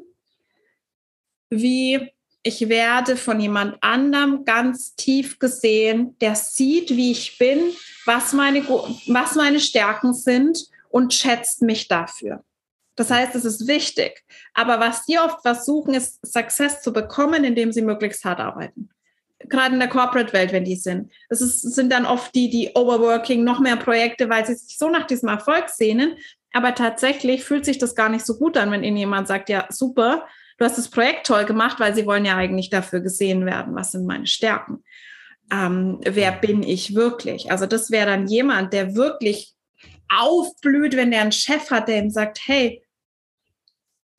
wie 1.49 2.11
ich 2.43 2.69
werde 2.69 3.17
von 3.17 3.39
jemand 3.39 3.81
anderem 3.81 4.45
ganz 4.45 4.95
tief 4.95 5.39
gesehen, 5.39 6.15
der 6.21 6.35
sieht, 6.35 6.91
wie 6.91 7.11
ich 7.11 7.39
bin, 7.39 7.59
was 8.05 8.33
meine, 8.33 8.63
was 9.07 9.35
meine 9.35 9.59
Stärken 9.59 10.13
sind 10.13 10.65
und 10.89 11.13
schätzt 11.13 11.61
mich 11.61 11.87
dafür. 11.87 12.43
Das 12.95 13.11
heißt, 13.11 13.35
es 13.35 13.45
ist 13.45 13.67
wichtig. 13.67 14.23
Aber 14.53 14.79
was 14.79 15.05
die 15.05 15.19
oft 15.19 15.41
versuchen, 15.41 15.93
ist 15.93 16.25
Success 16.25 16.81
zu 16.81 16.93
bekommen, 16.93 17.43
indem 17.43 17.71
sie 17.71 17.81
möglichst 17.81 18.23
hart 18.23 18.39
arbeiten. 18.39 18.89
Gerade 19.39 19.73
in 19.73 19.79
der 19.79 19.89
Corporate-Welt, 19.89 20.53
wenn 20.53 20.63
die 20.63 20.77
sind. 20.77 21.11
Es 21.29 21.41
ist, 21.41 21.61
sind 21.61 21.91
dann 21.91 22.05
oft 22.05 22.33
die, 22.33 22.49
die 22.49 22.71
Overworking, 22.73 23.43
noch 23.43 23.59
mehr 23.59 23.75
Projekte, 23.75 24.29
weil 24.29 24.45
sie 24.45 24.55
sich 24.55 24.77
so 24.77 24.89
nach 24.89 25.05
diesem 25.05 25.29
Erfolg 25.29 25.69
sehnen. 25.69 26.15
Aber 26.53 26.73
tatsächlich 26.73 27.43
fühlt 27.43 27.65
sich 27.65 27.77
das 27.77 27.95
gar 27.95 28.07
nicht 28.07 28.25
so 28.25 28.37
gut 28.37 28.55
an, 28.55 28.71
wenn 28.71 28.83
ihnen 28.83 28.97
jemand 28.97 29.27
sagt, 29.27 29.49
ja, 29.49 29.67
super, 29.69 30.25
du 30.57 30.63
hast 30.63 30.77
das 30.77 30.89
Projekt 30.89 31.27
toll 31.27 31.43
gemacht, 31.43 31.81
weil 31.81 31.93
sie 31.93 32.05
wollen 32.05 32.23
ja 32.23 32.37
eigentlich 32.37 32.69
dafür 32.69 33.01
gesehen 33.01 33.45
werden, 33.45 33.75
was 33.75 33.91
sind 33.91 34.05
meine 34.05 34.25
Stärken. 34.25 34.83
Ähm, 35.51 35.99
wer 36.03 36.31
bin 36.31 36.63
ich 36.63 36.95
wirklich? 36.95 37.51
Also 37.51 37.65
das 37.65 37.91
wäre 37.91 38.07
dann 38.07 38.27
jemand, 38.27 38.73
der 38.73 38.95
wirklich 38.95 39.53
aufblüht, 40.09 40.95
wenn 40.95 41.11
der 41.11 41.21
einen 41.21 41.31
Chef 41.31 41.71
hat, 41.71 41.87
der 41.87 41.99
ihm 41.99 42.09
sagt, 42.09 42.39
hey, 42.45 42.83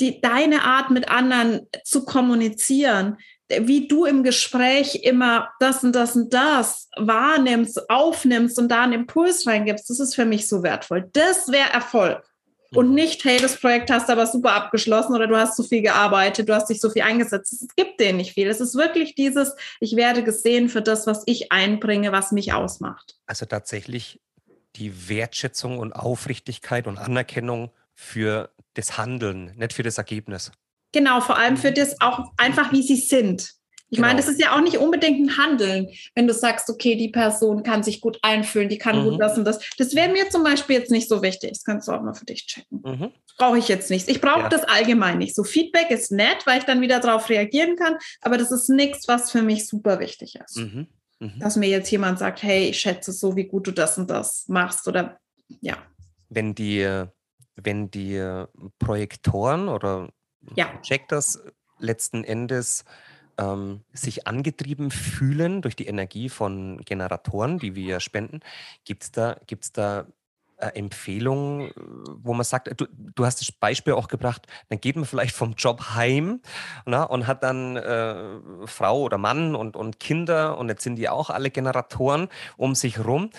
die, 0.01 0.21
deine 0.21 0.63
Art 0.63 0.91
mit 0.91 1.09
anderen 1.09 1.67
zu 1.85 2.05
kommunizieren, 2.05 3.17
wie 3.49 3.87
du 3.89 4.05
im 4.05 4.25
Gespräch 4.25 4.97
immer 5.05 5.49
das 5.61 5.85
und 5.85 5.95
das 5.95 6.17
und 6.17 6.35
das 6.35 6.89
wahrnimmst, 6.97 7.89
aufnimmst 7.89 8.59
und 8.59 8.69
da 8.69 8.83
einen 8.83 8.93
Impuls 8.93 9.47
reingibst, 9.47 9.89
das 9.89 10.01
ist 10.01 10.15
für 10.15 10.25
mich 10.25 10.49
so 10.49 10.63
wertvoll. 10.63 11.09
Das 11.13 11.51
wäre 11.51 11.73
Erfolg 11.73 12.29
und 12.75 12.89
mhm. 12.89 12.95
nicht, 12.95 13.25
hey, 13.25 13.39
das 13.39 13.61
Projekt 13.61 13.91
hast 13.91 14.09
du 14.09 14.13
aber 14.13 14.27
super 14.27 14.53
abgeschlossen 14.53 15.15
oder 15.15 15.27
du 15.27 15.37
hast 15.37 15.57
so 15.57 15.63
viel 15.63 15.83
gearbeitet, 15.83 16.49
du 16.49 16.55
hast 16.55 16.69
dich 16.69 16.81
so 16.81 16.91
viel 16.91 17.03
eingesetzt. 17.03 17.53
Es 17.53 17.75
gibt 17.77 18.01
denen 18.01 18.19
nicht 18.19 18.33
viel. 18.33 18.49
Es 18.49 18.61
ist 18.61 18.75
wirklich 18.75 19.15
dieses, 19.15 19.55
ich 19.81 19.97
werde 19.97 20.25
gesehen 20.25 20.69
für 20.69 20.83
das, 20.83 21.07
was 21.07 21.23
ich 21.27 21.53
einbringe, 21.53 22.13
was 22.13 22.33
mich 22.33 22.53
ausmacht. 22.53 23.17
Also 23.27 23.47
tatsächlich 23.47 24.21
die 24.77 25.09
Wertschätzung 25.09 25.79
und 25.79 25.93
Aufrichtigkeit 25.93 26.87
und 26.87 26.99
Anerkennung 26.99 27.71
für 27.95 28.51
das 28.75 28.99
Handeln, 28.99 29.53
nicht 29.57 29.73
für 29.73 29.83
das 29.83 29.99
Ergebnis. 29.99 30.53
Genau, 30.93 31.21
vor 31.21 31.39
allem 31.39 31.57
für 31.57 31.73
das 31.73 32.01
auch 32.01 32.33
einfach, 32.37 32.73
wie 32.73 32.83
sie 32.83 32.97
sind. 32.97 33.55
Ich 33.89 33.99
genau. 33.99 34.09
meine, 34.09 34.19
das 34.19 34.29
ist 34.29 34.41
ja 34.41 34.57
auch 34.57 34.61
nicht 34.61 34.79
unbedingt 34.79 35.21
ein 35.21 35.37
Handeln, 35.37 35.89
wenn 36.15 36.27
du 36.27 36.35
sagst, 36.35 36.69
okay, 36.69 36.97
die 36.97 37.09
Person 37.09 37.63
kann 37.63 37.85
sich 37.85 38.01
gut 38.01 38.19
einfühlen, 38.23 38.69
die 38.69 38.79
kann 38.79 38.99
mhm. 38.99 39.11
gut 39.11 39.21
das 39.21 39.39
und 39.39 39.45
das. 39.45 39.61
Das 39.79 39.95
wäre 39.95 40.11
mir 40.11 40.29
zum 40.29 40.43
Beispiel 40.43 40.77
jetzt 40.77 40.91
nicht 40.91 41.09
so 41.09 41.23
wichtig. 41.23 41.51
Das 41.51 41.65
kannst 41.65 41.87
du 41.87 41.93
auch 41.93 42.03
mal 42.03 42.15
für 42.15 42.25
dich 42.25 42.47
checken. 42.47 42.83
Mhm. 42.85 43.13
Brauche 43.39 43.59
ich 43.59 43.69
jetzt 43.69 43.91
nicht. 43.91 44.09
Ich 44.09 44.21
brauche 44.21 44.41
ja. 44.41 44.49
das 44.49 44.65
allgemein 44.65 45.19
nicht. 45.19 45.37
So 45.37 45.45
Feedback 45.45 45.91
ist 45.91 46.11
nett, 46.11 46.47
weil 46.47 46.59
ich 46.59 46.65
dann 46.65 46.81
wieder 46.81 46.99
darauf 46.99 47.29
reagieren 47.29 47.77
kann, 47.77 47.97
aber 48.23 48.39
das 48.39 48.51
ist 48.51 48.69
nichts, 48.69 49.07
was 49.07 49.31
für 49.31 49.43
mich 49.43 49.69
super 49.69 50.01
wichtig 50.01 50.37
ist. 50.45 50.57
Mhm. 50.57 50.89
mhm. 51.21 51.39
Dass 51.39 51.57
mir 51.57 51.69
jetzt 51.69 51.91
jemand 51.91 52.19
sagt, 52.19 52.43
hey, 52.43 52.69
ich 52.69 52.81
schätze 52.81 53.13
so, 53.13 53.37
wie 53.37 53.47
gut 53.47 53.69
du 53.69 53.71
das 53.71 53.99
und 53.99 54.11
das 54.11 54.49
machst 54.49 54.89
oder 54.89 55.19
ja. 55.61 55.77
Wenn 56.29 56.57
die, 56.57 57.05
wenn 57.55 57.91
die 57.93 58.45
Projektoren 58.81 59.69
oder 59.69 60.09
ja. 60.57 60.67
Projectors 60.67 61.41
letzten 61.79 62.25
Endes 62.25 62.85
ähm, 63.39 63.83
sich 63.93 64.27
angetrieben 64.27 64.91
fühlen 64.91 65.63
durch 65.63 65.77
die 65.77 65.87
Energie 65.87 66.29
von 66.29 66.81
Generatoren, 66.85 67.59
die 67.59 67.75
wir 67.75 68.01
spenden, 68.01 68.41
gibt 68.85 69.03
es 69.05 69.13
da, 69.13 69.37
gibt's 69.47 69.73
da 69.73 70.07
äh, 70.59 70.69
Empfehlungen, 70.69 71.71
wo 72.23 72.33
man 72.33 72.45
sagt, 72.45 72.81
du, 72.81 72.87
du, 72.91 73.27
hast 73.27 73.41
das 73.41 73.53
Beispiel 73.53 73.93
auch 73.93 74.09
gebracht, 74.09 74.47
dann 74.71 74.81
geht 74.81 74.97
man 74.97 75.05
vielleicht 75.05 75.37
vom 75.37 75.53
Job 75.53 75.95
heim 75.95 76.41
na, 76.87 77.03
und 77.03 77.27
hat 77.27 77.43
dann 77.43 77.77
äh, 77.77 78.67
Frau 78.67 79.03
oder 79.03 79.19
Mann 79.19 79.55
und, 79.55 79.77
und 79.77 80.01
Kinder 80.01 80.57
und 80.57 80.71
jetzt 80.71 80.83
sind 80.83 80.97
die 80.97 81.11
auch 81.11 81.29
alle 81.29 81.51
Generatoren 81.51 82.29
um 82.57 82.75
sich 82.75 83.05
rum. 83.05 83.31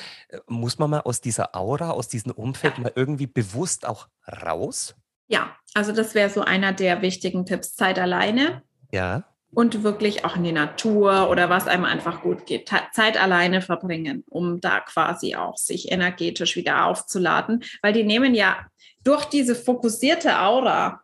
Muss 0.46 0.78
man 0.78 0.92
mal 0.92 1.02
aus 1.02 1.20
dieser 1.20 1.56
Aura, 1.56 1.90
aus 1.90 2.08
diesem 2.08 2.34
Umfeld 2.34 2.78
mal 2.78 2.92
irgendwie 2.96 3.28
bewusst 3.28 3.88
auch 3.88 4.10
raus? 4.44 4.96
Ja, 5.28 5.56
also 5.74 5.94
das 5.94 6.14
wäre 6.14 6.30
so 6.30 6.42
einer 6.42 6.72
der 6.72 7.02
wichtigen 7.02 7.48
Tipps. 7.48 7.76
Zeit 7.76 7.98
alleine. 7.98 8.62
Ja 8.92 9.26
und 9.54 9.84
wirklich 9.84 10.26
auch 10.26 10.36
in 10.36 10.44
die 10.44 10.52
Natur 10.52 11.30
oder 11.30 11.50
was 11.50 11.68
einem 11.68 11.86
einfach 11.86 12.22
gut 12.22 12.46
geht. 12.46 12.70
Zeit 12.92 13.22
alleine 13.22 13.62
verbringen, 13.62 14.24
um 14.30 14.60
da 14.60 14.80
quasi 14.82 15.36
auch 15.36 15.58
sich 15.58 15.92
energetisch 15.92 16.56
wieder 16.56 16.86
aufzuladen, 16.86 17.64
weil 17.82 17.94
die 17.94 18.04
nehmen 18.04 18.36
ja 18.36 18.66
durch 19.04 19.26
diese 19.26 19.56
fokussierte 19.56 20.40
Aura 20.40 21.02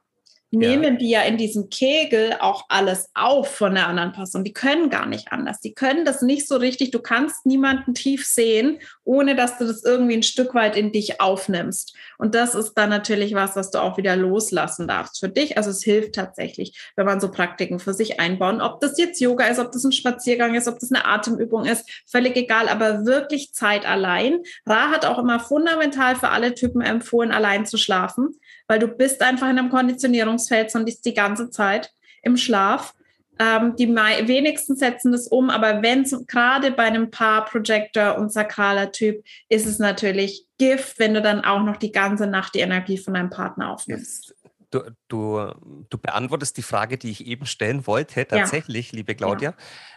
nehmen 0.53 0.83
ja. 0.83 0.99
die 0.99 1.09
ja 1.09 1.21
in 1.23 1.37
diesem 1.37 1.69
Kegel 1.69 2.37
auch 2.39 2.65
alles 2.69 3.09
auf 3.15 3.47
von 3.55 3.73
der 3.73 3.87
anderen 3.87 4.13
Person. 4.13 4.43
Die 4.43 4.53
können 4.53 4.89
gar 4.89 5.07
nicht 5.07 5.31
anders. 5.31 5.59
Die 5.59 5.73
können 5.73 6.05
das 6.05 6.21
nicht 6.21 6.47
so 6.47 6.57
richtig. 6.57 6.91
Du 6.91 6.99
kannst 6.99 7.45
niemanden 7.45 7.93
tief 7.95 8.25
sehen, 8.25 8.79
ohne 9.03 9.35
dass 9.35 9.57
du 9.57 9.65
das 9.65 9.83
irgendwie 9.83 10.13
ein 10.13 10.23
Stück 10.23 10.53
weit 10.53 10.75
in 10.75 10.91
dich 10.91 11.19
aufnimmst. 11.19 11.95
Und 12.17 12.35
das 12.35 12.53
ist 12.53 12.75
dann 12.75 12.89
natürlich 12.89 13.33
was, 13.33 13.55
was 13.55 13.71
du 13.71 13.81
auch 13.81 13.97
wieder 13.97 14.15
loslassen 14.15 14.87
darfst 14.87 15.19
für 15.19 15.29
dich. 15.29 15.57
Also 15.57 15.71
es 15.71 15.83
hilft 15.83 16.13
tatsächlich, 16.13 16.91
wenn 16.95 17.05
man 17.05 17.19
so 17.19 17.31
Praktiken 17.31 17.79
für 17.79 17.93
sich 17.93 18.19
einbauen. 18.19 18.61
Ob 18.61 18.79
das 18.79 18.97
jetzt 18.99 19.19
Yoga 19.19 19.47
ist, 19.47 19.59
ob 19.59 19.71
das 19.71 19.83
ein 19.83 19.91
Spaziergang 19.91 20.53
ist, 20.53 20.67
ob 20.67 20.79
das 20.79 20.91
eine 20.91 21.05
Atemübung 21.05 21.65
ist, 21.65 21.89
völlig 22.05 22.35
egal. 22.37 22.69
Aber 22.69 23.05
wirklich 23.05 23.53
Zeit 23.53 23.87
allein. 23.87 24.39
Ra 24.67 24.89
hat 24.89 25.05
auch 25.05 25.17
immer 25.17 25.39
fundamental 25.39 26.15
für 26.15 26.29
alle 26.29 26.53
Typen 26.53 26.81
empfohlen, 26.81 27.31
allein 27.31 27.65
zu 27.65 27.77
schlafen 27.77 28.39
weil 28.73 28.79
du 28.79 28.87
bist 28.87 29.21
einfach 29.21 29.51
in 29.51 29.59
einem 29.59 29.69
Konditionierungsfeld, 29.69 30.71
sondern 30.71 30.85
bist 30.87 31.05
die 31.05 31.13
ganze 31.13 31.51
Zeit 31.51 31.91
im 32.23 32.37
Schlaf. 32.37 32.95
Ähm, 33.37 33.75
die 33.75 33.87
wenigsten 33.87 34.75
setzen 34.75 35.11
das 35.11 35.27
um, 35.27 35.51
aber 35.51 35.83
wenn 35.83 36.05
gerade 36.25 36.71
bei 36.71 36.85
einem 36.85 37.11
Paar 37.11 37.45
Projector 37.45 38.17
und 38.17 38.33
sakraler 38.33 38.91
Typ 38.91 39.23
ist 39.47 39.67
es 39.67 39.77
natürlich 39.77 40.47
Gift, 40.57 40.97
wenn 40.97 41.13
du 41.13 41.21
dann 41.21 41.45
auch 41.45 41.61
noch 41.61 41.77
die 41.77 41.91
ganze 41.91 42.25
Nacht 42.25 42.55
die 42.55 42.61
Energie 42.61 42.97
von 42.97 43.13
deinem 43.13 43.29
Partner 43.29 43.69
aufnimmst. 43.69 44.33
Du, 44.71 44.81
du, 45.13 45.85
du 45.89 45.97
beantwortest 45.97 46.57
die 46.57 46.63
Frage, 46.63 46.97
die 46.97 47.11
ich 47.11 47.25
eben 47.25 47.45
stellen 47.45 47.85
wollte, 47.87 48.27
tatsächlich, 48.27 48.91
ja. 48.91 48.97
liebe 48.97 49.15
Claudia. 49.15 49.51
Ja 49.51 49.55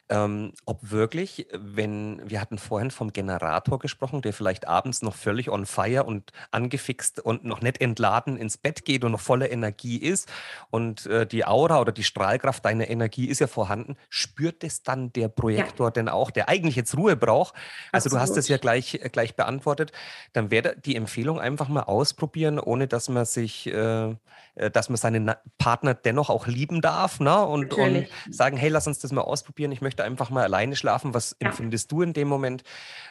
ähm, 0.09 0.53
ob 0.67 0.91
wirklich, 0.91 1.49
wenn 1.53 2.23
wir 2.29 2.41
hatten 2.41 2.59
vorhin 2.59 2.91
vom 2.91 3.13
Generator 3.13 3.79
gesprochen, 3.79 4.23
der 4.23 4.33
vielleicht 4.33 4.69
abends 4.69 5.03
noch 5.03 5.15
völlig 5.17 5.51
on 5.51 5.67
fire 5.67 6.05
und 6.05 6.33
angefixt 6.53 7.19
und 7.21 7.45
noch 7.45 7.61
nicht 7.61 7.81
entladen 7.81 8.37
ins 8.37 8.57
Bett 8.57 8.85
geht 8.85 9.03
und 9.03 9.13
noch 9.13 9.21
voller 9.21 9.51
Energie 9.51 9.97
ist 9.97 10.31
und 10.71 11.07
äh, 11.07 11.27
die 11.27 11.45
Aura 11.45 11.81
oder 11.81 11.91
die 11.91 12.05
Strahlkraft 12.05 12.65
deiner 12.65 12.89
Energie 12.89 13.27
ist 13.27 13.41
ja 13.41 13.49
vorhanden, 13.49 13.97
spürt 14.09 14.63
es 14.63 14.83
dann 14.83 15.13
der 15.13 15.29
Projektor 15.29 15.89
ja. 15.89 15.91
denn 15.91 16.09
auch, 16.09 16.31
der 16.31 16.49
eigentlich 16.49 16.77
jetzt 16.77 16.97
Ruhe 16.97 17.17
braucht? 17.17 17.55
Also 17.91 18.07
Absolut. 18.07 18.13
du 18.13 18.21
hast 18.21 18.37
es 18.37 18.49
ja 18.49 18.59
gleich, 18.59 18.95
äh, 18.95 19.09
gleich 19.09 19.35
beantwortet. 19.35 19.91
Dann 20.33 20.53
wäre 20.53 20.77
die 20.77 20.95
Empfehlung 20.95 21.41
einfach 21.41 21.69
mal 21.69 21.83
ausprobieren, 21.83 22.61
ohne 22.61 22.87
dass 22.87 23.09
man 23.09 23.25
sich, 23.25 23.67
äh, 23.67 24.11
äh 24.55 24.71
dass 24.71 24.89
man 24.89 24.97
seinen 25.07 25.33
Partner 25.59 25.95
dennoch 25.95 26.31
auch 26.31 26.47
lieben 26.47 26.81
darf 26.81 27.19
ne? 27.19 27.45
und, 27.45 27.75
und 27.75 28.07
sagen, 28.31 28.57
hey, 28.57 28.69
lass 28.69 28.87
uns 28.87 29.01
das 29.01 29.11
mal 29.11 29.23
ausprobieren. 29.23 29.73
Ich 29.73 29.81
möchte 29.81 29.97
möchte 29.97 30.05
einfach 30.05 30.31
mal 30.31 30.43
alleine 30.43 30.77
schlafen. 30.77 31.15
Was 31.15 31.37
ja. 31.41 31.49
empfindest 31.49 31.91
du 31.91 32.03
in 32.03 32.13
dem 32.13 32.29
Moment? 32.29 32.65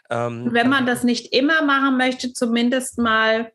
Ähm, 0.09 0.49
Wenn 0.51 0.69
man 0.69 0.85
das 0.85 1.03
nicht 1.03 1.33
immer 1.33 1.63
machen 1.63 1.97
möchte, 1.97 2.33
zumindest 2.33 2.97
mal 2.97 3.51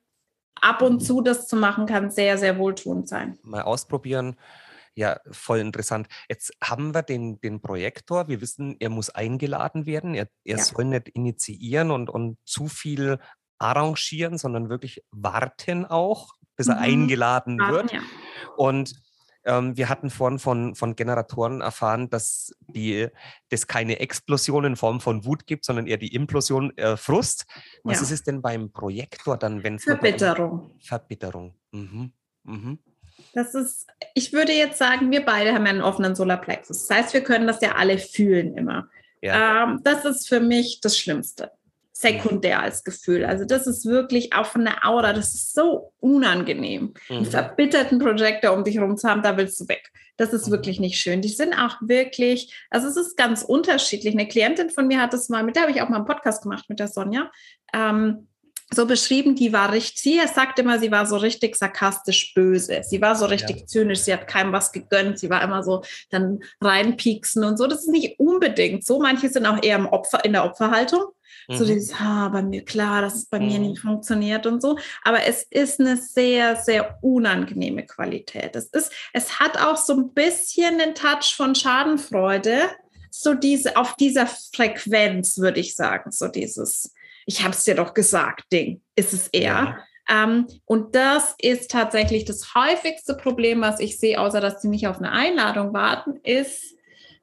ab 0.61 0.83
und 0.83 1.01
zu 1.01 1.21
das 1.21 1.47
zu 1.47 1.57
machen, 1.57 1.87
kann 1.87 2.11
sehr, 2.11 2.39
sehr 2.39 2.59
wohltuend 2.59 3.09
sein. 3.09 3.39
Mal 3.43 3.63
ausprobieren. 3.63 4.37
Ja, 4.97 5.21
voll 5.31 5.61
interessant. 5.61 6.09
Jetzt 6.29 6.53
haben 6.63 6.93
wir 6.93 7.03
den, 7.03 7.41
den 7.41 7.61
Projektor. 7.61 8.29
Wir 8.29 8.41
wissen, 8.41 8.77
er 8.81 8.91
muss 8.91 9.11
eingeladen 9.11 9.87
werden. 9.87 10.15
Er, 10.15 10.29
er 10.45 10.59
ja. 10.59 10.65
soll 10.65 10.85
nicht 10.85 11.09
initiieren 11.11 11.91
und, 11.91 12.11
und 12.11 12.37
zu 12.45 12.67
viel 12.67 13.19
arrangieren, 13.59 14.39
sondern 14.39 14.69
wirklich 14.69 15.05
warten 15.11 15.85
auch, 15.85 16.35
bis 16.61 16.69
er 16.69 16.77
mhm. 16.77 16.83
eingeladen 16.83 17.59
wird. 17.59 17.91
Ja. 17.91 18.01
Und 18.55 18.93
ähm, 19.47 19.79
wir 19.79 19.89
hatten 19.89 20.11
vorhin 20.11 20.39
von, 20.39 20.75
von 20.75 20.95
Generatoren 20.95 21.63
erfahren, 21.63 22.11
dass 22.11 22.55
die, 22.69 23.09
das 23.49 23.67
keine 23.67 23.99
Explosion 24.01 24.67
in 24.67 24.77
Form 24.77 25.01
von 25.01 25.25
Wut 25.25 25.47
gibt, 25.47 25.65
sondern 25.65 25.87
eher 25.87 25.97
die 25.97 26.15
Implosion 26.15 26.77
äh, 26.77 26.99
Frust. 26.99 27.47
Was 27.83 27.97
ja. 27.97 28.03
ist 28.03 28.11
es 28.11 28.25
denn 28.25 28.43
beim 28.43 28.73
Projektor 28.73 29.39
dann, 29.39 29.65
wenn 29.65 29.77
es 29.77 29.85
Verbitterung. 29.85 30.79
Verbitterung. 30.83 31.55
Mhm. 31.73 32.13
Mhm. 32.43 32.79
Das 33.33 33.55
ist, 33.55 33.87
ich 34.15 34.35
würde 34.35 34.53
jetzt 34.53 34.77
sagen, 34.77 35.11
wir 35.11 35.25
beide 35.25 35.55
haben 35.55 35.65
einen 35.65 35.81
offenen 35.81 36.15
Solarplexus. 36.15 36.89
Das 36.89 36.99
heißt, 36.99 37.15
wir 37.15 37.23
können 37.23 37.47
das 37.47 37.63
ja 37.63 37.77
alle 37.77 37.97
fühlen 37.97 38.55
immer. 38.55 38.91
Ja. 39.23 39.65
Ähm, 39.65 39.81
das 39.83 40.05
ist 40.05 40.29
für 40.29 40.41
mich 40.41 40.83
das 40.83 40.99
Schlimmste 40.99 41.53
sekundär 42.01 42.63
als 42.63 42.85
Gefühl. 42.85 43.25
Also 43.25 43.45
das 43.45 43.67
ist 43.67 43.85
wirklich 43.87 44.33
auch 44.33 44.47
von 44.47 44.65
der 44.65 44.87
Aura, 44.87 45.13
das 45.13 45.35
ist 45.35 45.55
so 45.55 45.93
unangenehm. 46.01 46.95
Mhm. 47.09 47.17
Einen 47.17 47.27
verbitterten 47.27 47.99
Projektor 47.99 48.53
um 48.53 48.65
dich 48.65 48.77
herum 48.77 48.97
zu 48.97 49.09
haben, 49.09 49.23
da 49.23 49.37
willst 49.37 49.61
du 49.61 49.69
weg. 49.69 49.91
Das 50.17 50.33
ist 50.33 50.49
mhm. 50.49 50.53
wirklich 50.53 50.81
nicht 50.81 50.99
schön. 50.99 51.21
Die 51.21 51.29
sind 51.29 51.55
auch 51.55 51.77
wirklich, 51.81 52.55
also 52.71 52.89
es 52.89 52.97
ist 52.97 53.17
ganz 53.17 53.43
unterschiedlich. 53.43 54.15
Eine 54.15 54.29
Klientin 54.29 54.71
von 54.71 54.87
mir 54.87 55.01
hat 55.01 55.13
das 55.13 55.29
mal, 55.29 55.43
mit 55.43 55.57
der 55.57 55.63
habe 55.63 55.73
ich 55.73 55.83
auch 55.83 55.89
mal 55.89 55.97
einen 55.97 56.07
Podcast 56.07 56.43
gemacht 56.43 56.65
mit 56.69 56.81
der 56.81 56.89
Sonja. 56.89 57.31
Ähm, 57.73 58.27
so 58.73 58.87
beschrieben, 58.87 59.35
die 59.35 59.53
war 59.53 59.73
richtig, 59.73 60.01
sie 60.01 60.21
sagt 60.33 60.59
immer, 60.61 60.79
sie 60.79 60.93
war 60.93 61.05
so 61.05 61.17
richtig 61.17 61.57
sarkastisch 61.57 62.35
böse. 62.35 62.83
Sie 62.85 63.01
war 63.03 63.17
so 63.17 63.27
richtig 63.27 63.61
ja. 63.61 63.67
zynisch, 63.67 64.01
sie 64.01 64.13
hat 64.13 64.29
keinem 64.29 64.53
was 64.53 64.71
gegönnt, 64.71 65.19
sie 65.19 65.29
war 65.29 65.43
immer 65.43 65.65
so 65.65 65.83
dann 66.11 66.39
reinpieksen 66.61 67.43
und 67.43 67.59
so. 67.59 67.67
Das 67.67 67.81
ist 67.81 67.89
nicht 67.89 68.21
unbedingt 68.21 68.87
so. 68.87 69.01
Manche 69.01 69.29
sind 69.29 69.47
auch 69.47 69.61
eher 69.63 69.77
im 69.77 69.87
Opfer, 69.87 70.25
in 70.25 70.33
der 70.33 70.45
Opferhaltung. 70.45 71.03
Mhm. 71.51 71.57
So 71.57 71.65
dieses, 71.65 71.99
ha, 71.99 72.29
bei 72.29 72.43
mir, 72.43 72.65
klar, 72.65 73.03
dass 73.03 73.17
es 73.17 73.27
bei 73.27 73.41
mhm. 73.41 73.47
mir 73.47 73.59
nicht 73.59 73.81
funktioniert 73.81 74.47
und 74.47 74.63
so. 74.63 74.79
Aber 75.03 75.25
es 75.27 75.43
ist 75.51 75.81
eine 75.81 75.97
sehr, 75.97 76.57
sehr 76.57 76.99
unangenehme 77.03 77.85
Qualität. 77.85 78.55
Es 78.55 78.67
ist, 78.67 78.93
es 79.13 79.41
hat 79.41 79.61
auch 79.61 79.77
so 79.77 79.95
ein 79.95 80.15
bisschen 80.15 80.79
den 80.79 80.95
Touch 80.95 81.35
von 81.37 81.55
Schadenfreude, 81.55 82.71
so 83.11 83.35
diese, 83.35 83.77
auf 83.77 83.97
dieser 83.97 84.29
Frequenz, 84.29 85.39
würde 85.39 85.59
ich 85.59 85.75
sagen, 85.75 86.13
so 86.13 86.29
dieses, 86.29 86.95
ich 87.27 87.43
habe 87.43 87.51
es 87.51 87.65
dir 87.65 87.75
doch 87.75 87.95
gesagt, 87.95 88.45
Ding, 88.53 88.81
ist 88.95 89.13
es 89.13 89.27
eher. 89.29 89.77
Ja. 90.09 90.25
Ähm, 90.25 90.47
und 90.65 90.95
das 90.95 91.35
ist 91.41 91.73
tatsächlich 91.73 92.25
das 92.25 92.55
häufigste 92.55 93.15
Problem, 93.15 93.61
was 93.61 93.81
ich 93.81 93.99
sehe, 93.99 94.21
außer 94.21 94.41
dass 94.41 94.63
sie 94.63 94.69
nicht 94.69 94.87
auf 94.87 94.99
eine 94.99 95.11
Einladung 95.11 95.73
warten, 95.73 96.21
ist, 96.23 96.77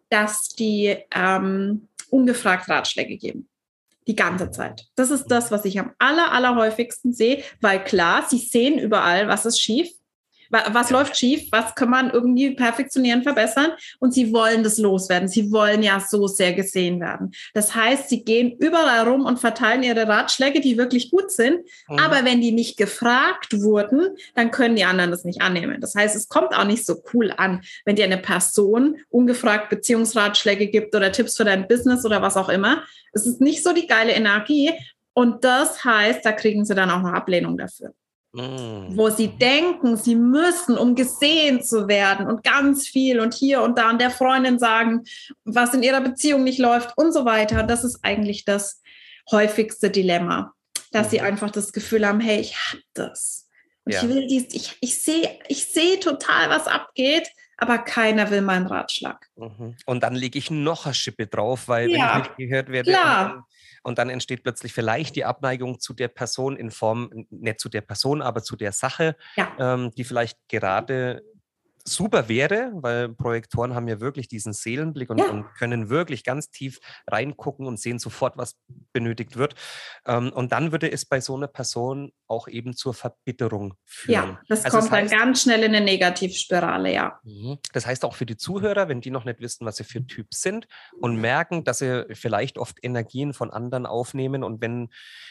dass 0.09 0.49
die 0.49 0.97
ähm, 1.15 1.87
ungefragt 2.09 2.69
Ratschläge 2.69 3.17
geben. 3.17 3.47
Die 4.07 4.15
ganze 4.15 4.51
Zeit. 4.51 4.85
Das 4.95 5.11
ist 5.11 5.27
das, 5.27 5.51
was 5.51 5.65
ich 5.65 5.79
am 5.79 5.91
aller, 5.99 6.31
aller 6.31 6.55
häufigsten 6.55 7.13
sehe, 7.13 7.43
weil 7.61 7.83
klar, 7.83 8.25
sie 8.27 8.37
sehen 8.37 8.79
überall, 8.79 9.27
was 9.27 9.45
ist 9.45 9.59
schief. 9.59 9.89
Was 10.49 10.89
läuft 10.89 11.17
schief? 11.17 11.47
Was 11.51 11.75
kann 11.75 11.89
man 11.89 12.09
irgendwie 12.09 12.51
perfektionieren, 12.51 13.23
verbessern? 13.23 13.71
Und 13.99 14.13
sie 14.13 14.33
wollen 14.33 14.63
das 14.63 14.77
loswerden. 14.77 15.27
Sie 15.27 15.51
wollen 15.51 15.83
ja 15.83 15.99
so 15.99 16.27
sehr 16.27 16.53
gesehen 16.53 16.99
werden. 16.99 17.31
Das 17.53 17.75
heißt, 17.75 18.09
sie 18.09 18.23
gehen 18.23 18.55
überall 18.59 19.07
rum 19.07 19.25
und 19.25 19.39
verteilen 19.39 19.83
ihre 19.83 20.07
Ratschläge, 20.07 20.61
die 20.61 20.77
wirklich 20.77 21.11
gut 21.11 21.31
sind. 21.31 21.59
Mhm. 21.87 21.99
Aber 21.99 22.25
wenn 22.25 22.41
die 22.41 22.51
nicht 22.51 22.77
gefragt 22.77 23.61
wurden, 23.61 24.15
dann 24.35 24.51
können 24.51 24.75
die 24.75 24.85
anderen 24.85 25.11
das 25.11 25.23
nicht 25.23 25.41
annehmen. 25.41 25.81
Das 25.81 25.95
heißt, 25.95 26.15
es 26.15 26.27
kommt 26.27 26.55
auch 26.55 26.65
nicht 26.65 26.85
so 26.85 27.01
cool 27.13 27.33
an, 27.35 27.61
wenn 27.85 27.95
dir 27.95 28.05
eine 28.05 28.17
Person 28.17 28.97
ungefragt 29.09 29.69
Beziehungsratschläge 29.69 30.67
gibt 30.67 30.95
oder 30.95 31.11
Tipps 31.11 31.37
für 31.37 31.45
dein 31.45 31.67
Business 31.67 32.05
oder 32.05 32.21
was 32.21 32.37
auch 32.37 32.49
immer. 32.49 32.83
Es 33.13 33.25
ist 33.25 33.41
nicht 33.41 33.63
so 33.63 33.73
die 33.73 33.87
geile 33.87 34.13
Energie. 34.13 34.71
Und 35.13 35.43
das 35.43 35.83
heißt, 35.83 36.23
da 36.23 36.31
kriegen 36.31 36.63
sie 36.63 36.75
dann 36.75 36.91
auch 36.91 37.01
noch 37.01 37.13
Ablehnung 37.13 37.57
dafür. 37.57 37.93
Mm. 38.37 38.95
Wo 38.95 39.09
sie 39.09 39.29
denken, 39.29 39.97
sie 39.97 40.15
müssen, 40.15 40.77
um 40.77 40.93
gesehen 40.93 41.63
zu 41.63 41.87
werden 41.87 42.27
und 42.27 42.43
ganz 42.43 42.87
viel 42.87 43.19
und 43.19 43.33
hier 43.33 43.63
und 43.63 43.79
da 43.79 43.89
an 43.89 43.97
der 43.97 44.11
Freundin 44.11 44.59
sagen, 44.59 45.05
was 45.43 45.73
in 45.73 45.81
ihrer 45.81 46.01
Beziehung 46.01 46.43
nicht 46.43 46.59
läuft 46.59 46.95
und 46.97 47.11
so 47.11 47.25
weiter. 47.25 47.63
Das 47.63 47.83
ist 47.83 47.99
eigentlich 48.03 48.45
das 48.45 48.81
häufigste 49.31 49.89
Dilemma, 49.89 50.53
dass 50.91 51.07
mhm. 51.07 51.11
sie 51.11 51.21
einfach 51.21 51.49
das 51.49 51.71
Gefühl 51.73 52.07
haben, 52.07 52.19
hey, 52.19 52.39
ich 52.39 52.55
habe 52.55 52.83
das. 52.93 53.47
Und 53.85 53.93
ja. 53.93 54.03
ich 54.03 54.09
will 54.09 54.27
dies, 54.27 54.45
ich, 54.51 54.77
ich 54.81 55.01
sehe 55.01 55.39
ich 55.47 55.65
seh 55.65 55.97
total, 55.97 56.51
was 56.51 56.67
abgeht, 56.67 57.27
aber 57.57 57.79
keiner 57.79 58.29
will 58.29 58.41
meinen 58.41 58.67
Ratschlag. 58.67 59.27
Mhm. 59.35 59.75
Und 59.85 60.03
dann 60.03 60.15
lege 60.15 60.37
ich 60.37 60.51
noch 60.51 60.85
eine 60.85 60.93
Schippe 60.93 61.27
drauf, 61.27 61.67
weil 61.67 61.89
ja, 61.89 62.15
wenn 62.15 62.21
ich 62.21 62.27
nicht 62.27 62.37
gehört 62.37 62.69
werde, 62.69 62.91
klar 62.91 63.47
und 63.87 63.99
dann 63.99 64.09
entsteht 64.09 64.43
plötzlich 64.43 64.73
vielleicht 64.73 65.15
die 65.15 65.23
Abneigung 65.23 65.79
zu 65.79 65.93
der 65.93 66.09
Person 66.09 66.57
in 66.57 66.71
Form, 66.71 67.09
nicht 67.29 67.61
zu 67.61 67.69
der 67.69 67.79
Person, 67.79 68.21
aber 68.21 68.43
zu 68.43 68.57
der 68.57 68.73
Sache, 68.73 69.15
ja. 69.37 69.49
ähm, 69.57 69.91
die 69.91 70.03
vielleicht 70.03 70.37
gerade 70.49 71.23
super 71.87 72.27
wäre, 72.27 72.71
weil 72.73 73.09
Projektoren 73.09 73.73
haben 73.73 73.87
ja 73.87 73.99
wirklich 73.99 74.27
diesen 74.27 74.53
Seelenblick 74.53 75.09
und, 75.09 75.19
ja. 75.19 75.29
und, 75.29 75.45
können 75.57 75.89
wirklich 75.89 76.23
ganz 76.23 76.49
tief 76.49 76.79
reingucken 77.07 77.65
und 77.65 77.79
sehen 77.79 77.99
sofort, 77.99 78.37
was 78.37 78.55
benötigt 78.93 79.37
wird. 79.37 79.55
Ähm, 80.05 80.31
und 80.33 80.51
dann 80.51 80.71
würde 80.71 80.91
es 80.91 81.05
bei 81.05 81.21
so 81.21 81.35
einer 81.35 81.47
Person 81.47 82.11
auch 82.27 82.47
eben 82.47 82.73
zur 82.73 82.93
Verbitterung 82.93 83.75
führen. 83.85 84.13
Ja, 84.13 84.39
das 84.49 84.65
also 84.65 84.77
kommt 84.77 84.91
das 84.91 84.99
heißt, 84.99 85.13
dann 85.13 85.19
ganz 85.19 85.41
schnell 85.43 85.63
in 85.63 85.73
eine 85.73 85.83
Negativspirale, 85.83 86.93
ja. 86.93 87.19
Mhm. 87.23 87.57
Das 87.71 87.85
heißt 87.85 88.03
auch 88.03 88.15
für 88.15 88.25
die 88.25 88.37
Zuhörer, 88.37 88.89
wenn 88.89 89.01
die 89.01 89.11
noch 89.11 89.25
nicht 89.25 89.39
wissen, 89.39 89.65
was 89.65 89.77
sie 89.77 89.83
für 89.83 90.05
Typ 90.05 90.33
sind 90.33 90.67
und 90.99 91.15
merken, 91.15 91.63
dass 91.63 91.79
sie 91.79 92.05
vielleicht 92.13 92.57
oft 92.57 92.77
Energien 92.83 93.33
von 93.33 93.51
anderen 93.51 93.85
aufnehmen 93.85 94.43
und 94.43 94.61
wenn, 94.61 94.89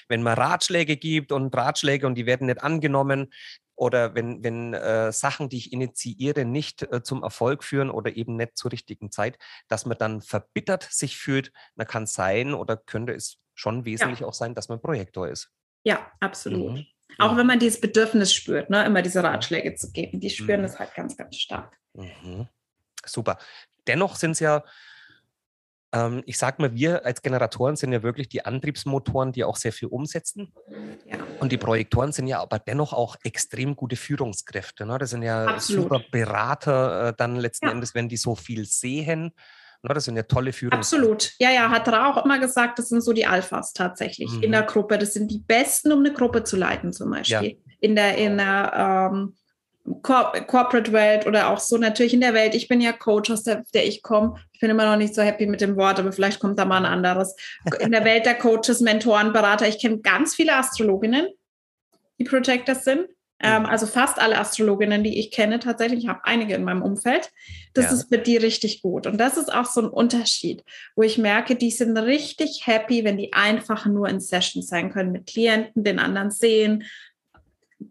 wenn 0.08 0.22
man 0.22 0.34
Ratschläge 0.34 0.96
gibt 0.96 1.32
und 1.32 1.54
Ratschläge 1.54 2.06
und 2.06 2.14
die 2.14 2.26
werden 2.26 2.46
nicht 2.46 2.62
angenommen, 2.62 3.30
oder 3.76 4.14
wenn, 4.14 4.42
wenn 4.42 4.74
äh, 4.74 5.12
Sachen, 5.12 5.48
die 5.48 5.58
ich 5.58 5.72
initiiere, 5.72 6.44
nicht 6.44 6.82
äh, 6.82 7.02
zum 7.02 7.22
Erfolg 7.22 7.62
führen 7.62 7.90
oder 7.90 8.16
eben 8.16 8.36
nicht 8.36 8.56
zur 8.56 8.72
richtigen 8.72 9.12
Zeit, 9.12 9.38
dass 9.68 9.86
man 9.86 9.98
dann 9.98 10.22
verbittert 10.22 10.88
sich 10.90 11.18
fühlt, 11.18 11.52
dann 11.76 11.86
kann 11.86 12.04
es 12.04 12.14
sein 12.14 12.54
oder 12.54 12.76
könnte 12.76 13.12
es 13.12 13.38
schon 13.54 13.84
wesentlich 13.84 14.20
ja. 14.20 14.26
auch 14.26 14.34
sein, 14.34 14.54
dass 14.54 14.68
man 14.68 14.80
Projektor 14.80 15.28
ist. 15.28 15.50
Ja, 15.84 16.10
absolut. 16.20 16.72
Mhm. 16.72 16.86
Auch 17.18 17.36
wenn 17.36 17.46
man 17.46 17.58
dieses 17.58 17.80
Bedürfnis 17.80 18.34
spürt, 18.34 18.68
ne, 18.68 18.84
immer 18.84 19.02
diese 19.02 19.22
Ratschläge 19.22 19.74
zu 19.74 19.92
geben. 19.92 20.20
Die 20.20 20.30
spüren 20.30 20.62
mhm. 20.62 20.78
halt 20.78 20.94
ganz, 20.94 21.16
ganz 21.16 21.36
stark. 21.36 21.78
Mhm. 21.94 22.48
Super. 23.04 23.38
Dennoch 23.86 24.16
sind 24.16 24.32
es 24.32 24.40
ja 24.40 24.64
ähm, 25.92 26.22
ich 26.26 26.38
sage 26.38 26.60
mal, 26.60 26.74
wir 26.74 27.04
als 27.04 27.22
Generatoren 27.22 27.76
sind 27.76 27.92
ja 27.92 28.02
wirklich 28.02 28.28
die 28.28 28.44
Antriebsmotoren, 28.44 29.32
die 29.32 29.44
auch 29.44 29.56
sehr 29.56 29.72
viel 29.72 29.88
umsetzen. 29.88 30.52
Ja. 31.08 31.18
Und 31.40 31.52
die 31.52 31.58
Projektoren 31.58 32.12
sind 32.12 32.26
ja 32.26 32.40
aber 32.40 32.58
dennoch 32.58 32.92
auch 32.92 33.16
extrem 33.24 33.76
gute 33.76 33.96
Führungskräfte. 33.96 34.86
Ne? 34.86 34.98
Das 34.98 35.10
sind 35.10 35.22
ja 35.22 35.46
Absolut. 35.46 35.84
super 35.84 36.00
Berater 36.10 37.08
äh, 37.08 37.14
dann 37.16 37.36
letzten 37.36 37.66
ja. 37.66 37.72
Endes, 37.72 37.94
wenn 37.94 38.08
die 38.08 38.16
so 38.16 38.34
viel 38.34 38.64
sehen. 38.64 39.32
Ne? 39.82 39.94
Das 39.94 40.04
sind 40.04 40.16
ja 40.16 40.24
tolle 40.24 40.52
Führungskräfte. 40.52 40.96
Absolut. 40.96 41.32
Ja, 41.38 41.50
ja, 41.50 41.70
hat 41.70 41.86
er 41.88 42.08
auch 42.08 42.24
immer 42.24 42.38
gesagt, 42.38 42.78
das 42.78 42.88
sind 42.88 43.02
so 43.02 43.12
die 43.12 43.26
Alphas 43.26 43.72
tatsächlich 43.72 44.30
mhm. 44.32 44.42
in 44.42 44.52
der 44.52 44.62
Gruppe. 44.62 44.98
Das 44.98 45.14
sind 45.14 45.30
die 45.30 45.38
Besten, 45.38 45.92
um 45.92 46.00
eine 46.00 46.12
Gruppe 46.12 46.44
zu 46.44 46.56
leiten 46.56 46.92
zum 46.92 47.10
Beispiel. 47.10 47.50
Ja. 47.50 47.74
In 47.80 47.94
der, 47.94 48.16
in 48.16 48.38
der 48.38 49.10
ähm, 49.12 49.36
Corporate 50.02 50.92
Welt 50.92 51.26
oder 51.26 51.50
auch 51.50 51.60
so 51.60 51.76
natürlich 51.76 52.14
in 52.14 52.20
der 52.20 52.34
Welt. 52.34 52.54
Ich 52.54 52.68
bin 52.68 52.80
ja 52.80 52.92
Coach, 52.92 53.30
aus 53.30 53.44
der, 53.44 53.62
der 53.72 53.86
ich 53.86 54.02
komme. 54.02 54.34
Ich 54.56 54.60
bin 54.60 54.70
immer 54.70 54.86
noch 54.86 54.96
nicht 54.96 55.14
so 55.14 55.20
happy 55.20 55.44
mit 55.44 55.60
dem 55.60 55.76
Wort, 55.76 56.00
aber 56.00 56.12
vielleicht 56.12 56.40
kommt 56.40 56.58
da 56.58 56.64
mal 56.64 56.78
ein 56.78 56.86
anderes. 56.86 57.36
In 57.78 57.92
der 57.92 58.06
Welt 58.06 58.24
der 58.24 58.36
Coaches, 58.36 58.80
Mentoren, 58.80 59.34
Berater. 59.34 59.68
Ich 59.68 59.78
kenne 59.78 59.98
ganz 59.98 60.34
viele 60.34 60.54
Astrologinnen, 60.54 61.28
die 62.18 62.24
Projectors 62.24 62.82
sind. 62.82 63.06
Ähm, 63.38 63.64
mhm. 63.64 63.68
also 63.68 63.84
fast 63.84 64.18
alle 64.18 64.38
Astrologinnen, 64.38 65.04
die 65.04 65.18
ich 65.20 65.30
kenne, 65.30 65.58
tatsächlich. 65.58 66.04
Ich 66.04 66.08
habe 66.08 66.20
einige 66.24 66.54
in 66.54 66.64
meinem 66.64 66.80
Umfeld. 66.80 67.30
Das 67.74 67.84
ja. 67.84 67.92
ist 67.92 68.08
für 68.08 68.16
die 68.16 68.38
richtig 68.38 68.80
gut. 68.80 69.06
Und 69.06 69.18
das 69.18 69.36
ist 69.36 69.52
auch 69.52 69.66
so 69.66 69.82
ein 69.82 69.90
Unterschied, 69.90 70.64
wo 70.94 71.02
ich 71.02 71.18
merke, 71.18 71.54
die 71.54 71.70
sind 71.70 71.98
richtig 71.98 72.66
happy, 72.66 73.04
wenn 73.04 73.18
die 73.18 73.34
einfach 73.34 73.84
nur 73.84 74.08
in 74.08 74.20
Sessions 74.20 74.68
sein 74.68 74.90
können 74.90 75.12
mit 75.12 75.26
Klienten, 75.26 75.84
den 75.84 75.98
anderen 75.98 76.30
sehen, 76.30 76.84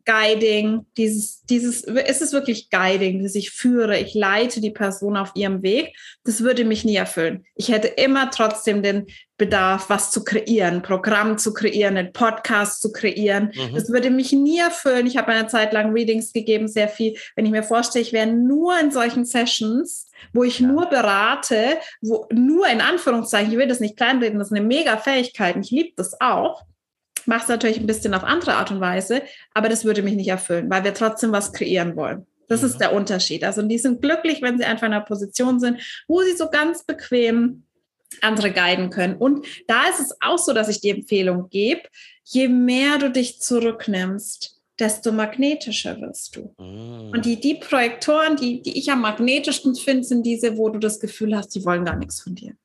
Guiding, 0.06 0.86
dieses, 0.98 1.44
dieses, 1.44 1.82
ist 1.84 2.22
es 2.22 2.34
wirklich 2.34 2.70
Guiding, 2.70 3.22
dass 3.22 3.36
ich 3.36 3.52
führe, 3.52 4.00
ich 4.00 4.16
leite 4.16 4.60
die 4.60 4.72
Person 4.72 5.16
auf 5.16 5.32
ihrem 5.36 5.62
Weg, 5.62 5.96
das 6.24 6.42
würde 6.42 6.66
mich 6.66 6.84
nie 6.86 6.96
erfüllen. 6.96 7.46
Ich 7.56 7.70
hätte 7.70 7.88
immer 7.88 8.32
trotzdem 8.32 8.82
den 8.82 9.06
Bedarf, 9.38 9.90
was 9.90 10.12
zu 10.12 10.24
kreieren, 10.24 10.82
Programm 10.82 11.38
zu 11.38 11.54
kreieren, 11.54 11.98
einen 11.98 12.14
Podcast 12.14 12.82
zu 12.82 12.92
kreieren. 12.92 13.52
Mhm. 13.54 13.76
Das 13.76 13.90
würde 13.90 14.10
mich 14.10 14.32
nie 14.32 14.60
erfüllen. 14.60 15.06
Ich 15.06 15.18
habe 15.18 15.28
eine 15.28 15.48
Zeit 15.48 15.74
lang 15.74 15.92
Readings 15.92 16.34
gegeben, 16.34 16.68
sehr 16.68 16.88
viel. 16.88 17.16
Wenn 17.36 17.46
ich 17.46 17.52
mir 17.52 17.64
vorstelle, 17.64 18.04
ich 18.04 18.14
wäre 18.14 18.28
nur 18.28 18.80
in 18.80 18.92
solchen 18.92 19.26
Sessions, 19.26 20.10
wo 20.34 20.44
ich 20.44 20.62
ja. 20.62 20.68
nur 20.68 20.88
berate, 20.88 21.78
wo 22.02 22.28
nur 22.32 22.68
in 22.68 22.82
Anführungszeichen, 22.82 23.52
ich 23.52 23.58
will 23.58 23.68
das 23.68 23.82
nicht 23.82 23.98
kleinreden, 23.98 24.40
das 24.40 24.48
ist 24.48 24.58
eine 24.58 24.66
mega 24.66 24.98
Fähigkeit, 24.98 25.58
ich 25.58 25.70
liebe 25.70 25.94
das 25.96 26.20
auch 26.22 26.64
mache 27.26 27.44
es 27.44 27.48
natürlich 27.48 27.80
ein 27.80 27.88
bisschen 27.88 28.14
auf 28.14 28.24
andere 28.24 28.56
Art 28.56 28.72
und 28.72 28.80
Weise, 28.80 29.22
aber 29.54 29.70
das 29.70 29.86
würde 29.86 30.04
mich 30.04 30.16
nicht 30.16 30.28
erfüllen, 30.28 30.70
weil 30.70 30.84
wir 30.84 30.94
trotzdem 30.94 31.32
was 31.32 31.54
kreieren 31.54 31.96
wollen. 31.96 32.26
Das 32.48 32.62
mhm. 32.62 32.68
ist 32.68 32.78
der 32.78 32.94
Unterschied. 32.94 33.44
Also 33.44 33.62
die 33.62 33.78
sind 33.78 34.02
glücklich, 34.02 34.42
wenn 34.42 34.58
sie 34.58 34.66
einfach 34.66 34.88
in 34.88 34.94
einer 34.94 35.06
Position 35.06 35.60
sind, 35.60 35.82
wo 36.08 36.22
sie 36.22 36.36
so 36.36 36.50
ganz 36.50 36.84
bequem 36.84 37.64
andere 38.22 38.52
guiden 38.52 38.90
können. 38.90 39.16
Und 39.16 39.46
da 39.68 39.90
ist 39.90 40.00
es 40.00 40.16
auch 40.22 40.38
so, 40.38 40.54
dass 40.54 40.70
ich 40.70 40.80
die 40.80 40.90
Empfehlung 40.90 41.50
gebe, 41.50 41.82
je 42.24 42.48
mehr 42.48 42.98
du 42.98 43.12
dich 43.12 43.42
zurücknimmst, 43.42 44.62
desto 44.80 45.12
magnetischer 45.12 46.00
wirst 46.02 46.36
du. 46.36 46.54
Mm. 46.58 47.12
Und 47.12 47.26
die, 47.26 47.40
die 47.40 47.56
Projektoren, 47.56 48.36
die, 48.36 48.62
die 48.62 48.78
ich 48.78 48.92
am 48.92 49.02
magnetischsten 49.02 49.76
finde, 49.76 50.04
sind 50.04 50.24
diese, 50.24 50.58
wo 50.58 50.70
du 50.70 50.80
das 50.80 51.00
Gefühl 51.00 51.36
hast, 51.36 51.56
die 51.56 51.66
wollen 51.66 51.86
gar 51.86 51.96
nichts 51.96 52.22
von 52.22 52.36
dir. 52.36 52.56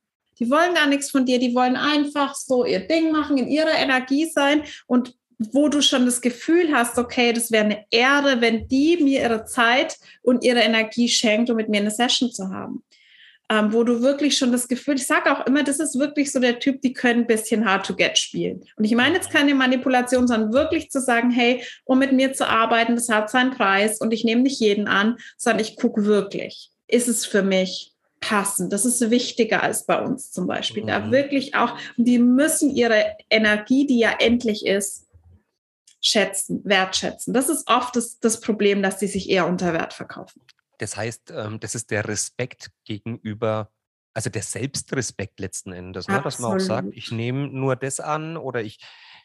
Die 0.40 0.50
wollen 0.50 0.74
gar 0.74 0.86
nichts 0.86 1.10
von 1.10 1.26
dir, 1.26 1.38
die 1.38 1.54
wollen 1.54 1.76
einfach 1.76 2.34
so 2.34 2.64
ihr 2.64 2.80
Ding 2.80 3.12
machen, 3.12 3.38
in 3.38 3.48
ihrer 3.48 3.74
Energie 3.74 4.28
sein 4.28 4.62
und 4.86 5.14
wo 5.52 5.68
du 5.68 5.80
schon 5.80 6.04
das 6.04 6.20
Gefühl 6.20 6.72
hast, 6.72 6.98
okay, 6.98 7.32
das 7.32 7.50
wäre 7.50 7.64
eine 7.64 7.84
Ehre, 7.90 8.40
wenn 8.40 8.68
die 8.68 8.98
mir 9.02 9.22
ihre 9.22 9.44
Zeit 9.46 9.96
und 10.22 10.44
ihre 10.44 10.60
Energie 10.60 11.08
schenkt, 11.08 11.48
um 11.48 11.56
mit 11.56 11.68
mir 11.68 11.80
eine 11.80 11.90
Session 11.90 12.30
zu 12.30 12.50
haben. 12.50 12.82
Ähm, 13.50 13.72
wo 13.72 13.82
du 13.82 14.00
wirklich 14.00 14.38
schon 14.38 14.52
das 14.52 14.68
Gefühl, 14.68 14.94
ich 14.94 15.06
sage 15.06 15.32
auch 15.32 15.44
immer, 15.46 15.64
das 15.64 15.80
ist 15.80 15.98
wirklich 15.98 16.30
so 16.30 16.38
der 16.38 16.60
Typ, 16.60 16.82
die 16.82 16.92
können 16.92 17.22
ein 17.22 17.26
bisschen 17.26 17.64
hard 17.64 17.84
to 17.84 17.96
get 17.96 18.16
spielen. 18.16 18.62
Und 18.76 18.84
ich 18.84 18.94
meine 18.94 19.16
jetzt 19.16 19.30
keine 19.30 19.54
Manipulation, 19.56 20.28
sondern 20.28 20.52
wirklich 20.52 20.90
zu 20.90 21.00
sagen, 21.00 21.30
hey, 21.30 21.64
um 21.84 21.98
mit 21.98 22.12
mir 22.12 22.32
zu 22.32 22.46
arbeiten, 22.46 22.94
das 22.94 23.08
hat 23.08 23.28
seinen 23.28 23.50
Preis 23.50 24.00
und 24.00 24.12
ich 24.12 24.24
nehme 24.24 24.42
nicht 24.42 24.60
jeden 24.60 24.86
an, 24.86 25.16
sondern 25.36 25.62
ich 25.62 25.74
gucke 25.74 26.04
wirklich, 26.04 26.70
ist 26.86 27.08
es 27.08 27.26
für 27.26 27.42
mich 27.42 27.89
passen. 28.20 28.70
Das 28.70 28.84
ist 28.84 29.10
wichtiger 29.10 29.62
als 29.62 29.86
bei 29.86 30.00
uns 30.00 30.30
zum 30.30 30.46
Beispiel. 30.46 30.82
Mhm. 30.82 30.88
Da 30.88 31.10
wirklich 31.10 31.54
auch, 31.54 31.76
die 31.96 32.18
müssen 32.18 32.70
ihre 32.70 33.16
Energie, 33.30 33.86
die 33.86 33.98
ja 33.98 34.14
endlich 34.18 34.66
ist, 34.66 35.06
schätzen, 36.00 36.62
wertschätzen. 36.64 37.34
Das 37.34 37.48
ist 37.48 37.68
oft 37.68 37.96
das, 37.96 38.18
das 38.20 38.40
Problem, 38.40 38.82
dass 38.82 39.00
sie 39.00 39.06
sich 39.06 39.28
eher 39.28 39.46
unter 39.46 39.72
Wert 39.72 39.92
verkaufen. 39.92 40.42
Das 40.78 40.96
heißt, 40.96 41.32
ähm, 41.34 41.60
das 41.60 41.74
ist 41.74 41.90
der 41.90 42.08
Respekt 42.08 42.70
gegenüber, 42.84 43.70
also 44.14 44.30
der 44.30 44.42
Selbstrespekt 44.42 45.40
letzten 45.40 45.72
Endes, 45.72 46.08
ne? 46.08 46.22
dass 46.22 46.38
man 46.38 46.56
auch 46.56 46.60
sagt, 46.60 46.88
ich 46.92 47.10
nehme 47.12 47.48
nur 47.48 47.76
das 47.76 48.00
an 48.00 48.36
oder 48.38 48.62
ich, 48.62 48.78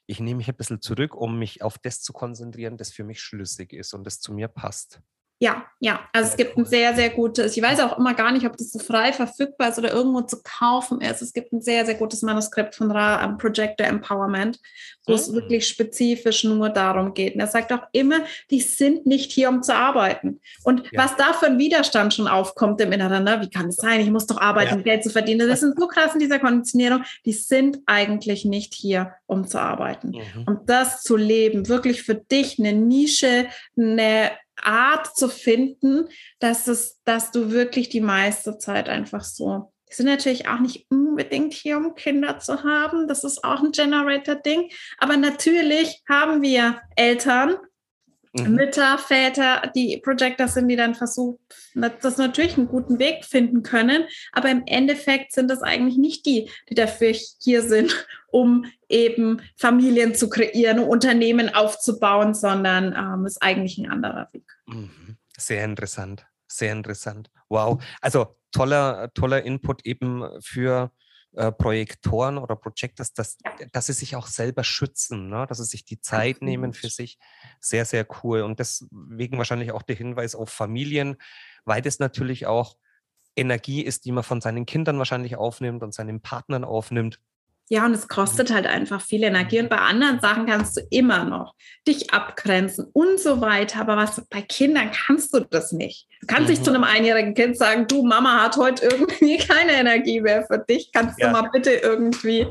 ich 0.06 0.20
nehme 0.20 0.38
mich 0.38 0.50
ein 0.50 0.56
bisschen 0.56 0.82
zurück, 0.82 1.16
um 1.16 1.40
mich 1.40 1.62
auf 1.62 1.78
das 1.78 2.02
zu 2.02 2.12
konzentrieren, 2.12 2.78
das 2.78 2.92
für 2.92 3.06
mich 3.06 3.22
schlüssig 3.22 3.72
ist 3.72 3.94
und 3.94 4.04
das 4.04 4.20
zu 4.20 4.34
mir 4.34 4.50
passt. 4.50 5.00
Ja, 5.40 5.66
ja. 5.80 6.00
Also 6.14 6.30
es 6.30 6.38
gibt 6.38 6.58
ein 6.58 6.66
sehr, 6.66 6.96
sehr 6.96 7.10
gutes, 7.10 7.58
ich 7.58 7.62
weiß 7.62 7.82
auch 7.82 7.98
immer 7.98 8.14
gar 8.14 8.32
nicht, 8.32 8.46
ob 8.46 8.56
das 8.56 8.72
so 8.72 8.80
frei 8.80 9.12
verfügbar 9.12 9.70
ist 9.70 9.78
oder 9.78 9.92
irgendwo 9.92 10.22
zu 10.22 10.42
kaufen 10.42 11.02
ist. 11.02 11.22
Es 11.22 11.34
gibt 11.34 11.52
ein 11.52 11.62
sehr, 11.62 11.86
sehr 11.86 11.96
gutes 11.96 12.22
Manuskript 12.22 12.74
von 12.74 12.90
Ra 12.90 13.26
um, 13.26 13.38
Projector 13.38 13.86
Empowerment, 13.86 14.60
wo 15.06 15.12
mhm. 15.12 15.18
es 15.18 15.34
wirklich 15.34 15.68
spezifisch 15.68 16.46
nur 16.46 16.70
darum 16.70 17.14
geht. 17.14 17.36
Und 17.36 17.42
er 17.42 17.48
sagt 17.48 17.74
auch 17.74 17.84
immer, 17.92 18.20
die 18.50 18.62
sind 18.62 19.06
nicht 19.06 19.30
hier, 19.34 19.50
um 19.50 19.62
zu 19.62 19.76
arbeiten. 19.76 20.40
Und 20.64 20.84
ja. 20.92 21.04
was 21.04 21.18
da 21.18 21.34
für 21.34 21.48
ein 21.48 21.60
Widerstand 21.60 22.14
schon 22.14 22.30
aufkommt 22.30 22.80
im 22.80 22.94
Inneren, 22.94 23.26
ne? 23.26 23.42
wie 23.42 23.50
kann 23.50 23.68
es 23.68 23.76
sein? 23.76 24.00
Ich 24.00 24.10
muss 24.10 24.28
doch 24.28 24.40
arbeiten, 24.40 24.72
ja. 24.72 24.76
um 24.78 24.84
Geld 24.84 25.04
zu 25.04 25.10
verdienen. 25.10 25.50
Das 25.50 25.60
sind 25.60 25.78
so 25.78 25.88
krass 25.88 26.14
in 26.14 26.20
dieser 26.22 26.40
Konditionierung. 26.40 27.04
Die 27.26 27.34
sind 27.34 27.80
eigentlich 27.88 28.46
nicht 28.46 28.74
hier, 28.74 29.16
um 29.26 29.46
zu 29.46 29.60
arbeiten. 29.60 30.12
Mhm. 30.12 30.44
Und 30.46 30.70
das 30.70 31.04
zu 31.04 31.18
leben, 31.18 31.68
wirklich 31.68 32.04
für 32.04 32.16
dich 32.16 32.58
eine 32.58 32.72
Nische, 32.72 33.48
eine 33.78 34.32
Art 34.62 35.16
zu 35.16 35.30
finden, 35.30 36.08
dass 36.40 36.68
es, 36.68 37.02
dass 37.04 37.32
du 37.32 37.52
wirklich 37.52 37.90
die 37.90 38.02
meiste 38.02 38.58
Zeit 38.58 38.90
einfach 38.90 39.24
so. 39.24 39.72
Die 39.90 39.94
sind 39.94 40.08
natürlich 40.08 40.48
auch 40.48 40.60
nicht 40.60 40.88
unbedingt 40.90 41.54
hier, 41.54 41.78
um 41.78 41.96
Kinder 41.96 42.40
zu 42.40 42.64
haben. 42.64 43.08
Das 43.08 43.24
ist 43.24 43.44
auch 43.44 43.62
ein 43.62 43.72
Generator-Ding. 43.72 44.72
Aber 44.98 45.18
natürlich 45.18 46.04
haben 46.10 46.42
wir 46.42 46.82
Eltern. 46.96 47.58
Mütter, 48.44 48.98
Väter, 48.98 49.72
die 49.74 49.98
Projector 50.04 50.48
sind, 50.48 50.68
die 50.68 50.76
dann 50.76 50.94
versuchen, 50.94 51.40
das 51.74 52.18
natürlich 52.18 52.58
einen 52.58 52.68
guten 52.68 53.00
Weg 53.00 53.24
finden 53.24 53.64
können. 53.64 54.04
Aber 54.34 54.50
im 54.52 54.64
Endeffekt 54.66 55.32
sind 55.32 55.50
das 55.50 55.62
eigentlich 55.62 55.98
nicht 55.98 56.26
die, 56.26 56.50
die 56.70 56.76
dafür 56.76 57.14
hier 57.40 57.62
sind, 57.62 58.08
um 58.28 58.66
eben 58.90 59.42
Familien 59.58 60.16
zu 60.16 60.30
kreieren, 60.30 60.80
Unternehmen 60.80 61.54
aufzubauen, 61.54 62.34
sondern 62.34 62.94
ähm, 62.94 63.26
ist 63.26 63.42
eigentlich 63.42 63.78
ein 63.78 63.90
anderer 63.90 64.28
Weg. 64.34 64.46
Mhm. 64.66 65.18
Sehr 65.38 65.64
interessant, 65.64 66.26
sehr 66.48 66.72
interessant. 66.72 67.30
Wow. 67.50 67.84
Also 68.02 68.36
toller, 68.52 69.12
toller 69.14 69.44
Input 69.44 69.86
eben 69.86 70.24
für 70.42 70.92
äh, 71.36 71.52
Projektoren 71.52 72.38
oder 72.38 72.56
Projectors, 72.56 73.14
dass, 73.14 73.38
dass 73.72 73.86
sie 73.88 73.94
sich 73.94 74.16
auch 74.16 74.28
selber 74.28 74.64
schützen, 74.64 75.30
ne? 75.30 75.46
dass 75.48 75.58
sie 75.58 75.66
sich 75.66 75.86
die 75.86 76.00
Zeit 76.00 76.42
nehmen 76.42 76.74
für 76.74 76.90
sich. 76.90 77.18
Sehr, 77.60 77.86
sehr 77.86 78.08
cool. 78.24 78.42
Und 78.42 78.60
deswegen 78.60 79.38
wahrscheinlich 79.38 79.72
auch 79.72 79.82
der 79.84 79.96
Hinweis 79.96 80.36
auf 80.36 80.50
Familien, 80.50 81.18
weil 81.66 81.82
das 81.82 82.00
natürlich 82.00 82.46
auch 82.48 82.78
Energie 83.36 83.82
ist, 83.82 84.06
die 84.06 84.12
man 84.12 84.24
von 84.24 84.42
seinen 84.42 84.66
Kindern 84.66 84.98
wahrscheinlich 84.98 85.36
aufnimmt 85.36 85.84
und 85.84 85.94
seinen 85.94 86.22
Partnern 86.22 86.64
aufnimmt. 86.64 87.20
Ja, 87.68 87.86
und 87.86 87.94
es 87.94 88.08
kostet 88.08 88.54
halt 88.54 88.68
einfach 88.68 89.02
viel 89.02 89.24
Energie. 89.24 89.60
Und 89.60 89.70
bei 89.70 89.80
anderen 89.80 90.20
Sachen 90.20 90.46
kannst 90.46 90.78
du 90.78 90.82
immer 90.92 91.26
noch 91.26 91.56
dich 91.88 92.14
abgrenzen 92.14 92.86
und 92.94 93.20
so 93.20 93.42
weiter. 93.42 93.82
Aber 93.82 93.98
was 93.98 94.22
bei 94.30 94.44
Kindern 94.44 94.92
kannst 94.92 95.34
du 95.34 95.40
das 95.40 95.72
nicht. 95.72 96.08
Du 96.22 96.28
kannst 96.28 96.44
mhm. 96.44 96.50
nicht 96.50 96.64
zu 96.64 96.72
einem 96.72 96.84
einjährigen 96.84 97.34
Kind 97.34 97.58
sagen, 97.58 97.88
du 97.88 98.06
Mama 98.06 98.44
hat 98.44 98.58
heute 98.58 98.86
irgendwie 98.86 99.38
keine 99.48 99.74
Energie 99.74 100.22
mehr 100.22 100.46
für 100.46 100.60
dich. 100.60 100.92
Kannst 100.94 101.20
ja. 101.20 101.28
du 101.28 101.34
mal 101.34 101.50
bitte 101.52 101.72
irgendwie. 101.72 102.48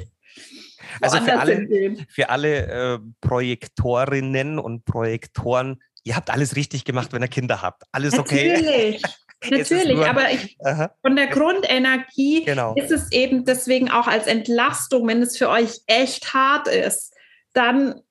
Also 1.01 1.19
für 1.19 1.39
alle, 1.39 1.97
für 2.09 2.29
alle 2.29 2.67
äh, 2.67 2.99
Projektorinnen 3.21 4.59
und 4.59 4.85
Projektoren, 4.85 5.81
ihr 6.03 6.17
habt 6.17 6.31
alles 6.31 6.57
richtig 6.57 6.85
gemacht, 6.85 7.13
wenn 7.13 7.23
ihr 7.23 7.29
Kinder 7.29 7.63
habt. 7.63 7.83
Alles 7.93 8.19
okay. 8.19 8.53
Natürlich. 8.53 9.03
Natürlich, 9.51 9.97
nur, 9.97 10.09
aber 10.09 10.31
ich, 10.31 10.57
von 11.03 11.17
der 11.17 11.27
Grundenergie 11.29 12.45
genau. 12.45 12.75
ist 12.77 12.91
es 12.91 13.13
eben 13.13 13.45
deswegen 13.45 13.91
auch 13.91 14.07
als 14.07 14.27
Entlastung, 14.27 15.07
wenn 15.09 15.23
es 15.23 15.37
für 15.37 15.49
euch 15.49 15.81
echt 15.87 16.35
hart 16.35 16.69
ist, 16.69 17.15
dann 17.53 18.03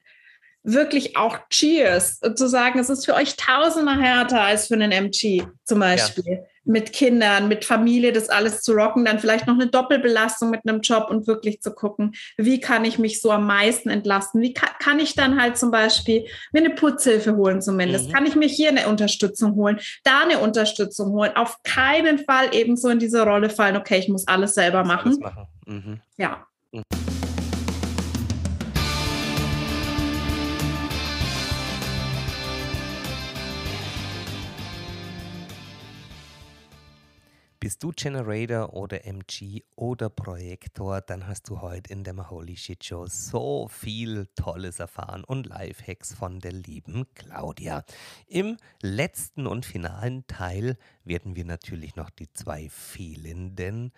wirklich 0.63 1.17
auch 1.17 1.37
Cheers 1.49 2.19
zu 2.35 2.47
sagen, 2.47 2.79
es 2.79 2.89
ist 2.89 3.05
für 3.05 3.15
euch 3.15 3.35
tausendmal 3.35 4.01
härter 4.01 4.41
als 4.41 4.67
für 4.67 4.75
einen 4.75 4.91
MG 4.91 5.43
zum 5.65 5.79
Beispiel. 5.79 6.23
Ja. 6.25 6.52
Mit 6.65 6.93
Kindern, 6.93 7.47
mit 7.47 7.65
Familie, 7.65 8.13
das 8.13 8.29
alles 8.29 8.61
zu 8.61 8.73
rocken, 8.73 9.05
dann 9.05 9.19
vielleicht 9.19 9.47
noch 9.47 9.55
eine 9.55 9.67
Doppelbelastung 9.67 10.49
mit 10.49 10.61
einem 10.65 10.81
Job 10.81 11.07
und 11.09 11.27
wirklich 11.27 11.61
zu 11.61 11.73
gucken, 11.73 12.13
wie 12.37 12.59
kann 12.59 12.85
ich 12.85 12.97
mich 12.97 13.21
so 13.21 13.31
am 13.31 13.45
meisten 13.45 13.89
entlasten? 13.89 14.41
Wie 14.41 14.53
kann, 14.53 14.69
kann 14.79 14.99
ich 14.99 15.15
dann 15.15 15.41
halt 15.41 15.57
zum 15.57 15.71
Beispiel 15.71 16.25
mir 16.51 16.59
eine 16.59 16.73
Putzhilfe 16.73 17.35
holen 17.35 17.61
zumindest? 17.61 18.07
Mhm. 18.07 18.13
Kann 18.13 18.25
ich 18.25 18.35
mir 18.35 18.47
hier 18.47 18.69
eine 18.69 18.87
Unterstützung 18.87 19.55
holen, 19.55 19.79
da 20.03 20.21
eine 20.21 20.39
Unterstützung 20.39 21.11
holen? 21.11 21.35
Auf 21.35 21.57
keinen 21.63 22.19
Fall 22.19 22.55
eben 22.55 22.77
so 22.77 22.89
in 22.89 22.99
diese 22.99 23.23
Rolle 23.23 23.49
fallen, 23.49 23.77
okay, 23.77 23.99
ich 23.99 24.09
muss 24.09 24.27
alles 24.27 24.53
selber 24.53 24.83
machen. 24.83 25.09
Alles 25.09 25.19
machen. 25.19 25.47
Mhm. 25.65 25.99
Ja. 26.17 26.47
Mhm. 26.71 26.83
Bist 37.73 37.81
du 37.81 37.91
Generator 37.91 38.75
oder 38.75 39.03
MG 39.07 39.63
oder 39.75 40.07
Projektor, 40.07 41.01
dann 41.01 41.25
hast 41.25 41.49
du 41.49 41.61
heute 41.61 41.91
in 41.91 42.03
der 42.03 42.13
Maholi 42.13 42.55
Shit 42.55 42.83
Show 42.85 43.07
so 43.07 43.67
viel 43.67 44.27
Tolles 44.35 44.79
erfahren 44.79 45.23
und 45.23 45.47
Lifehacks 45.47 46.13
von 46.13 46.39
der 46.39 46.51
lieben 46.51 47.07
Claudia. 47.15 47.83
Im 48.27 48.57
letzten 48.83 49.47
und 49.47 49.65
finalen 49.65 50.27
Teil 50.27 50.77
werden 51.03 51.35
wir 51.35 51.45
natürlich 51.45 51.95
noch 51.95 52.11
die 52.11 52.31
zwei 52.31 52.69
fehlenden 52.69 53.91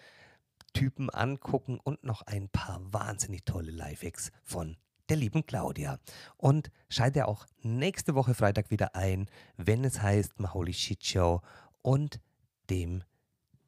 Typen 0.71 1.09
angucken 1.09 1.77
und 1.83 2.01
noch 2.01 2.21
ein 2.21 2.47
paar 2.47 2.79
wahnsinnig 2.93 3.43
tolle 3.43 3.71
Lifehacks 3.71 4.31
von 4.45 4.77
der 5.09 5.17
lieben 5.17 5.45
Claudia. 5.45 5.99
Und 6.37 6.71
schalte 6.87 7.27
auch 7.27 7.45
nächste 7.61 8.15
Woche 8.15 8.35
Freitag 8.35 8.71
wieder 8.71 8.95
ein, 8.95 9.25
wenn 9.57 9.83
es 9.83 10.01
heißt 10.01 10.39
Maholi 10.39 10.73
Shit 10.73 11.05
Show 11.05 11.41
und 11.81 12.21
dem 12.69 13.03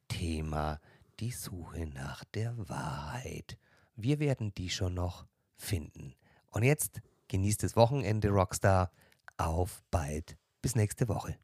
Thema 0.08 0.80
die 1.20 1.30
Suche 1.30 1.86
nach 1.86 2.24
der 2.24 2.56
Wahrheit. 2.68 3.58
Wir 3.96 4.18
werden 4.18 4.54
die 4.54 4.70
schon 4.70 4.94
noch 4.94 5.26
finden. 5.56 6.14
Und 6.50 6.62
jetzt 6.62 7.00
genießt 7.28 7.62
das 7.62 7.76
Wochenende, 7.76 8.28
Rockstar. 8.28 8.90
auf 9.36 9.82
bald. 9.90 10.36
Bis 10.62 10.74
nächste 10.74 11.08
Woche. 11.08 11.36